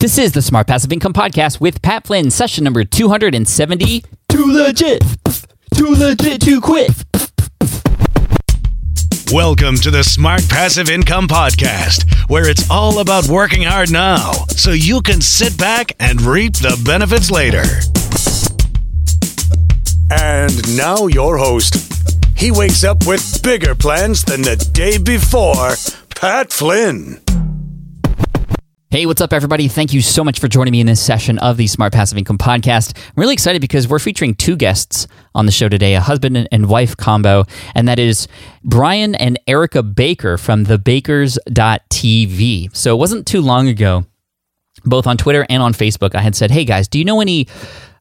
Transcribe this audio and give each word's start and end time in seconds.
This 0.00 0.16
is 0.16 0.30
the 0.30 0.42
Smart 0.42 0.68
Passive 0.68 0.92
Income 0.92 1.12
Podcast 1.12 1.60
with 1.60 1.82
Pat 1.82 2.06
Flynn, 2.06 2.30
session 2.30 2.62
number 2.62 2.84
270. 2.84 4.04
Too 4.28 4.44
legit. 4.46 5.02
Too 5.74 5.88
legit 5.88 6.40
to 6.42 6.60
quit. 6.60 6.90
Welcome 9.32 9.74
to 9.78 9.90
the 9.90 10.04
Smart 10.04 10.48
Passive 10.48 10.88
Income 10.88 11.26
Podcast, 11.26 12.30
where 12.30 12.48
it's 12.48 12.70
all 12.70 13.00
about 13.00 13.26
working 13.26 13.62
hard 13.62 13.90
now 13.90 14.30
so 14.50 14.70
you 14.70 15.02
can 15.02 15.20
sit 15.20 15.58
back 15.58 15.90
and 15.98 16.22
reap 16.22 16.52
the 16.52 16.80
benefits 16.84 17.28
later. 17.32 17.64
And 20.12 20.76
now, 20.76 21.08
your 21.08 21.38
host. 21.38 21.74
He 22.36 22.52
wakes 22.52 22.84
up 22.84 23.04
with 23.04 23.42
bigger 23.42 23.74
plans 23.74 24.22
than 24.22 24.42
the 24.42 24.54
day 24.72 24.98
before, 24.98 25.74
Pat 26.14 26.52
Flynn. 26.52 27.20
Hey, 28.90 29.04
what's 29.04 29.20
up, 29.20 29.34
everybody? 29.34 29.68
Thank 29.68 29.92
you 29.92 30.00
so 30.00 30.24
much 30.24 30.40
for 30.40 30.48
joining 30.48 30.72
me 30.72 30.80
in 30.80 30.86
this 30.86 30.98
session 30.98 31.38
of 31.40 31.58
the 31.58 31.66
Smart 31.66 31.92
Passive 31.92 32.16
Income 32.16 32.38
Podcast. 32.38 32.96
I'm 32.96 33.12
really 33.16 33.34
excited 33.34 33.60
because 33.60 33.86
we're 33.86 33.98
featuring 33.98 34.34
two 34.34 34.56
guests 34.56 35.06
on 35.34 35.44
the 35.44 35.52
show 35.52 35.68
today 35.68 35.94
a 35.94 36.00
husband 36.00 36.48
and 36.50 36.70
wife 36.70 36.96
combo, 36.96 37.44
and 37.74 37.86
that 37.86 37.98
is 37.98 38.28
Bryan 38.64 39.14
and 39.14 39.38
Erika 39.46 39.82
Baker 39.82 40.38
from 40.38 40.64
thebakers.tv. 40.64 42.74
So 42.74 42.94
it 42.94 42.98
wasn't 42.98 43.26
too 43.26 43.42
long 43.42 43.68
ago, 43.68 44.06
both 44.86 45.06
on 45.06 45.18
Twitter 45.18 45.44
and 45.50 45.62
on 45.62 45.74
Facebook, 45.74 46.14
I 46.14 46.22
had 46.22 46.34
said, 46.34 46.50
Hey 46.50 46.64
guys, 46.64 46.88
do 46.88 46.98
you 46.98 47.04
know 47.04 47.20
any 47.20 47.46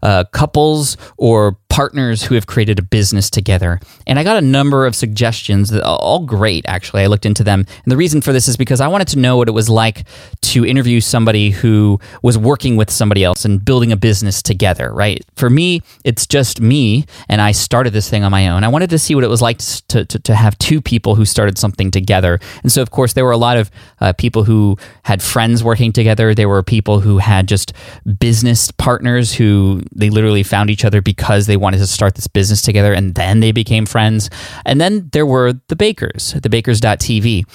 uh, 0.02 0.24
couples 0.32 0.96
or 1.18 1.58
partners 1.78 2.24
who 2.24 2.34
have 2.34 2.48
created 2.48 2.80
a 2.80 2.82
business 2.82 3.30
together. 3.30 3.80
And 4.08 4.18
I 4.18 4.24
got 4.24 4.36
a 4.36 4.42
number 4.42 4.88
of 4.88 4.96
suggestions, 4.96 5.72
all 5.72 6.26
great, 6.26 6.66
actually. 6.68 7.04
I 7.04 7.06
looked 7.06 7.24
into 7.24 7.44
them. 7.44 7.68
And 7.84 7.92
the 7.92 7.96
reason 7.96 8.20
for 8.20 8.34
this 8.34 8.48
is 8.48 8.58
because 8.58 8.82
I 8.82 8.88
wanted 8.88 9.10
to 9.10 9.20
know 9.20 9.38
what 9.38 9.48
it 9.48 9.52
was 9.52 9.70
like 9.70 10.08
to 10.42 10.66
interview 10.66 11.00
somebody 11.02 11.52
who 11.52 12.00
was 12.24 12.36
working 12.36 12.78
with 12.78 12.90
somebody 12.90 13.24
else 13.24 13.46
and 13.46 13.64
building 13.64 13.92
a 13.92 13.96
business 13.96 14.42
together, 14.42 14.92
right? 14.92 15.24
For 15.36 15.52
me, 15.52 15.84
it's 16.04 16.26
just 16.26 16.60
me, 16.60 17.06
and 17.30 17.42
I 17.42 17.52
started 17.52 17.94
this 17.94 18.10
thing 18.10 18.24
on 18.24 18.32
my 18.32 18.48
own. 18.48 18.64
I 18.64 18.70
wanted 18.70 18.90
to 18.90 18.98
see 18.98 19.14
what 19.14 19.24
it 19.24 19.30
was 19.30 19.44
like 19.44 19.60
to, 19.60 20.04
to, 20.04 20.18
to 20.18 20.34
have 20.34 20.58
two 20.58 20.82
people 20.82 21.14
who 21.14 21.26
started 21.26 21.60
something 21.60 21.92
together. 21.92 22.40
And 22.64 22.72
so, 22.72 22.82
of 22.82 22.90
course, 22.90 23.14
there 23.14 23.24
were 23.24 23.30
a 23.30 23.38
lot 23.38 23.56
of 23.56 23.70
uh, 24.02 24.14
people 24.14 24.46
who 24.46 24.78
had 25.04 25.22
friends 25.22 25.64
working 25.64 25.94
together. 25.94 26.34
There 26.34 26.50
were 26.50 26.64
people 26.64 27.02
who 27.02 27.20
had 27.20 27.48
just 27.48 27.72
business 28.18 28.72
partners 28.72 29.36
who 29.36 29.84
they 29.92 30.10
literally 30.10 30.42
found 30.42 30.72
each 30.72 30.84
other 30.84 31.04
because 31.04 31.46
they 31.46 31.58
wanted 31.58 31.67
to 31.74 31.88
start 31.88 32.16
this 32.16 32.28
business 32.28 32.62
together 32.62 32.94
and 32.94 33.16
then 33.16 33.40
they 33.40 33.52
became 33.52 33.86
friends. 33.86 34.30
And 34.66 34.80
then 34.80 35.10
there 35.12 35.26
were 35.26 35.54
the 35.68 35.76
Bakers, 35.76 36.36
the 36.42 36.50
Bakers.tv. 36.50 37.46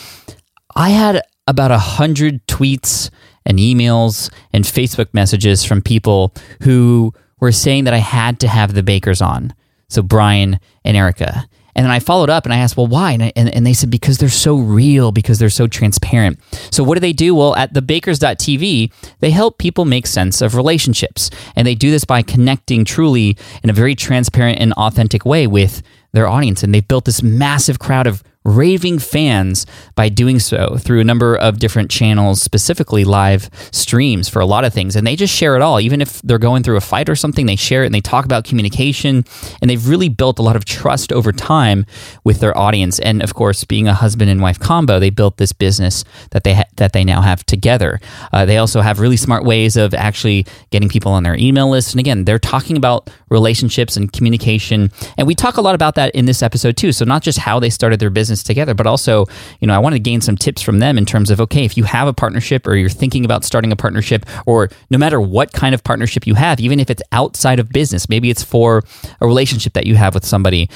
I 0.74 0.90
had 0.90 1.22
about 1.46 1.70
a 1.70 1.78
hundred 1.78 2.46
tweets 2.46 3.10
and 3.44 3.58
emails 3.58 4.32
and 4.52 4.64
Facebook 4.64 5.12
messages 5.12 5.64
from 5.64 5.82
people 5.82 6.34
who 6.62 7.12
were 7.40 7.52
saying 7.52 7.84
that 7.84 7.94
I 7.94 7.98
had 7.98 8.38
to 8.40 8.48
have 8.48 8.74
the 8.74 8.82
Bakers 8.82 9.20
on. 9.20 9.52
So 9.88 10.02
Bryan 10.02 10.58
and 10.84 10.96
Erika. 10.96 11.46
And 11.74 11.84
then 11.84 11.90
I 11.90 12.00
followed 12.00 12.30
up 12.30 12.44
and 12.44 12.52
I 12.52 12.58
asked, 12.58 12.76
well, 12.76 12.86
why? 12.86 13.12
And, 13.12 13.22
I, 13.22 13.32
and, 13.34 13.48
and, 13.54 13.66
they 13.66 13.72
said, 13.72 13.90
because 13.90 14.18
they're 14.18 14.28
so 14.28 14.56
real, 14.56 15.10
because 15.10 15.38
they're 15.38 15.50
so 15.50 15.66
transparent. 15.66 16.38
So, 16.70 16.84
what 16.84 16.94
do 16.94 17.00
they 17.00 17.12
do? 17.12 17.34
Well, 17.34 17.56
at 17.56 17.72
thebakers.tv, 17.72 18.92
they 19.20 19.30
help 19.30 19.58
people 19.58 19.84
make 19.84 20.06
sense 20.06 20.42
of 20.42 20.54
relationships. 20.54 21.30
And 21.56 21.66
they 21.66 21.74
do 21.74 21.90
this 21.90 22.04
by 22.04 22.22
connecting 22.22 22.84
truly 22.84 23.36
in 23.62 23.70
a 23.70 23.72
very 23.72 23.94
transparent 23.94 24.60
and 24.60 24.72
authentic 24.74 25.24
way 25.24 25.46
with 25.46 25.82
their 26.12 26.28
audience. 26.28 26.62
And 26.62 26.74
they've 26.74 26.86
built 26.86 27.06
this 27.06 27.22
massive 27.22 27.78
crowd 27.78 28.06
of 28.06 28.22
raving 28.44 28.98
fans 28.98 29.66
by 29.94 30.08
doing 30.08 30.38
so 30.38 30.76
through 30.76 31.00
a 31.00 31.04
number 31.04 31.36
of 31.36 31.58
different 31.58 31.90
channels, 31.90 32.42
specifically 32.42 33.04
live 33.04 33.48
streams 33.70 34.28
for 34.28 34.40
a 34.40 34.46
lot 34.46 34.64
of 34.64 34.72
things. 34.72 34.96
And 34.96 35.06
they 35.06 35.16
just 35.16 35.34
share 35.34 35.56
it 35.56 35.62
all. 35.62 35.80
Even 35.80 36.00
if 36.00 36.20
they're 36.22 36.38
going 36.38 36.62
through 36.62 36.76
a 36.76 36.80
fight 36.80 37.08
or 37.08 37.16
something, 37.16 37.46
they 37.46 37.56
share 37.56 37.82
it 37.82 37.86
and 37.86 37.94
they 37.94 38.00
talk 38.00 38.24
about 38.24 38.44
communication. 38.44 39.24
And 39.60 39.70
they've 39.70 39.86
really 39.88 40.08
built 40.08 40.38
a 40.38 40.42
lot 40.42 40.56
of 40.56 40.64
trust 40.64 41.12
over 41.12 41.32
time 41.32 41.86
with 42.24 42.40
their 42.40 42.56
audience. 42.56 42.98
And 42.98 43.22
of 43.22 43.34
course, 43.34 43.64
being 43.64 43.86
a 43.86 43.94
husband 43.94 44.30
and 44.30 44.40
wife 44.40 44.58
combo, 44.58 44.98
they 44.98 45.10
built 45.10 45.36
this 45.36 45.52
business 45.52 46.04
that 46.30 46.44
they 46.44 46.54
ha- 46.54 46.64
that 46.76 46.92
they 46.92 47.04
now 47.04 47.20
have 47.20 47.44
together. 47.46 48.00
Uh, 48.32 48.44
they 48.44 48.58
also 48.58 48.80
have 48.80 48.98
really 49.00 49.16
smart 49.16 49.44
ways 49.44 49.76
of 49.76 49.94
actually 49.94 50.46
getting 50.70 50.88
people 50.88 51.12
on 51.12 51.22
their 51.22 51.36
email 51.36 51.68
list. 51.68 51.92
And 51.92 52.00
again, 52.00 52.24
they're 52.24 52.38
talking 52.38 52.76
about 52.76 53.10
relationships 53.28 53.96
and 53.96 54.12
communication. 54.12 54.90
And 55.16 55.26
we 55.26 55.34
talk 55.34 55.56
a 55.56 55.60
lot 55.60 55.74
about 55.74 55.94
that 55.96 56.14
in 56.14 56.24
this 56.24 56.42
episode 56.42 56.76
too. 56.76 56.92
So 56.92 57.04
not 57.04 57.22
just 57.22 57.38
how 57.38 57.60
they 57.60 57.70
started 57.70 58.00
their 58.00 58.10
business 58.10 58.31
business 58.32 58.42
together, 58.42 58.74
but 58.74 58.86
also, 58.86 59.26
you 59.60 59.66
know, 59.66 59.74
I 59.74 59.78
want 59.78 59.94
to 59.94 59.98
gain 59.98 60.20
some 60.20 60.36
tips 60.36 60.62
from 60.62 60.78
them 60.78 60.96
in 60.96 61.04
terms 61.04 61.30
of, 61.30 61.40
okay, 61.40 61.64
if 61.64 61.76
you 61.76 61.84
have 61.84 62.08
a 62.08 62.12
partnership 62.12 62.66
or 62.66 62.74
you're 62.74 62.88
thinking 62.88 63.24
about 63.24 63.44
starting 63.44 63.72
a 63.72 63.76
partnership, 63.76 64.24
or 64.46 64.70
no 64.90 64.98
matter 64.98 65.20
what 65.20 65.52
kind 65.52 65.74
of 65.74 65.84
partnership 65.84 66.26
you 66.26 66.34
have, 66.34 66.60
even 66.60 66.80
if 66.80 66.90
it's 66.90 67.02
outside 67.12 67.58
of 67.60 67.68
business, 67.68 68.08
maybe 68.08 68.30
it's 68.30 68.42
for 68.42 68.82
a 69.20 69.26
relationship 69.26 69.74
that 69.74 69.86
you 69.86 69.96
have 69.96 70.14
with 70.14 70.24
somebody 70.24 70.68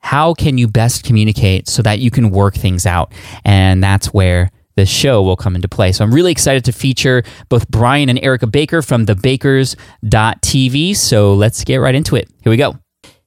how 0.00 0.32
can 0.32 0.56
you 0.56 0.68
best 0.68 1.04
communicate 1.04 1.68
so 1.68 1.82
that 1.82 1.98
you 1.98 2.10
can 2.10 2.30
work 2.30 2.54
things 2.54 2.86
out? 2.86 3.12
And 3.44 3.82
that's 3.82 4.06
where 4.14 4.50
the 4.76 4.86
show 4.86 5.22
will 5.22 5.36
come 5.36 5.56
into 5.56 5.68
play. 5.68 5.90
So 5.90 6.04
I'm 6.04 6.14
really 6.14 6.30
excited 6.30 6.64
to 6.66 6.72
feature 6.72 7.24
both 7.48 7.68
Bryan 7.68 8.08
and 8.08 8.18
Erika 8.22 8.46
Baker 8.46 8.80
from 8.80 9.06
thebakers.tv. 9.06 10.96
So 10.96 11.34
let's 11.34 11.64
get 11.64 11.76
right 11.78 11.96
into 11.96 12.14
it. 12.14 12.30
Here 12.42 12.50
we 12.50 12.56
go. 12.56 12.78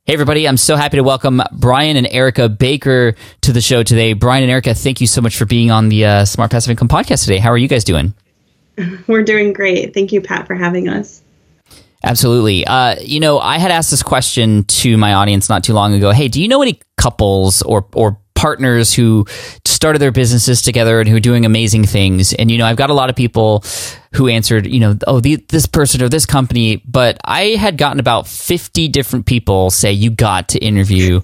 Hey, 0.05 0.13
everybody. 0.13 0.47
I'm 0.47 0.57
so 0.57 0.77
happy 0.77 0.97
to 0.97 1.03
welcome 1.03 1.43
Bryan 1.51 1.95
and 1.95 2.07
Erika 2.09 2.49
Baker 2.49 3.13
to 3.41 3.53
the 3.53 3.61
show 3.61 3.83
today. 3.83 4.13
Bryan 4.13 4.41
and 4.41 4.51
Erika, 4.51 4.73
thank 4.73 4.99
you 4.99 5.05
so 5.05 5.21
much 5.21 5.37
for 5.37 5.45
being 5.45 5.69
on 5.69 5.89
the 5.89 6.05
uh, 6.05 6.25
Smart 6.25 6.49
Passive 6.49 6.71
Income 6.71 6.87
podcast 6.87 7.23
today. 7.23 7.37
How 7.37 7.51
are 7.51 7.57
you 7.57 7.67
guys 7.67 7.83
doing? 7.83 8.15
We're 9.07 9.21
doing 9.21 9.53
great. 9.53 9.93
Thank 9.93 10.11
you, 10.11 10.19
Pat, 10.19 10.47
for 10.47 10.55
having 10.55 10.89
us. 10.89 11.21
Absolutely. 12.03 12.65
Uh, 12.65 12.95
you 12.99 13.19
know, 13.19 13.37
I 13.37 13.59
had 13.59 13.69
asked 13.69 13.91
this 13.91 14.01
question 14.01 14.63
to 14.63 14.97
my 14.97 15.13
audience 15.13 15.49
not 15.49 15.63
too 15.63 15.73
long 15.73 15.93
ago. 15.93 16.09
Hey, 16.09 16.29
do 16.29 16.41
you 16.41 16.47
know 16.47 16.63
any 16.63 16.79
couples 16.97 17.61
or, 17.61 17.85
or 17.93 18.17
partners 18.33 18.91
who 18.91 19.27
started 19.81 19.97
their 19.97 20.11
businesses 20.11 20.61
together 20.61 20.99
and 20.99 21.09
who 21.09 21.15
are 21.15 21.19
doing 21.19 21.43
amazing 21.43 21.83
things. 21.83 22.33
And, 22.33 22.51
you 22.51 22.59
know, 22.59 22.67
I've 22.67 22.75
got 22.75 22.91
a 22.91 22.93
lot 22.93 23.09
of 23.09 23.15
people 23.15 23.63
who 24.13 24.27
answered, 24.27 24.67
you 24.67 24.79
know, 24.79 24.95
oh, 25.07 25.19
the, 25.19 25.37
this 25.49 25.65
person 25.65 26.03
or 26.03 26.07
this 26.07 26.27
company. 26.27 26.83
But 26.85 27.17
I 27.25 27.55
had 27.55 27.79
gotten 27.79 27.99
about 27.99 28.27
50 28.27 28.89
different 28.89 29.25
people 29.25 29.71
say, 29.71 29.91
you 29.91 30.11
got 30.11 30.49
to 30.49 30.59
interview 30.59 31.21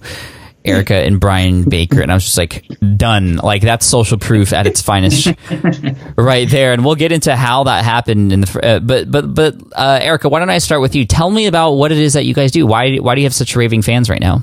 Erika 0.64 0.96
and 0.96 1.20
Bryan 1.20 1.68
Baker, 1.68 2.02
and 2.02 2.10
I 2.10 2.14
was 2.14 2.24
just 2.24 2.36
like, 2.36 2.66
done. 2.96 3.36
Like 3.36 3.62
that's 3.62 3.86
social 3.86 4.18
proof 4.18 4.52
at 4.52 4.66
its 4.66 4.82
finest, 4.82 5.28
right 6.16 6.50
there. 6.50 6.72
And 6.72 6.84
we'll 6.84 6.96
get 6.96 7.12
into 7.12 7.36
how 7.36 7.62
that 7.64 7.84
happened. 7.84 8.32
In 8.32 8.40
the 8.40 8.60
uh, 8.60 8.80
but 8.80 9.08
but 9.08 9.34
but 9.34 9.54
uh, 9.72 10.00
Erika, 10.02 10.28
why 10.28 10.40
don't 10.40 10.50
I 10.50 10.58
start 10.58 10.80
with 10.80 10.96
you? 10.96 11.06
Tell 11.06 11.30
me 11.30 11.46
about 11.46 11.74
what 11.74 11.92
it 11.92 11.98
is 11.98 12.14
that 12.14 12.24
you 12.24 12.34
guys 12.34 12.50
do. 12.50 12.66
Why 12.66 12.96
why 12.96 13.14
do 13.14 13.20
you 13.20 13.26
have 13.26 13.34
such 13.34 13.54
raving 13.54 13.82
fans 13.82 14.10
right 14.10 14.20
now? 14.20 14.42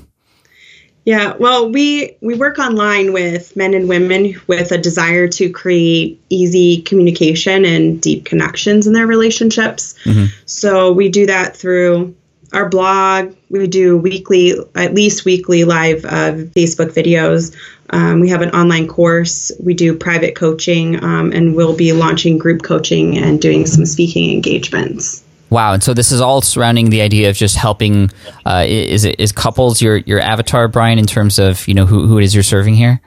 Yeah, 1.05 1.35
well, 1.37 1.69
we 1.69 2.17
we 2.21 2.33
work 2.33 2.57
online 2.57 3.13
with 3.13 3.55
men 3.55 3.75
and 3.75 3.87
women 3.87 4.41
with 4.47 4.71
a 4.71 4.77
desire 4.77 5.27
to 5.27 5.51
create 5.51 6.19
easy 6.29 6.81
communication 6.81 7.63
and 7.63 8.01
deep 8.01 8.25
connections 8.25 8.87
in 8.87 8.93
their 8.93 9.05
relationships. 9.05 9.93
Mm-hmm. 10.03 10.25
So 10.47 10.91
we 10.91 11.09
do 11.09 11.27
that 11.27 11.55
through 11.55 12.15
our 12.53 12.69
blog. 12.69 13.35
We 13.49 13.67
do 13.67 13.97
weekly, 13.97 14.55
at 14.73 14.95
least 14.95 15.25
weekly 15.25 15.63
live 15.63 16.05
uh, 16.05 16.33
Facebook 16.55 16.91
videos. 16.93 17.55
Um, 17.91 18.19
we 18.19 18.29
have 18.29 18.41
an 18.41 18.49
online 18.49 18.87
course. 18.87 19.51
We 19.59 19.75
do 19.75 19.95
private 19.95 20.35
coaching, 20.35 21.03
um, 21.03 21.31
and 21.33 21.55
we'll 21.55 21.75
be 21.75 21.93
launching 21.93 22.39
group 22.39 22.63
coaching 22.63 23.17
and 23.17 23.39
doing 23.39 23.67
some 23.67 23.85
speaking 23.85 24.31
engagements. 24.31 25.23
Wow, 25.49 25.73
and 25.73 25.83
so 25.83 25.93
this 25.93 26.11
is 26.11 26.21
all 26.21 26.41
surrounding 26.41 26.89
the 26.89 27.01
idea 27.01 27.29
of 27.29 27.35
just 27.35 27.55
helping. 27.55 28.09
Uh, 28.45 28.65
is 28.67 29.05
it 29.05 29.19
is 29.19 29.31
couples 29.31 29.81
your 29.81 29.97
your 29.97 30.19
avatar, 30.19 30.67
Bryan, 30.67 30.97
in 30.97 31.05
terms 31.05 31.37
of 31.37 31.67
you 31.67 31.73
know 31.73 31.85
who 31.85 32.07
who 32.07 32.17
it 32.17 32.23
is 32.23 32.33
you're 32.33 32.43
serving 32.43 32.73
here? 32.73 32.99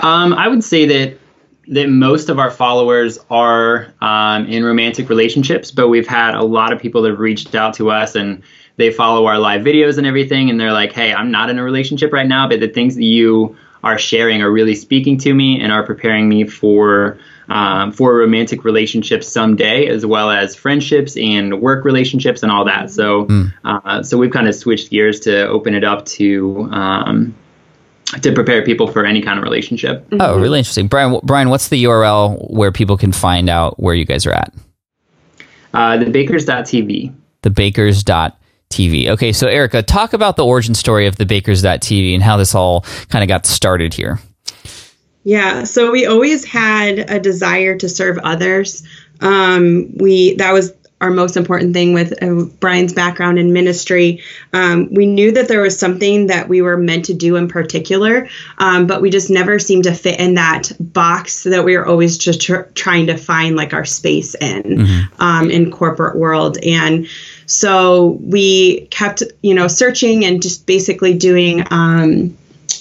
Um, 0.00 0.32
I 0.32 0.46
would 0.46 0.62
say 0.62 0.86
that 0.86 1.18
that 1.68 1.88
most 1.88 2.28
of 2.28 2.38
our 2.38 2.50
followers 2.50 3.18
are 3.28 3.92
um, 4.00 4.46
in 4.46 4.64
romantic 4.64 5.08
relationships, 5.08 5.70
but 5.70 5.88
we've 5.88 6.06
had 6.06 6.34
a 6.34 6.42
lot 6.42 6.72
of 6.72 6.80
people 6.80 7.02
that 7.02 7.10
have 7.10 7.18
reached 7.18 7.54
out 7.54 7.74
to 7.74 7.90
us 7.90 8.14
and 8.14 8.42
they 8.76 8.90
follow 8.90 9.26
our 9.26 9.38
live 9.38 9.62
videos 9.62 9.98
and 9.98 10.06
everything, 10.06 10.48
and 10.48 10.60
they're 10.60 10.72
like, 10.72 10.92
"Hey, 10.92 11.12
I'm 11.12 11.32
not 11.32 11.50
in 11.50 11.58
a 11.58 11.64
relationship 11.64 12.12
right 12.12 12.26
now, 12.26 12.48
but 12.48 12.60
the 12.60 12.68
things 12.68 12.94
that 12.94 13.04
you 13.04 13.56
are 13.82 13.98
sharing 13.98 14.42
are 14.42 14.50
really 14.50 14.76
speaking 14.76 15.18
to 15.18 15.34
me 15.34 15.60
and 15.60 15.72
are 15.72 15.82
preparing 15.82 16.28
me 16.28 16.46
for." 16.46 17.18
Um, 17.50 17.92
for 17.92 18.14
romantic 18.14 18.62
relationships 18.62 19.26
someday, 19.26 19.86
as 19.86 20.04
well 20.04 20.30
as 20.30 20.54
friendships 20.54 21.16
and 21.16 21.62
work 21.62 21.82
relationships 21.82 22.42
and 22.42 22.52
all 22.52 22.62
that. 22.66 22.90
So, 22.90 23.24
mm. 23.24 23.50
uh, 23.64 24.02
so 24.02 24.18
we've 24.18 24.30
kind 24.30 24.46
of 24.46 24.54
switched 24.54 24.90
gears 24.90 25.18
to 25.20 25.48
open 25.48 25.74
it 25.74 25.82
up 25.82 26.04
to 26.04 26.68
um, 26.70 27.34
to 28.20 28.32
prepare 28.32 28.64
people 28.64 28.86
for 28.86 29.04
any 29.04 29.20
kind 29.22 29.38
of 29.38 29.44
relationship. 29.44 30.06
Oh, 30.20 30.38
really 30.38 30.58
interesting, 30.58 30.88
Bryan. 30.88 31.20
Bryan, 31.22 31.50
what's 31.50 31.68
the 31.68 31.84
URL 31.84 32.50
where 32.50 32.72
people 32.72 32.96
can 32.96 33.12
find 33.12 33.48
out 33.48 33.78
where 33.80 33.94
you 33.94 34.04
guys 34.04 34.26
are 34.26 34.32
at? 34.32 34.52
Uh, 35.74 35.98
the 35.98 36.10
Bakers.tv. 36.10 37.14
The 37.42 37.50
Bakers.tv. 37.50 39.08
Okay, 39.08 39.32
so 39.32 39.46
Erika, 39.46 39.82
talk 39.82 40.12
about 40.12 40.36
the 40.36 40.44
origin 40.44 40.74
story 40.74 41.06
of 41.06 41.16
the 41.16 41.26
Bakers.tv 41.26 42.14
and 42.14 42.22
how 42.22 42.36
this 42.36 42.54
all 42.54 42.82
kind 43.08 43.22
of 43.22 43.28
got 43.28 43.46
started 43.46 43.94
here. 43.94 44.18
Yeah, 45.24 45.64
so 45.64 45.90
we 45.90 46.06
always 46.06 46.44
had 46.44 47.10
a 47.10 47.20
desire 47.20 47.76
to 47.76 47.88
serve 47.88 48.18
others. 48.18 48.82
Um, 49.20 49.96
we 49.96 50.34
that 50.36 50.52
was 50.52 50.72
our 51.00 51.10
most 51.10 51.36
important 51.36 51.74
thing 51.74 51.92
with 51.92 52.22
uh, 52.22 52.44
Bryan's 52.58 52.92
background 52.92 53.38
in 53.38 53.52
ministry. 53.52 54.22
Um, 54.52 54.92
we 54.92 55.06
knew 55.06 55.30
that 55.32 55.46
there 55.46 55.60
was 55.60 55.78
something 55.78 56.26
that 56.26 56.48
we 56.48 56.60
were 56.60 56.76
meant 56.76 57.04
to 57.06 57.14
do 57.14 57.36
in 57.36 57.46
particular, 57.46 58.28
um, 58.58 58.86
but 58.86 59.00
we 59.00 59.10
just 59.10 59.30
never 59.30 59.58
seemed 59.58 59.84
to 59.84 59.94
fit 59.94 60.18
in 60.18 60.34
that 60.34 60.72
box 60.80 61.44
that 61.44 61.64
we 61.64 61.76
were 61.76 61.86
always 61.86 62.18
just 62.18 62.40
tr- 62.40 62.62
trying 62.74 63.06
to 63.06 63.16
find 63.16 63.54
like 63.54 63.72
our 63.74 63.84
space 63.84 64.34
in 64.34 64.62
mm-hmm. 64.62 65.22
um, 65.22 65.50
in 65.50 65.70
corporate 65.70 66.16
world. 66.16 66.58
And 66.64 67.06
so 67.46 68.18
we 68.20 68.86
kept, 68.86 69.22
you 69.42 69.54
know, 69.54 69.68
searching 69.68 70.24
and 70.24 70.42
just 70.42 70.66
basically 70.66 71.14
doing 71.14 71.64
um, 71.70 72.36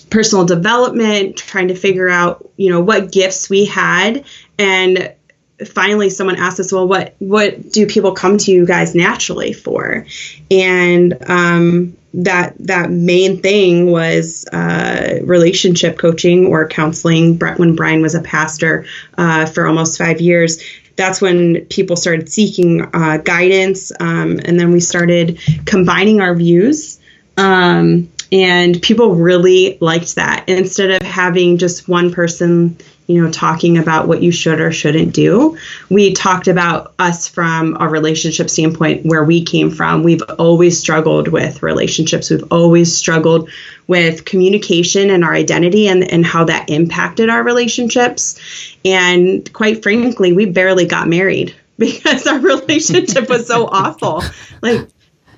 personal 0.10 0.46
development, 0.46 1.38
trying 1.38 1.68
to 1.70 1.76
figure 1.76 2.10
out, 2.10 2.50
you 2.58 2.70
know, 2.70 2.82
what 2.82 3.12
gifts 3.12 3.50
we 3.50 3.66
had. 3.66 4.26
And 4.58 5.14
finally 5.66 6.10
someone 6.10 6.36
asked 6.36 6.60
us, 6.60 6.72
well, 6.72 6.88
what 6.88 7.16
what 7.20 7.72
do 7.72 7.88
people 7.88 8.12
come 8.12 8.38
to 8.38 8.52
you 8.52 8.66
guys 8.66 8.96
naturally 8.96 9.54
for? 9.54 10.06
And 10.52 11.18
um, 11.30 11.98
that 12.14 12.56
that 12.60 12.90
main 12.90 13.42
thing 13.42 13.92
was 13.92 14.46
uh, 14.48 15.20
relationship 15.24 15.98
coaching 15.98 16.48
or 16.48 16.68
counseling. 16.68 17.38
When 17.38 17.76
Bryan 17.76 18.02
was 18.02 18.16
a 18.16 18.22
pastor 18.22 18.86
uh, 19.18 19.46
for 19.46 19.68
almost 19.68 19.98
five 19.98 20.22
years, 20.22 20.64
that's 20.96 21.22
when 21.22 21.66
people 21.66 21.96
started 21.96 22.30
seeking 22.30 22.82
uh, 22.94 23.18
guidance, 23.18 23.92
um, 24.00 24.40
and 24.44 24.60
then 24.60 24.72
we 24.72 24.80
started 24.80 25.40
combining 25.66 26.22
our 26.22 26.34
views. 26.36 27.00
Um, 27.38 28.12
and 28.32 28.82
people 28.82 29.16
really 29.16 29.78
liked 29.82 30.16
that. 30.16 30.48
Instead 30.48 30.92
of 30.92 31.02
having 31.08 31.58
just 31.58 31.88
one 31.88 32.12
person 32.12 32.78
you 33.08 33.24
know 33.24 33.32
talking 33.32 33.78
about 33.78 34.08
what 34.08 34.22
you 34.22 34.32
should 34.32 34.60
or 34.60 34.72
shouldn't 34.72 35.14
do 35.14 35.58
we 35.90 36.14
talked 36.14 36.48
about 36.48 36.94
us 37.00 37.28
from 37.28 37.78
a 37.80 37.88
relationship 37.88 38.50
standpoint 38.50 39.06
where 39.06 39.24
we 39.24 39.44
came 39.44 39.72
from. 39.72 40.04
We've 40.04 40.22
always 40.38 40.80
struggled 40.80 41.30
with 41.30 41.64
relationships. 41.64 42.30
We've 42.30 42.52
always 42.52 42.96
struggled 42.96 43.50
with 43.88 44.26
communication 44.26 45.10
and 45.10 45.24
our 45.24 45.34
identity 45.34 45.88
and, 45.88 46.04
and 46.12 46.26
how 46.26 46.44
that 46.46 46.70
impacted 46.70 47.30
our 47.30 47.44
relationships. 47.44 48.40
And 48.84 49.52
quite 49.54 49.82
frankly 49.82 50.34
we 50.34 50.46
barely 50.46 50.86
got 50.86 51.08
married 51.08 51.56
because 51.78 52.28
our 52.28 52.40
relationship 52.40 53.30
was 53.30 53.48
so 53.48 53.68
awful. 53.72 54.24
Like 54.62 54.90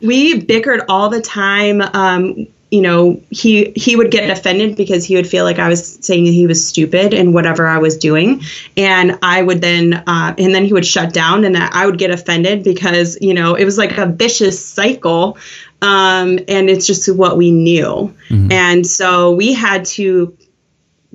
we 0.01 0.41
bickered 0.41 0.81
all 0.89 1.09
the 1.09 1.21
time 1.21 1.81
um, 1.81 2.47
you 2.71 2.81
know 2.81 3.19
he 3.31 3.71
he 3.75 3.95
would 3.95 4.11
get 4.11 4.29
offended 4.29 4.75
because 4.75 5.03
he 5.03 5.15
would 5.15 5.27
feel 5.27 5.43
like 5.43 5.59
I 5.59 5.67
was 5.67 5.97
saying 6.05 6.25
he 6.25 6.45
was 6.45 6.67
stupid 6.67 7.13
in 7.13 7.33
whatever 7.33 7.67
I 7.67 7.79
was 7.79 7.97
doing, 7.97 8.41
and 8.77 9.17
I 9.23 9.41
would 9.41 9.61
then 9.61 9.93
uh, 9.93 10.35
and 10.37 10.53
then 10.53 10.65
he 10.65 10.73
would 10.73 10.85
shut 10.85 11.13
down, 11.13 11.45
and 11.45 11.57
I 11.57 11.85
would 11.85 11.97
get 11.97 12.11
offended 12.11 12.63
because 12.63 13.17
you 13.21 13.33
know 13.33 13.55
it 13.55 13.65
was 13.65 13.77
like 13.77 13.97
a 13.97 14.05
vicious 14.05 14.63
cycle, 14.63 15.37
um, 15.81 16.39
and 16.47 16.69
it's 16.69 16.85
just 16.85 17.11
what 17.13 17.37
we 17.37 17.51
knew, 17.51 18.13
mm-hmm. 18.29 18.51
and 18.51 18.85
so 18.85 19.31
we 19.31 19.53
had 19.53 19.85
to 19.85 20.37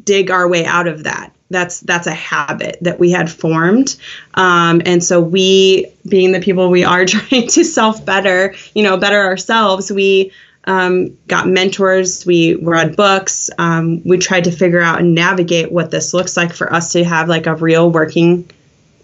dig 0.02 0.30
our 0.30 0.48
way 0.48 0.64
out 0.64 0.88
of 0.88 1.04
that. 1.04 1.32
That's 1.50 1.80
that's 1.80 2.08
a 2.08 2.14
habit 2.14 2.78
that 2.80 2.98
we 2.98 3.12
had 3.12 3.30
formed. 3.30 3.94
Um, 4.34 4.82
and 4.84 5.04
so 5.04 5.20
we 5.20 5.86
being 6.08 6.32
the 6.32 6.40
people 6.40 6.68
we 6.68 6.82
are 6.82 7.04
trying 7.06 7.46
to 7.46 7.64
self 7.64 8.04
better 8.04 8.56
you 8.74 8.82
know 8.82 8.96
better 8.96 9.20
ourselves 9.20 9.92
we 9.92 10.32
um, 10.66 11.16
got 11.26 11.46
mentors, 11.48 12.24
we 12.24 12.54
read 12.54 12.96
books, 12.96 13.50
um, 13.58 14.02
we 14.04 14.18
tried 14.18 14.44
to 14.44 14.50
figure 14.50 14.80
out 14.80 15.00
and 15.00 15.14
navigate 15.14 15.70
what 15.70 15.90
this 15.90 16.14
looks 16.14 16.36
like 16.36 16.52
for 16.52 16.72
us 16.72 16.92
to 16.92 17.04
have 17.04 17.28
like 17.28 17.46
a 17.46 17.54
real 17.54 17.90
working 17.90 18.48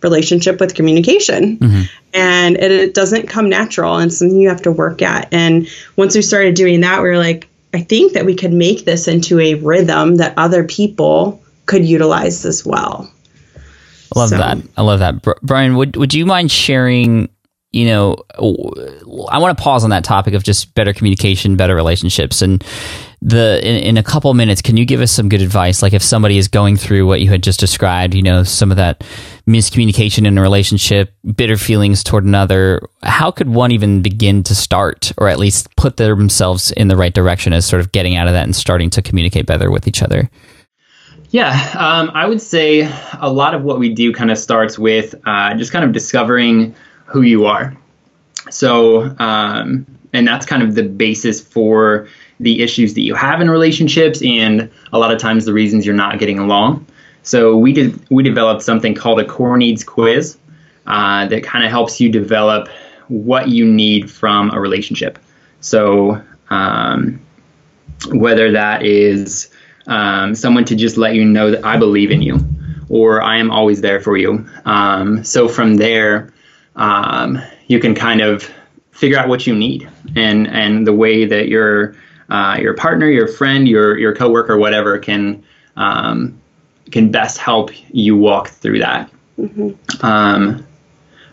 relationship 0.03 0.61
with 0.61 0.75
communication. 0.75 1.59
Mm-hmm. 1.59 1.83
And 2.15 2.57
it, 2.57 2.73
it, 2.73 2.95
doesn't 2.95 3.29
come 3.29 3.49
natural 3.49 3.97
and 3.97 4.13
something 4.13 4.39
you 4.39 4.49
have 4.49 4.63
to 4.63 4.73
work 4.73 5.03
at. 5.03 5.33
And 5.33 5.69
once 5.97 6.17
we 6.17 6.23
started 6.23 6.55
doing 6.55 6.81
that, 6.81 7.03
we 7.03 7.09
were 7.09 7.19
like, 7.19 7.47
I 7.75 7.83
think 7.83 8.15
that 8.15 8.25
we 8.25 8.35
could 8.35 8.53
make 8.53 8.85
this 8.85 9.07
into 9.07 9.39
a 9.39 9.55
rhythm 9.55 10.17
that 10.17 10.35
other 10.37 10.65
people 10.65 11.41
could 11.67 11.85
utilize 11.85 12.45
as 12.45 12.65
well. 12.65 13.13
I 14.17 14.19
love 14.19 14.31
so. 14.31 14.39
that. 14.39 14.59
I 14.77 14.83
love 14.83 14.99
that. 14.99 15.23
Bryan, 15.43 15.77
would 15.77 15.97
would 15.97 16.13
you 16.13 16.27
mind 16.27 16.51
sharing 16.51 17.29
you 17.73 17.87
know, 17.87 18.17
I 18.37 19.39
want 19.39 19.57
to 19.57 19.63
pause 19.63 19.85
on 19.85 19.91
that 19.91 20.03
topic 20.03 20.35
of 20.35 20.43
just 20.43 20.75
better 20.75 20.93
communication, 20.93 21.57
better 21.57 21.77
relationships, 21.77 22.43
and 22.43 22.65
the 23.23 23.61
in, 23.63 23.77
in, 23.77 23.97
a 23.97 24.03
couple 24.03 24.33
minutes, 24.35 24.61
can 24.61 24.77
you 24.77 24.85
give 24.85 25.01
us 25.01 25.13
some 25.13 25.29
good 25.29 25.43
advice? 25.43 25.83
Like 25.83 25.93
if 25.93 26.03
somebody 26.03 26.37
is 26.37 26.49
going 26.49 26.77
through 26.77 27.07
what 27.07 27.21
you 27.21 27.29
had 27.29 27.43
just 27.43 27.61
described, 27.61 28.15
you 28.15 28.23
know, 28.23 28.43
some 28.43 28.71
of 28.71 28.79
that 28.79 29.05
miscommunication 29.47 30.27
in 30.27 30.37
a 30.37 30.43
relationship, 30.43 31.15
bitter 31.37 31.57
feelings 31.57 32.03
toward 32.03 32.25
another, 32.25 32.81
how 33.03 33.31
could 33.31 33.49
one 33.49 33.71
even 33.71 34.03
begin 34.03 34.43
to 34.45 34.55
start, 34.55 35.13
or 35.19 35.29
at 35.29 35.39
least 35.39 35.75
put 35.77 35.97
themselves 35.97 36.73
in 36.73 36.89
the 36.89 36.97
right 36.97 37.15
direction 37.15 37.53
as 37.53 37.67
sort 37.67 37.81
of 37.81 37.93
getting 37.93 38.17
out 38.17 38.27
of 38.27 38.33
that 38.33 38.45
and 38.45 38.57
starting 38.57 38.91
to 38.91 39.03
communicate 39.03 39.47
better 39.47 39.71
with 39.71 39.87
each 39.87 40.03
other? 40.03 40.29
Yeah, 41.29 41.51
um, 41.79 42.11
I 42.13 42.27
would 42.27 42.41
say 42.43 42.91
a 43.21 43.31
lot 43.31 43.55
of 43.55 43.63
what 43.63 43.79
we 43.79 43.95
do 43.95 44.13
kind 44.13 44.33
of 44.33 44.39
starts 44.39 44.77
with 44.77 45.15
uh, 45.25 45.55
just 45.55 45.71
kind 45.71 45.85
of 45.85 45.93
discovering 45.93 46.75
who 47.11 47.23
you 47.23 47.47
are. 47.47 47.77
So, 48.51 49.15
um, 49.19 49.87
and 50.13 50.27
that's 50.27 50.47
kind 50.47 50.63
of 50.63 50.75
the 50.75 50.83
basis 50.83 51.41
for 51.41 52.09
the 52.39 52.63
issues 52.63 52.95
that 52.95 53.03
you 53.03 53.15
have 53.15 53.41
in 53.41 53.51
relationships, 53.51 54.23
and 54.23 54.71
a 54.93 54.99
lot 54.99 55.13
of 55.13 55.19
times 55.19 55.45
the 55.45 55.53
reasons 55.53 55.85
you're 55.85 55.95
not 55.95 56.19
getting 56.19 56.39
along. 56.39 56.87
So 57.23 57.57
we 57.57 57.73
did 57.73 58.09
we 58.11 58.23
developed 58.23 58.63
something 58.63 58.95
called 58.95 59.21
a 59.21 59.25
core 59.27 59.59
needs 59.59 59.85
quiz 59.85 60.39
uh, 60.87 61.27
that 61.27 61.45
kind 61.45 61.65
of 61.65 61.71
helps 61.71 62.01
you 62.01 62.09
develop 62.09 62.69
what 63.09 63.49
you 63.49 63.67
need 63.67 64.11
from 64.11 64.51
a 64.51 64.61
relationship. 64.61 65.19
So 65.61 66.23
um, 66.49 67.21
whether 68.11 68.53
that 68.53 68.85
is 68.85 69.51
um, 69.87 70.35
someone 70.35 70.65
to 70.67 70.77
just 70.77 70.97
let 70.97 71.15
you 71.15 71.25
know 71.25 71.51
that 71.51 71.65
I 71.65 71.77
believe 71.77 72.11
in 72.11 72.23
you, 72.23 72.39
or 72.89 73.23
I 73.23 73.37
am 73.37 73.51
always 73.51 73.81
there 73.81 74.01
for 74.01 74.17
you. 74.17 74.49
Um, 74.65 75.25
so 75.25 75.49
from 75.49 75.77
there, 75.77 76.33
um, 76.77 77.41
you 77.67 77.79
can 77.79 77.95
kind 77.95 78.21
of 78.21 78.51
figure 78.93 79.19
out 79.19 79.29
what 79.29 79.47
you 79.47 79.55
need 79.55 79.89
and 80.17 80.47
and 80.49 80.87
the 80.87 80.93
way 80.93 81.25
that 81.25 81.49
you're 81.49 81.95
uh, 82.29 82.57
your 82.61 82.75
partner, 82.75 83.09
your 83.09 83.27
friend, 83.27 83.69
your 83.69 83.99
your 83.99 84.15
coworker, 84.15 84.57
whatever 84.57 84.99
can 84.99 85.43
um, 85.77 86.41
can 86.91 87.11
best 87.11 87.39
help 87.39 87.71
you 87.91 88.17
walk 88.17 88.49
through 88.49 88.79
that. 88.79 89.11
Um, 90.03 90.67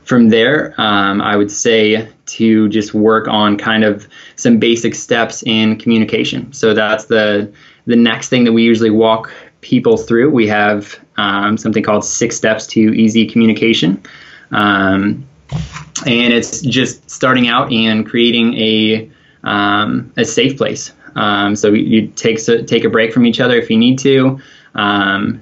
from 0.03 0.29
there, 0.29 0.73
um, 0.79 1.21
I 1.21 1.35
would 1.35 1.51
say 1.51 2.07
to 2.27 2.69
just 2.69 2.93
work 2.93 3.27
on 3.27 3.57
kind 3.57 3.83
of 3.83 4.07
some 4.37 4.57
basic 4.57 4.95
steps 4.95 5.43
in 5.43 5.77
communication. 5.77 6.51
So 6.53 6.73
that's 6.73 7.05
the 7.05 7.51
the 7.85 7.95
next 7.95 8.29
thing 8.29 8.43
that 8.45 8.53
we 8.53 8.63
usually 8.63 8.89
walk 8.89 9.31
people 9.61 9.97
through. 9.97 10.29
We 10.29 10.47
have 10.47 10.99
um, 11.17 11.57
something 11.57 11.83
called 11.83 12.05
Six 12.05 12.37
Steps 12.37 12.67
to 12.67 12.79
Easy 12.79 13.25
Communication. 13.25 14.01
Um, 14.51 15.27
and 16.05 16.33
it's 16.33 16.61
just 16.61 17.09
starting 17.09 17.47
out 17.47 17.71
and 17.71 18.05
creating 18.05 18.53
a 18.55 19.09
um, 19.43 20.11
a 20.17 20.25
safe 20.25 20.57
place. 20.57 20.91
Um, 21.15 21.55
so 21.55 21.73
you 21.73 22.07
take 22.07 22.43
take 22.67 22.83
a 22.83 22.89
break 22.89 23.13
from 23.13 23.25
each 23.25 23.39
other 23.39 23.55
if 23.55 23.69
you 23.69 23.77
need 23.77 23.97
to. 23.99 24.39
Um, 24.75 25.41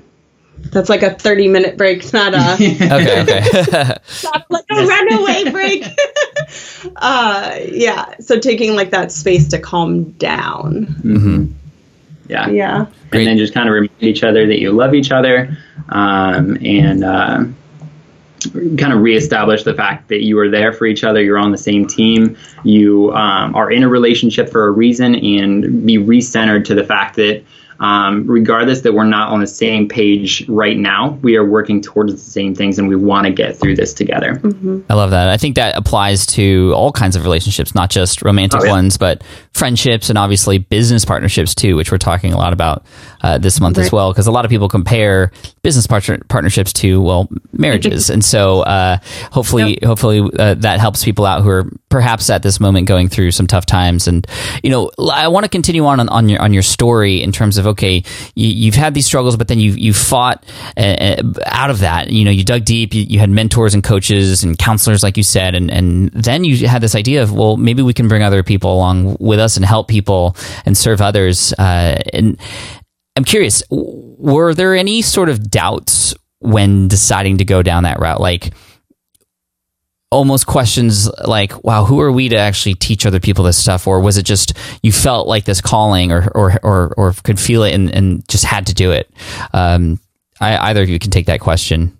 That's 0.72 0.90
like 0.90 1.04
a 1.04 1.14
30 1.16 1.48
minute 1.50 1.78
break, 1.78 2.12
not 2.14 2.34
a, 2.34 2.54
Okay, 2.56 3.22
okay. 3.22 3.98
not 4.24 4.46
like 4.50 4.66
a 4.72 4.86
runaway 4.86 5.52
break. 5.52 5.86
uh, 6.96 7.60
yeah. 7.68 8.16
So 8.20 8.40
taking 8.40 8.76
like 8.76 8.92
that 8.92 9.12
space 9.12 9.48
to 9.50 9.60
calm 9.60 10.12
down. 10.12 10.84
hmm 10.84 11.46
yeah. 12.28 12.50
Yeah. 12.50 12.86
Great. 13.12 13.22
and 13.22 13.28
then 13.30 13.38
just 13.38 13.54
kind 13.54 13.70
of 13.70 13.74
remind 13.74 13.92
each 14.02 14.24
other 14.24 14.48
that 14.48 14.60
you 14.60 14.72
love 14.72 14.94
each 14.96 15.12
other 15.12 15.56
um, 15.90 16.58
and 16.66 17.04
uh, 17.04 17.44
kind 18.78 18.94
of 18.94 19.02
reestablish 19.02 19.64
the 19.64 19.74
fact 19.74 20.10
that 20.10 20.24
you 20.24 20.38
are 20.40 20.50
there 20.50 20.74
for 20.74 20.86
each 20.86 21.04
other 21.04 21.22
you're 21.22 21.38
on 21.38 21.52
the 21.52 21.58
same 21.58 21.86
team 21.88 22.38
you 22.64 23.12
um, 23.14 23.56
are 23.56 23.72
in 23.72 23.84
a 23.84 23.88
relationship 23.88 24.50
for 24.50 24.68
a 24.68 24.72
reason 24.72 25.16
and 25.16 25.86
be 25.86 25.98
recentered 25.98 26.66
to 26.66 26.76
the 26.76 26.84
fact 26.84 27.16
that 27.16 27.44
um, 27.80 28.26
regardless 28.28 28.82
that 28.82 28.94
we're 28.94 29.04
not 29.04 29.30
on 29.32 29.40
the 29.42 29.48
same 29.48 29.88
page 29.88 30.48
right 30.48 30.78
now 30.78 31.10
we 31.22 31.36
are 31.36 31.46
working 31.46 31.82
towards 31.82 32.14
the 32.14 32.20
same 32.20 32.56
things 32.56 32.80
and 32.80 32.88
we 32.88 32.96
want 32.96 33.26
to 33.28 33.34
get 33.34 33.56
through 33.58 33.76
this 33.76 33.94
together 33.94 34.40
I 34.90 34.94
love 34.94 35.12
that. 35.12 35.30
I 35.30 35.38
think 35.38 35.56
that 35.56 35.78
applies 35.78 36.26
to 36.28 36.72
all 36.76 36.92
kinds 36.92 37.16
of 37.16 37.24
relationships, 37.24 37.74
not 37.76 37.90
just 37.90 38.22
romantic 38.22 38.62
Oh, 38.62 38.66
yeah. 38.66 38.72
ones, 38.72 38.98
but 38.98 39.24
friendships 39.54 40.10
and 40.10 40.18
obviously 40.18 40.58
business 40.58 41.06
partnerships 41.06 41.54
too, 41.56 41.76
which 41.76 41.92
we're 41.92 41.98
talking 41.98 42.34
a 42.34 42.38
lot 42.38 42.54
about 42.54 42.86
uh, 43.22 43.38
this 43.38 43.60
month 43.60 43.78
as 43.78 43.92
well. 43.92 44.12
Because 44.12 44.28
a 44.28 44.32
lot 44.32 44.46
of 44.46 44.50
people 44.52 44.68
compare 44.70 45.32
business 45.64 45.88
partner- 45.88 46.20
partnerships 46.30 46.72
to 46.74 47.02
well 47.02 47.28
marriages, 47.54 48.10
and 48.10 48.24
so 48.24 48.62
uh, 48.62 48.98
hopefully, 49.32 49.80
hopefully 49.84 50.30
uh, 50.40 50.54
that 50.56 50.80
helps 50.80 51.04
people 51.04 51.26
out 51.26 51.42
who 51.42 51.50
are 51.50 51.70
perhaps 51.90 52.30
at 52.30 52.44
this 52.44 52.60
moment 52.60 52.88
going 52.88 53.08
through 53.08 53.32
some 53.32 53.48
tough 53.48 53.66
times. 53.66 54.08
And 54.08 54.26
you 54.64 54.70
know, 54.70 54.92
I 55.12 55.28
want 55.28 55.44
to 55.46 55.50
continue 55.50 55.86
on, 55.86 56.00
on 56.00 56.10
on 56.10 56.30
your 56.30 56.42
on 56.42 56.54
your 56.54 56.64
story 56.64 57.22
in 57.22 57.32
terms 57.32 57.58
of 57.58 57.65
okay, 57.66 58.04
you, 58.36 58.48
you've 58.48 58.76
had 58.76 58.94
these 58.94 59.06
struggles, 59.06 59.38
but 59.38 59.48
then 59.48 59.60
you 59.60 59.72
you 59.72 59.94
fought 59.94 60.46
uh, 60.78 60.82
uh, 60.82 61.24
out 61.46 61.70
of 61.70 61.80
that. 61.80 62.12
You 62.12 62.26
know, 62.26 62.32
you 62.32 62.44
dug 62.44 62.66
deep. 62.66 62.94
You, 62.94 63.04
you 63.04 63.20
had 63.20 63.30
mentors 63.30 63.74
and 63.74 63.84
coaches 63.84 64.44
and 64.44 64.58
counselors, 64.58 65.04
like 65.04 65.18
you 65.18 65.24
said, 65.24 65.56
and 65.56 65.72
and 65.72 66.10
then 66.12 66.44
you 66.44 66.68
had 66.68 66.82
this 66.82 66.96
idea 66.96 67.24
of 67.24 67.32
well, 67.32 67.58
maybe 67.58 67.82
we 67.82 67.94
can 67.94 68.08
bring 68.08 68.24
other 68.24 68.44
people 68.44 68.74
along 68.74 69.18
with 69.20 69.40
us 69.40 69.58
and 69.58 69.66
help 69.66 69.88
people 69.88 70.36
and 70.66 70.78
serve 70.78 71.02
others. 71.02 71.54
Uh, 71.54 72.02
and 72.14 72.40
I'm 73.16 73.24
curious, 73.24 73.64
were 73.70 74.54
there 74.54 74.76
any 74.76 75.02
sort 75.02 75.30
of 75.30 75.50
doubts 75.50 76.14
when 76.40 76.88
deciding 76.88 77.38
to 77.38 77.46
go 77.46 77.64
down 77.64 77.84
that 77.84 78.00
route? 78.00 78.20
Like 78.20 78.54
almost 80.12 80.48
questions 80.48 81.10
like, 81.28 81.64
wow, 81.64 81.84
who 81.86 82.00
are 82.00 82.12
we 82.12 82.30
to 82.30 82.38
actually 82.38 82.76
teach 82.76 83.06
other 83.06 83.20
people 83.20 83.44
this 83.44 83.58
stuff? 83.58 83.88
Or 83.88 84.00
was 84.00 84.18
it 84.18 84.24
just 84.24 84.54
you 84.82 84.92
felt 84.92 85.28
like 85.28 85.46
this 85.46 85.62
calling 85.62 86.12
or, 86.12 86.32
or, 86.36 86.60
or, 86.64 86.94
or 86.96 87.14
could 87.24 87.40
feel 87.40 87.64
it 87.64 87.74
and, 87.74 87.94
and 87.94 88.28
just 88.28 88.46
had 88.46 88.68
to 88.68 88.74
do 88.74 88.92
it? 88.92 89.10
Um, 89.54 90.00
I, 90.40 90.70
either 90.70 90.84
of 90.84 90.90
you 90.90 91.00
can 91.00 91.12
take 91.12 91.26
that 91.26 91.40
question. 91.40 91.98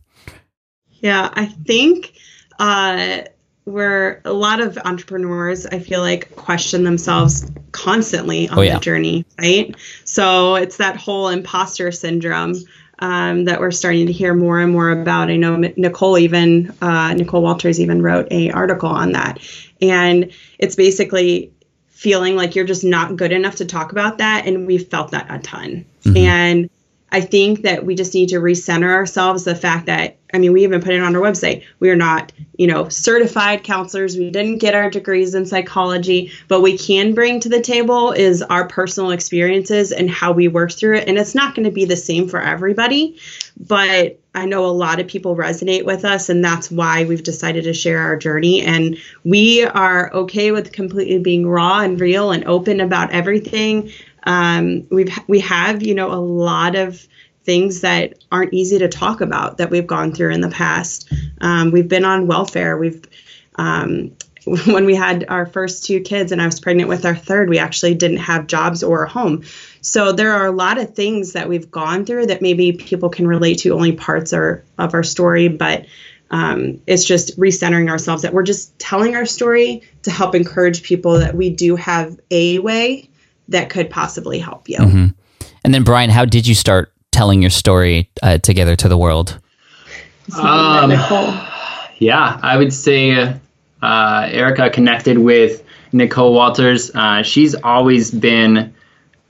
Yeah, 0.92 1.30
I 1.34 1.46
think 1.46 2.14
uh, 2.60 3.22
where 3.66 4.22
a 4.24 4.34
lot 4.34 4.62
of 4.62 4.78
entrepreneurs, 4.78 5.66
I 5.66 5.80
feel 5.80 6.00
like, 6.00 6.36
question 6.36 6.84
themselves 6.84 7.52
constantly 7.72 8.48
on 8.48 8.60
Oh, 8.60 8.62
yeah. 8.62 8.76
the 8.76 8.80
journey, 8.80 9.26
right? 9.40 9.76
So 10.04 10.56
it's 10.56 10.78
that 10.78 10.96
whole 10.98 11.30
imposter 11.30 11.92
syndrome 11.92 12.56
um, 13.00 13.46
that 13.46 13.60
we're 13.60 13.72
starting 13.72 14.08
to 14.08 14.14
hear 14.14 14.34
more 14.34 14.60
and 14.60 14.72
more 14.72 14.90
about. 14.90 15.30
I 15.30 15.36
know 15.36 15.56
Nicole 15.56 16.18
even 16.18 16.76
uh, 16.82 17.14
Nicole 17.14 17.42
Walters 17.42 17.80
even 17.80 18.02
wrote 18.02 18.28
a 18.32 18.52
article 18.52 18.90
on 18.90 19.14
that, 19.14 19.40
and 19.82 20.32
it's 20.60 20.76
basically 20.76 21.52
feeling 21.90 22.36
like 22.36 22.56
you're 22.56 22.66
just 22.66 22.84
not 22.84 23.16
good 23.16 23.32
enough 23.32 23.56
to 23.58 23.66
talk 23.66 23.92
about 23.92 24.20
that, 24.20 24.46
and 24.46 24.68
we've 24.68 24.88
felt 24.88 25.12
that 25.12 25.28
a 25.30 25.40
ton, 25.40 25.86
and. 26.16 26.70
I 27.12 27.22
think 27.22 27.62
that 27.62 27.86
we 27.86 27.96
just 27.96 28.14
need 28.14 28.30
to 28.30 28.38
recenter 28.38 28.92
ourselves. 28.92 29.44
The 29.44 29.56
fact 29.56 29.86
that, 29.86 30.18
I 30.34 30.38
mean, 30.38 30.52
we 30.52 30.64
even 30.64 30.82
put 30.82 30.94
it 30.94 31.02
on 31.02 31.16
our 31.16 31.22
website. 31.22 31.64
We 31.80 31.90
are 31.90 31.96
not, 31.96 32.34
you 32.58 32.68
know, 32.68 32.90
certified 32.90 33.64
counselors. 33.64 34.18
We 34.18 34.32
didn't 34.32 34.58
get 34.58 34.76
our 34.76 34.90
degrees 34.90 35.34
in 35.36 35.46
psychology, 35.46 36.32
but 36.48 36.62
we 36.62 36.78
can 36.78 37.14
bring 37.14 37.40
to 37.42 37.50
the 37.50 37.62
table 37.62 38.12
is 38.12 38.42
our 38.42 38.68
personal 38.68 39.12
experiences 39.12 39.92
and 39.92 40.10
how 40.10 40.32
we 40.34 40.48
work 40.48 40.74
through 40.74 40.98
it. 40.98 41.08
And 41.08 41.18
it's 41.18 41.36
not 41.36 41.56
going 41.56 41.66
to 41.66 41.72
be 41.72 41.86
the 41.86 41.96
same 41.96 42.28
for 42.28 42.42
everybody, 42.42 43.18
but 43.58 44.20
I 44.34 44.46
know 44.46 44.66
a 44.66 44.68
lot 44.68 45.00
of 45.00 45.08
people 45.08 45.38
resonate 45.38 45.86
with 45.86 46.04
us, 46.04 46.28
and 46.28 46.44
that's 46.44 46.70
why 46.70 47.06
we've 47.06 47.24
decided 47.24 47.64
to 47.64 47.74
share 47.74 48.00
our 48.00 48.18
journey. 48.18 48.62
And 48.62 48.98
we 49.24 49.64
are 49.64 50.12
okay 50.14 50.52
with 50.52 50.74
completely 50.74 51.20
being 51.20 51.48
raw 51.48 51.80
and 51.80 52.00
real 52.02 52.32
and 52.32 52.44
open 52.44 52.82
about 52.82 53.12
everything. 53.12 53.92
Um, 54.26 54.88
we've 54.90 55.18
we 55.28 55.40
have 55.42 55.84
you 55.84 55.96
know 55.96 56.12
a 56.12 56.20
lot 56.20 56.76
of 56.76 57.08
things 57.44 57.82
that 57.82 58.24
aren't 58.32 58.54
easy 58.54 58.80
to 58.80 58.90
talk 58.90 59.22
about 59.22 59.60
that 59.60 59.70
we've 59.70 59.86
gone 59.86 60.12
through 60.12 60.32
in 60.32 60.42
the 60.42 60.50
past. 60.50 61.14
Um, 61.42 61.72
we've 61.72 61.88
been 61.88 62.06
on 62.06 62.28
welfare. 62.28 62.78
We've 62.78 63.04
um, 63.56 64.16
when 64.68 64.86
we 64.86 64.96
had 64.96 65.26
our 65.28 65.46
first 65.46 65.86
two 65.86 66.02
kids 66.02 66.32
and 66.32 66.42
I 66.42 66.46
was 66.46 66.60
pregnant 66.60 66.90
with 66.90 67.06
our 67.06 67.16
third, 67.16 67.50
we 67.50 67.58
actually 67.58 67.96
didn't 67.96 68.18
have 68.18 68.48
jobs 68.48 68.84
or 68.84 69.04
a 69.04 69.10
home. 69.10 69.44
So 69.82 70.12
there 70.12 70.34
are 70.34 70.46
a 70.46 70.52
lot 70.52 70.78
of 70.78 70.94
things 70.94 71.34
that 71.34 71.50
we've 71.50 71.70
gone 71.70 72.06
through 72.06 72.28
that 72.28 72.42
maybe 72.42 72.74
people 72.74 73.10
can 73.10 73.28
relate 73.28 73.60
to 73.60 73.74
only 73.74 73.94
parts 73.94 74.34
or, 74.34 74.64
of 74.78 74.94
our 74.94 75.04
story, 75.04 75.48
but 75.48 75.86
um, 76.30 76.82
it's 76.86 77.06
just 77.06 77.40
recentering 77.40 77.90
ourselves 77.90 78.24
that 78.24 78.34
we're 78.34 78.44
just 78.44 78.78
telling 78.78 79.16
our 79.16 79.26
story 79.26 79.84
to 80.04 80.12
help 80.12 80.36
encourage 80.36 80.84
people 80.84 81.20
that 81.20 81.36
we 81.36 81.50
do 81.50 81.76
have 81.76 82.20
a 82.30 82.60
way 82.60 83.10
that 83.50 83.70
could 83.70 83.90
possibly 83.90 84.40
help 84.40 84.68
you. 84.70 84.78
And 85.64 85.74
then, 85.74 85.84
Bryan, 85.84 86.10
how 86.10 86.26
did 86.26 86.48
you 86.48 86.56
start 86.56 86.92
telling 87.12 87.42
your 87.42 87.52
story 87.52 88.10
uh, 88.22 88.38
together 88.38 88.76
to 88.76 88.88
the 88.88 88.98
world? 88.98 89.40
Um, 90.38 90.92
Yeah, 91.98 92.40
I 92.44 92.58
would 92.58 92.74
say 92.74 93.40
uh, 93.82 94.30
Erika 94.30 94.70
connected 94.70 95.18
with 95.18 95.64
Nicole 95.92 96.34
Walters. 96.34 96.92
Uh, 96.94 97.24
she's 97.24 97.56
always 97.56 98.12
been 98.12 98.74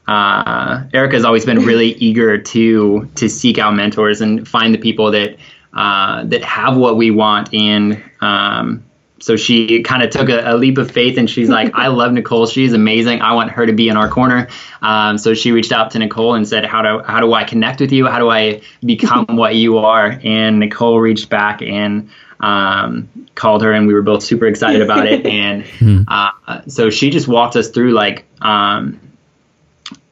uh, 0.08 0.84
Erika's 0.94 1.26
always 1.26 1.46
been 1.46 1.60
really 1.66 1.94
eager 1.94 2.38
to 2.38 3.10
to 3.16 3.30
seek 3.30 3.58
out 3.58 3.76
mentors 3.76 4.22
and 4.22 4.48
find 4.48 4.74
the 4.74 4.78
people 4.78 5.12
that 5.12 5.38
uh, 5.74 6.24
that 6.26 6.44
have 6.44 6.78
what 6.78 6.98
we 6.98 7.12
want. 7.12 7.54
And 7.54 8.02
um, 8.22 8.84
so 9.26 9.36
she 9.36 9.82
kind 9.82 10.04
of 10.04 10.12
took 10.12 10.30
a, 10.30 10.52
a 10.52 10.54
leap 10.56 10.78
of 10.78 10.92
faith, 10.92 11.18
and 11.18 11.28
she's 11.28 11.50
like, 11.50 11.74
"I 11.74 11.88
love 11.88 12.12
Nicole. 12.14 12.46
She's 12.46 12.74
amazing. 12.74 13.24
I 13.24 13.34
want 13.34 13.50
her 13.50 13.66
to 13.66 13.74
be 13.74 13.90
in 13.90 13.98
our 13.98 14.08
corner." 14.08 14.50
Um, 14.84 15.18
so 15.18 15.34
she 15.34 15.52
reached 15.52 15.72
out 15.72 15.90
to 15.92 16.00
Nicole 16.00 16.36
and 16.36 16.48
said, 16.48 16.64
"How 16.64 16.84
do 16.84 17.04
how 17.04 17.22
do 17.22 17.34
I 17.34 17.44
connect 17.44 17.80
with 17.80 17.92
you? 17.92 18.06
How 18.06 18.20
do 18.20 18.30
I 18.30 18.62
become 18.86 19.26
what 19.30 19.56
you 19.56 19.80
are?" 19.80 20.20
And 20.24 20.60
Nicole 20.60 21.00
reached 21.00 21.32
back 21.32 21.64
and 21.64 22.12
um, 22.40 23.10
called 23.34 23.64
her, 23.64 23.72
and 23.72 23.88
we 23.88 23.96
were 23.96 24.04
both 24.04 24.22
super 24.22 24.46
excited 24.46 24.84
about 24.84 25.08
it. 25.08 25.26
And 25.26 25.66
uh, 26.08 26.62
so 26.68 26.92
she 26.92 27.10
just 27.10 27.28
walked 27.28 27.56
us 27.56 27.70
through 27.70 27.94
like. 27.94 28.26
Um, 28.42 29.00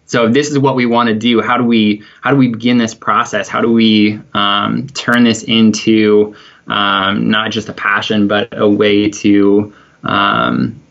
so 0.08 0.27
this 0.27 0.50
is 0.50 0.58
what 0.58 0.75
we 0.75 0.88
want 0.88 1.10
to 1.10 1.15
do. 1.15 1.39
How 1.39 1.58
do 1.58 1.63
we 1.63 2.01
how 2.22 2.32
do 2.32 2.38
we 2.38 2.48
begin 2.48 2.79
this 2.79 2.96
process? 2.96 3.48
How 3.48 3.62
do 3.62 3.72
we 3.72 4.20
um, 4.34 4.88
turn 4.88 5.24
this 5.24 5.43
into 5.43 6.36
um, 6.67 7.29
not 7.29 7.51
just 7.51 7.70
a 7.70 7.74
passion, 7.74 8.27
but 8.27 8.50
a 8.51 8.67
way 8.67 9.10
to 9.10 9.74
um, 10.03 10.82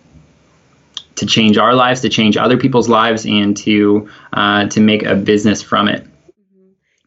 to 1.17 1.27
change 1.27 1.59
our 1.59 1.75
lives, 1.75 2.01
to 2.01 2.09
change 2.09 2.37
other 2.37 2.57
people's 2.57 2.89
lives, 2.89 3.27
and 3.27 3.57
to 3.59 4.09
uh, 4.33 4.67
to 4.69 4.81
make 4.81 5.03
a 5.03 5.15
business 5.15 5.63
from 5.63 5.89
it. 5.89 6.07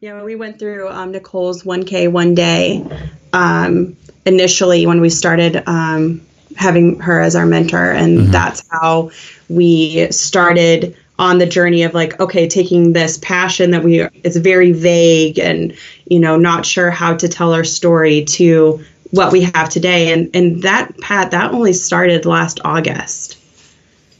Yeah, 0.00 0.22
we 0.22 0.36
went 0.36 0.58
through 0.58 0.88
um, 0.88 1.10
Nicole's 1.12 1.62
1K 1.62 2.12
one 2.12 2.34
day 2.34 2.84
um, 3.32 3.96
initially 4.26 4.86
when 4.86 5.00
we 5.00 5.08
started 5.08 5.62
um, 5.66 6.20
having 6.56 7.00
her 7.00 7.20
as 7.20 7.34
our 7.34 7.46
mentor. 7.46 7.92
And 7.92 8.28
that's 8.28 8.62
how 8.70 9.10
we 9.48 10.10
started 10.10 10.96
on 11.18 11.38
the 11.38 11.46
journey 11.46 11.82
of 11.84 11.94
like, 11.94 12.20
okay, 12.20 12.48
taking 12.48 12.92
this 12.92 13.18
passion 13.18 13.70
that 13.70 13.82
we, 13.82 14.00
it's 14.22 14.36
very 14.36 14.72
vague 14.72 15.38
and, 15.38 15.76
you 16.04 16.20
know, 16.20 16.36
not 16.36 16.66
sure 16.66 16.90
how 16.90 17.16
to 17.16 17.28
tell 17.28 17.54
our 17.54 17.64
story 17.64 18.24
to 18.24 18.84
what 19.10 19.32
we 19.32 19.42
have 19.42 19.68
today. 19.68 20.12
And, 20.12 20.34
and 20.34 20.62
that, 20.62 20.98
Pat, 21.00 21.30
that 21.30 21.52
only 21.52 21.72
started 21.72 22.26
last 22.26 22.60
August. 22.64 23.38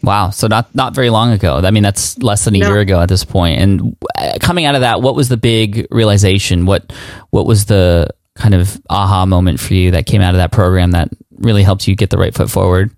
Wow. 0.03 0.31
So 0.31 0.47
not 0.47 0.73
not 0.73 0.95
very 0.95 1.11
long 1.11 1.33
ago. 1.33 1.57
I 1.57 1.73
mean, 1.73 1.83
that's 1.83 2.17
less 2.19 2.45
than 2.45 2.55
a 2.55 2.61
no. 2.61 2.69
year 2.69 2.79
ago 2.79 3.01
at 3.01 3.09
this 3.09 3.25
point. 3.25 3.61
And 3.61 3.97
uh, 4.17 4.39
coming 4.41 4.65
out 4.65 4.77
of 4.77 4.83
that, 4.83 5.03
what 5.03 5.17
was 5.17 5.29
the 5.29 5.37
big 5.37 5.89
realization? 5.91 6.65
What 6.65 6.93
what 7.31 7.45
was 7.45 7.65
the 7.65 8.09
kind 8.35 8.55
of 8.55 8.81
aha 8.89 9.27
moment 9.27 9.59
for 9.59 9.75
you 9.75 9.91
that 9.93 10.07
came 10.07 10.23
out 10.23 10.35
of 10.35 10.39
that 10.39 10.53
program 10.53 10.93
that 10.93 11.09
really 11.39 11.65
helped 11.65 11.89
you 11.89 11.97
get 11.97 12.11
the 12.11 12.19
right 12.19 12.33
foot 12.33 12.49
forward? 12.49 12.95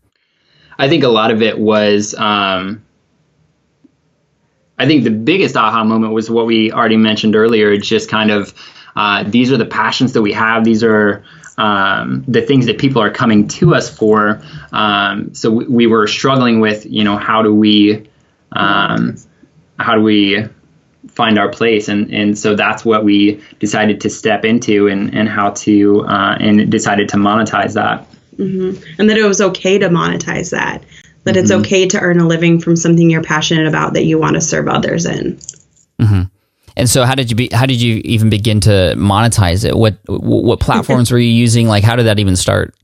I 0.78 0.88
think 0.90 1.02
a 1.02 1.08
lot 1.08 1.30
of 1.30 1.40
it 1.40 1.58
was. 1.58 2.14
Um, 2.14 2.84
I 4.78 4.86
think 4.86 5.04
the 5.04 5.10
biggest 5.10 5.56
aha 5.56 5.84
moment 5.84 6.12
was 6.12 6.30
what 6.30 6.46
we 6.46 6.72
already 6.72 6.96
mentioned 6.96 7.34
earlier. 7.34 7.72
It's 7.72 7.88
just 7.88 8.08
kind 8.08 8.30
of 8.30 8.54
uh, 8.96 9.24
these 9.26 9.52
are 9.52 9.56
the 9.56 9.66
passions 9.66 10.12
that 10.14 10.22
we 10.22 10.32
have. 10.32 10.64
These 10.64 10.82
are 10.82 11.24
um, 11.56 12.24
the 12.26 12.42
things 12.42 12.66
that 12.66 12.78
people 12.78 13.02
are 13.02 13.10
coming 13.10 13.48
to 13.48 13.74
us 13.74 13.88
for. 13.94 14.42
Um, 14.72 15.34
so 15.34 15.50
we, 15.50 15.66
we, 15.66 15.86
were 15.86 16.06
struggling 16.06 16.60
with, 16.60 16.86
you 16.86 17.04
know, 17.04 17.16
how 17.16 17.42
do 17.42 17.54
we, 17.54 18.08
um, 18.52 19.16
how 19.78 19.94
do 19.94 20.02
we 20.02 20.44
find 21.08 21.38
our 21.38 21.48
place? 21.48 21.88
And 21.88 22.12
and 22.12 22.38
so 22.38 22.54
that's 22.54 22.84
what 22.84 23.04
we 23.04 23.42
decided 23.58 24.00
to 24.02 24.10
step 24.10 24.44
into 24.44 24.88
and 24.88 25.14
and 25.14 25.28
how 25.28 25.50
to 25.50 26.04
uh, 26.06 26.36
and 26.40 26.70
decided 26.70 27.08
to 27.10 27.16
monetize 27.16 27.74
that. 27.74 28.06
Mm-hmm. 28.36 29.00
And 29.00 29.10
that 29.10 29.18
it 29.18 29.24
was 29.24 29.40
okay 29.40 29.78
to 29.78 29.88
monetize 29.88 30.50
that. 30.50 30.84
That 31.28 31.34
mm-hmm. 31.34 31.42
it's 31.42 31.66
okay 31.66 31.86
to 31.88 32.00
earn 32.00 32.20
a 32.20 32.26
living 32.26 32.58
from 32.58 32.74
something 32.74 33.10
you're 33.10 33.22
passionate 33.22 33.66
about 33.66 33.92
that 33.92 34.04
you 34.04 34.18
want 34.18 34.34
to 34.34 34.40
serve 34.40 34.66
others 34.66 35.04
in. 35.04 35.38
Mm-hmm. 36.00 36.22
And 36.76 36.88
so, 36.88 37.04
how 37.04 37.14
did 37.14 37.28
you 37.30 37.36
be? 37.36 37.50
How 37.52 37.66
did 37.66 37.82
you 37.82 38.00
even 38.04 38.30
begin 38.30 38.60
to 38.60 38.94
monetize 38.96 39.64
it? 39.64 39.76
What 39.76 39.98
what 40.06 40.60
platforms 40.60 41.10
were 41.10 41.18
you 41.18 41.30
using? 41.30 41.68
Like, 41.68 41.84
how 41.84 41.96
did 41.96 42.06
that 42.06 42.18
even 42.18 42.36
start? 42.36 42.74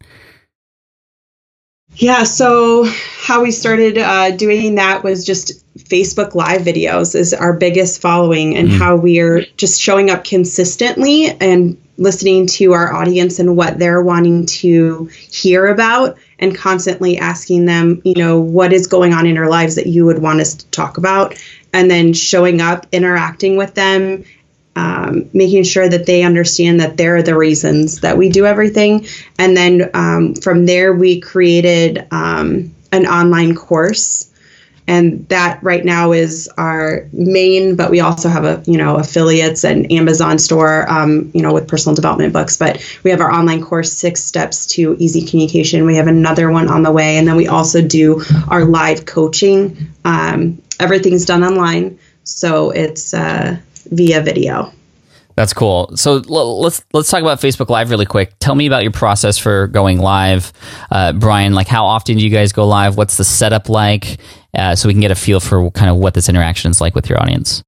Yeah, 1.97 2.25
so 2.25 2.85
how 3.21 3.43
we 3.43 3.53
started 3.53 3.99
uh, 3.99 4.33
doing 4.33 4.75
that 4.75 5.05
was 5.05 5.25
just 5.25 5.65
Facebook 5.79 6.35
Live 6.35 6.63
videos 6.63 7.15
is 7.15 7.33
our 7.33 7.53
biggest 7.53 8.01
following, 8.01 8.57
and 8.57 8.69
mm 8.69 8.79
how 8.79 8.97
we 8.97 9.21
are 9.21 9.43
just 9.57 9.81
showing 9.81 10.11
up 10.11 10.25
consistently 10.25 11.29
and 11.29 11.81
listening 11.97 12.49
to 12.49 12.73
our 12.73 12.93
audience 12.93 13.39
and 13.39 13.57
what 13.57 13.79
they're 13.79 14.03
wanting 14.03 14.47
to 14.47 15.09
hear 15.31 15.69
about, 15.69 16.19
and 16.45 16.55
constantly 16.55 17.17
asking 17.19 17.65
them, 17.65 18.03
you 18.05 18.15
know, 18.17 18.39
what 18.39 18.73
is 18.73 18.87
going 18.87 19.15
on 19.15 19.27
in 19.27 19.39
our 19.39 19.49
lives 19.49 19.75
that 19.77 19.87
you 19.87 20.05
would 20.05 20.21
want 20.21 20.41
us 20.41 20.55
to 20.55 20.67
talk 20.67 20.99
about, 20.99 21.35
and 21.73 21.91
then 21.91 22.13
showing 22.13 22.61
up, 22.61 22.87
interacting 22.93 23.57
with 23.57 23.75
them, 23.75 24.25
um, 24.77 25.31
making 25.33 25.65
sure 25.65 25.89
that 25.89 26.05
they 26.05 26.23
understand 26.23 26.81
that 26.81 26.97
they're 26.97 27.23
the 27.23 27.37
reasons 27.37 28.01
that 28.01 28.19
we 28.19 28.29
do 28.29 28.45
everything. 28.45 29.07
And 29.39 29.57
then 29.57 29.91
um, 29.95 30.35
from 30.35 30.67
there, 30.67 30.93
we 30.93 31.21
created 31.21 32.07
um, 32.11 32.75
an 32.93 33.07
online 33.07 33.55
course. 33.55 34.31
And 34.87 35.27
that 35.29 35.63
right 35.63 35.85
now 35.85 36.13
is 36.13 36.49
our 36.59 37.09
main, 37.13 37.75
but 37.75 37.91
we 37.91 38.01
also 38.01 38.29
have 38.29 38.45
a 38.45 38.63
you 38.67 38.77
know 38.77 38.97
affiliates 38.97 39.65
and 39.65 39.91
Amazon 39.91 40.39
store, 40.39 40.91
um, 40.91 41.31
you 41.33 41.41
know, 41.41 41.55
with 41.55 41.69
personal 41.69 41.95
development 41.95 42.33
books. 42.33 42.57
But 42.57 42.85
we 43.03 43.11
have 43.11 43.21
our 43.21 43.31
online 43.31 43.63
course, 43.63 43.93
Six 43.93 44.23
Steps 44.23 44.67
to 44.75 44.95
Easy 44.99 45.27
Communication. 45.27 45.87
We 45.87 45.97
have 45.97 46.07
another 46.07 46.51
one 46.51 46.69
on 46.69 46.83
the 46.83 46.93
way, 46.93 47.17
and 47.17 47.27
then 47.27 47.37
we 47.37 47.49
also 47.49 47.81
do 47.81 48.23
our 48.49 48.65
live 48.65 49.07
coaching 49.07 49.89
um, 50.05 50.61
everything's 50.81 51.25
done 51.25 51.43
online, 51.43 51.99
so 52.25 52.71
it's 52.71 53.15
uh, 53.15 53.57
via 53.91 54.21
video. 54.21 54.73
That's 55.37 55.53
cool. 55.53 55.97
So 55.97 56.17
let's 56.29 56.85
let's 56.93 57.11
talk 57.11 57.21
about 57.21 57.41
Facebook 57.41 57.69
Live 57.69 57.91
really 57.91 58.07
quick. 58.07 58.35
Tell 58.39 58.55
me 58.55 58.67
about 58.67 58.83
your 58.83 58.93
process 58.93 59.37
for 59.37 59.67
going 59.67 59.99
live, 59.99 60.53
uh, 60.91 61.13
Bryan. 61.13 61.55
Like, 61.55 61.67
how 61.67 61.87
often 61.87 62.17
do 62.17 62.25
you 62.25 62.31
guys 62.31 62.53
go 62.53 62.67
live? 62.67 62.97
What's 62.97 63.17
the 63.17 63.25
setup 63.25 63.69
like? 63.69 64.19
Uh, 64.57 64.77
so 64.77 64.89
we 64.89 64.95
can 64.95 65.01
get 65.01 65.11
a 65.11 65.17
feel 65.17 65.41
for 65.41 65.71
kind 65.73 65.91
of 65.91 65.97
what 65.97 66.15
this 66.15 66.29
interaction 66.29 66.71
is 66.71 66.81
like 66.81 66.95
with 66.95 67.09
your 67.09 67.21
audience. 67.21 67.65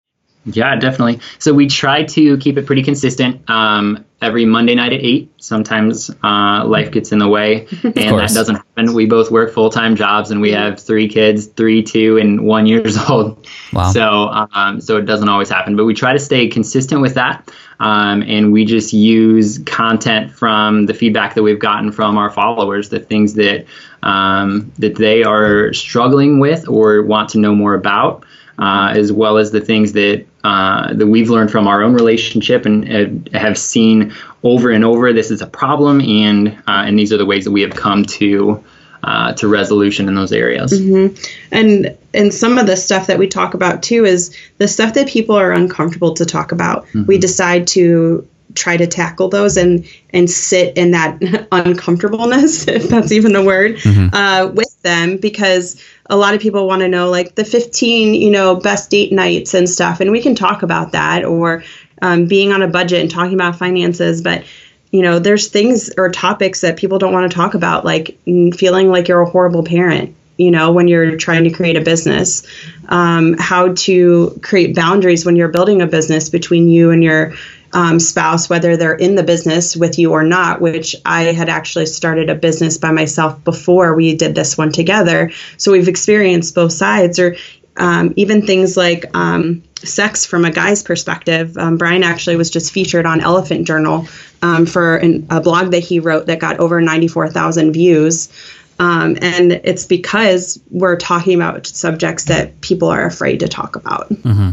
Yeah, 0.47 0.76
definitely. 0.76 1.21
So 1.38 1.53
we 1.53 1.67
try 1.67 2.05
to 2.05 2.38
keep 2.38 2.57
it 2.57 2.67
pretty 2.67 2.83
consistent. 2.83 3.49
Um, 3.50 4.05
every 4.23 4.45
Monday 4.47 4.75
night 4.75 4.93
at 4.93 5.00
eight. 5.00 5.31
Sometimes 5.38 6.11
uh, 6.25 6.65
life 6.67 6.91
gets 6.91 7.12
in 7.12 7.19
the 7.19 7.29
way, 7.29 7.67
and 7.83 7.95
that 7.95 8.31
doesn't 8.33 8.57
happen. 8.57 8.95
We 8.95 9.07
both 9.07 9.31
work 9.31 9.53
full 9.53 9.71
time 9.71 9.97
jobs, 9.97 10.31
and 10.31 10.41
we 10.41 10.53
have 10.53 10.81
three 10.81 11.09
kids, 11.09 11.47
three, 11.47 11.83
two, 11.83 12.19
and 12.19 12.47
one 12.47 12.67
years 12.67 12.97
old. 13.11 13.47
Wow. 13.73 13.93
So, 13.93 14.29
um, 14.55 14.80
so 14.80 14.97
it 14.97 15.02
doesn't 15.02 15.28
always 15.28 15.50
happen. 15.50 15.76
But 15.76 15.85
we 15.85 15.95
try 15.95 16.13
to 16.13 16.19
stay 16.19 16.49
consistent 16.49 17.00
with 17.00 17.15
that, 17.15 17.50
um, 17.80 18.23
and 18.23 18.52
we 18.52 18.65
just 18.65 18.93
use 18.93 19.59
content 19.61 20.32
from 20.32 20.87
the 20.87 20.95
feedback 20.95 21.35
that 21.35 21.43
we've 21.43 21.61
gotten 21.61 21.93
from 21.93 22.17
our 22.17 22.30
followers, 22.30 22.89
the 22.89 23.00
things 23.00 23.35
that 23.35 23.67
um, 24.02 24.73
that 24.78 24.97
they 24.97 25.23
are 25.23 25.73
struggling 25.73 26.39
with 26.39 26.69
or 26.69 27.02
want 27.02 27.28
to 27.30 27.39
know 27.39 27.54
more 27.54 27.75
about 27.75 28.25
uh, 28.58 28.92
as 28.95 29.12
well 29.12 29.38
as 29.38 29.50
the 29.50 29.60
things 29.60 29.92
that 29.92 30.25
uh, 30.45 30.92
that 30.95 31.06
we've 31.06 31.30
learned 31.30 31.50
from 31.50 31.66
our 31.66 31.82
own 31.82 31.95
relationship 31.95 32.66
and 32.66 33.34
uh, 33.34 33.38
have 33.38 33.58
seen 33.58 34.14
over 34.42 34.71
and 34.71 34.84
over. 34.84 35.12
This 35.12 35.30
is 35.30 35.42
a 35.42 35.47
problem, 35.47 36.00
and 36.00 36.49
uh, 36.66 36.84
and 36.86 36.99
these 36.99 37.12
are 37.12 37.16
the 37.16 37.26
ways 37.26 37.45
that 37.45 37.52
we 37.52 37.62
have 37.62 37.75
come 37.75 38.04
to. 38.04 38.64
Uh, 39.02 39.32
to 39.34 39.47
resolution 39.47 40.08
in 40.08 40.16
those 40.16 40.32
areas, 40.32 40.73
mm-hmm. 40.73 41.14
and 41.52 41.97
and 42.12 42.34
some 42.34 42.58
of 42.58 42.66
the 42.66 42.76
stuff 42.76 43.06
that 43.06 43.19
we 43.19 43.28
talk 43.28 43.54
about 43.54 43.80
too 43.80 44.04
is 44.04 44.36
the 44.58 44.66
stuff 44.66 44.95
that 44.95 45.06
people 45.06 45.36
are 45.36 45.52
uncomfortable 45.52 46.14
to 46.14 46.25
talk 46.25 46.50
about. 46.50 46.86
Mm-hmm. 46.86 47.04
We 47.06 47.19
decide 47.19 47.69
to 47.69 48.26
try 48.56 48.76
to 48.76 48.86
tackle 48.86 49.28
those 49.28 49.56
and 49.56 49.86
and 50.10 50.28
sit 50.28 50.76
in 50.76 50.90
that 50.92 51.21
uncomfortableness, 51.52 52.66
if 52.69 52.88
that's 52.88 53.12
even 53.12 53.36
a 53.36 53.45
word, 53.45 53.76
mm-hmm. 53.76 54.14
uh, 54.14 54.50
with 54.52 54.82
them 54.82 55.19
because 55.19 55.80
a 56.08 56.16
lot 56.16 56.34
of 56.34 56.40
people 56.40 56.66
want 56.66 56.80
to 56.80 56.88
know 56.88 57.10
like 57.10 57.34
the 57.34 57.45
15 57.45 58.14
you 58.14 58.30
know 58.30 58.56
best 58.56 58.90
date 58.90 59.12
nights 59.12 59.54
and 59.54 59.69
stuff 59.69 60.00
and 60.00 60.10
we 60.10 60.23
can 60.23 60.34
talk 60.34 60.62
about 60.62 60.92
that 60.92 61.25
or 61.25 61.64
um, 62.02 62.26
being 62.26 62.52
on 62.52 62.62
a 62.62 62.69
budget 62.69 63.00
and 63.00 63.10
talking 63.10 63.34
about 63.34 63.56
finances 63.56 64.23
but 64.23 64.45
you 64.92 65.02
know 65.02 65.19
there's 65.19 65.49
things 65.49 65.90
or 65.97 66.10
topics 66.10 66.60
that 66.60 66.76
people 66.76 66.99
don't 66.99 67.12
want 67.12 67.30
to 67.30 67.34
talk 67.34 67.54
about 67.54 67.84
like 67.84 68.19
feeling 68.54 68.88
like 68.88 69.08
you're 69.08 69.21
a 69.21 69.30
horrible 69.30 69.64
parent 69.64 70.14
you 70.36 70.50
know 70.50 70.73
when 70.73 70.88
you're 70.88 71.16
trying 71.16 71.45
to 71.45 71.50
create 71.50 71.76
a 71.76 71.80
business. 71.80 72.47
Um, 72.88 73.36
how 73.38 73.73
to 73.73 74.38
create 74.42 74.76
boundaries 74.76 75.25
when 75.25 75.36
you're 75.36 75.49
building 75.49 75.82
a 75.82 75.86
business 75.86 76.28
between 76.28 76.69
you 76.69 76.90
and 76.90 77.02
your 77.02 77.34
um, 77.73 78.00
spouse, 78.00 78.49
whether 78.49 78.76
they're 78.76 78.95
in 78.95 79.15
the 79.15 79.23
business 79.23 79.76
with 79.76 79.99
you 79.99 80.13
or 80.13 80.23
not, 80.23 80.61
which 80.61 80.97
I 81.05 81.25
had 81.25 81.49
actually 81.49 81.87
started 81.87 82.31
a 82.31 82.35
business 82.35 82.79
by 82.79 82.93
myself 82.93 83.43
before 83.45 83.95
we 83.95 84.17
did 84.17 84.35
this 84.35 84.57
one 84.57 84.73
together. 84.73 85.33
So 85.57 85.73
we've 85.73 85.89
experienced 85.89 86.55
both 86.55 86.73
sides, 86.73 87.19
or 87.19 87.37
um, 87.76 88.15
even 88.17 88.47
things 88.47 88.76
like 88.76 89.15
um, 89.15 89.63
sex 89.76 90.25
from 90.25 90.45
a 90.45 90.50
guy's 90.50 90.83
perspective. 90.83 91.57
Um, 91.59 91.76
Bryan 91.76 92.02
actually 92.02 92.37
was 92.37 92.50
just 92.50 92.73
featured 92.73 93.07
on 93.07 93.21
Elephant 93.21 93.67
Journal 93.67 94.07
um, 94.43 94.67
for 94.67 94.97
an, 94.97 95.26
a 95.31 95.41
blog 95.41 95.73
that 95.73 95.81
he 95.81 96.00
wrote 96.00 96.26
that 96.26 96.39
got 96.39 96.59
over 96.59 96.81
94,000 96.81 97.73
views. 97.73 98.33
Um, 98.79 99.17
and 99.23 99.52
it's 99.52 99.87
because 99.87 100.61
we're 100.71 100.97
talking 100.97 101.35
about 101.35 101.67
subjects 101.67 102.25
that 102.25 102.61
people 102.61 102.89
are 102.89 103.07
afraid 103.07 103.41
to 103.41 103.49
talk 103.49 103.76
about. 103.76 104.11
Mm-hmm. 104.11 104.50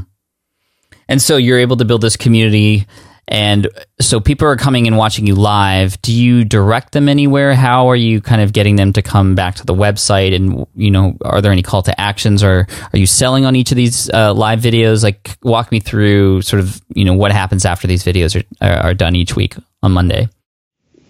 And 1.08 1.22
so 1.22 1.38
you're 1.38 1.60
able 1.60 1.78
to 1.78 1.86
build 1.86 2.02
this 2.02 2.18
community 2.18 2.86
and 3.28 3.70
so 4.02 4.20
people 4.20 4.48
are 4.48 4.58
coming 4.58 4.86
and 4.86 4.98
watching 4.98 5.26
you 5.26 5.36
live. 5.36 6.02
Do 6.02 6.14
you 6.14 6.44
direct 6.44 6.92
them 6.92 7.08
anywhere? 7.08 7.56
How 7.56 7.90
are 7.90 7.96
you 7.96 8.20
kind 8.20 8.42
of 8.42 8.52
getting 8.52 8.76
them 8.76 8.92
to 8.94 9.02
come 9.02 9.34
back 9.34 9.56
to 9.56 9.66
the 9.66 9.74
website? 9.74 10.36
And, 10.36 10.68
you 10.76 10.92
know, 10.92 11.18
are 11.24 11.42
there 11.42 11.52
any 11.52 11.64
call 11.64 11.82
to 11.84 12.00
actions 12.00 12.44
or 12.44 12.68
are 12.94 13.00
you 13.00 13.06
selling 13.06 13.46
on 13.46 13.56
each 13.56 13.72
of 13.72 13.78
these 13.78 14.10
uh, 14.10 14.34
live 14.34 14.60
videos? 14.60 15.04
Like, 15.04 15.38
walk 15.42 15.72
me 15.72 15.80
through 15.80 16.42
sort 16.42 16.60
of, 16.60 16.82
you 16.90 17.06
know, 17.06 17.14
what 17.14 17.32
happens 17.32 17.66
after 17.66 17.88
these 17.88 18.04
videos 18.04 18.44
are, 18.62 18.68
are 18.68 18.94
done 18.94 19.16
each 19.16 19.36
week 19.36 19.56
on 19.82 19.94
Monday. 19.94 20.28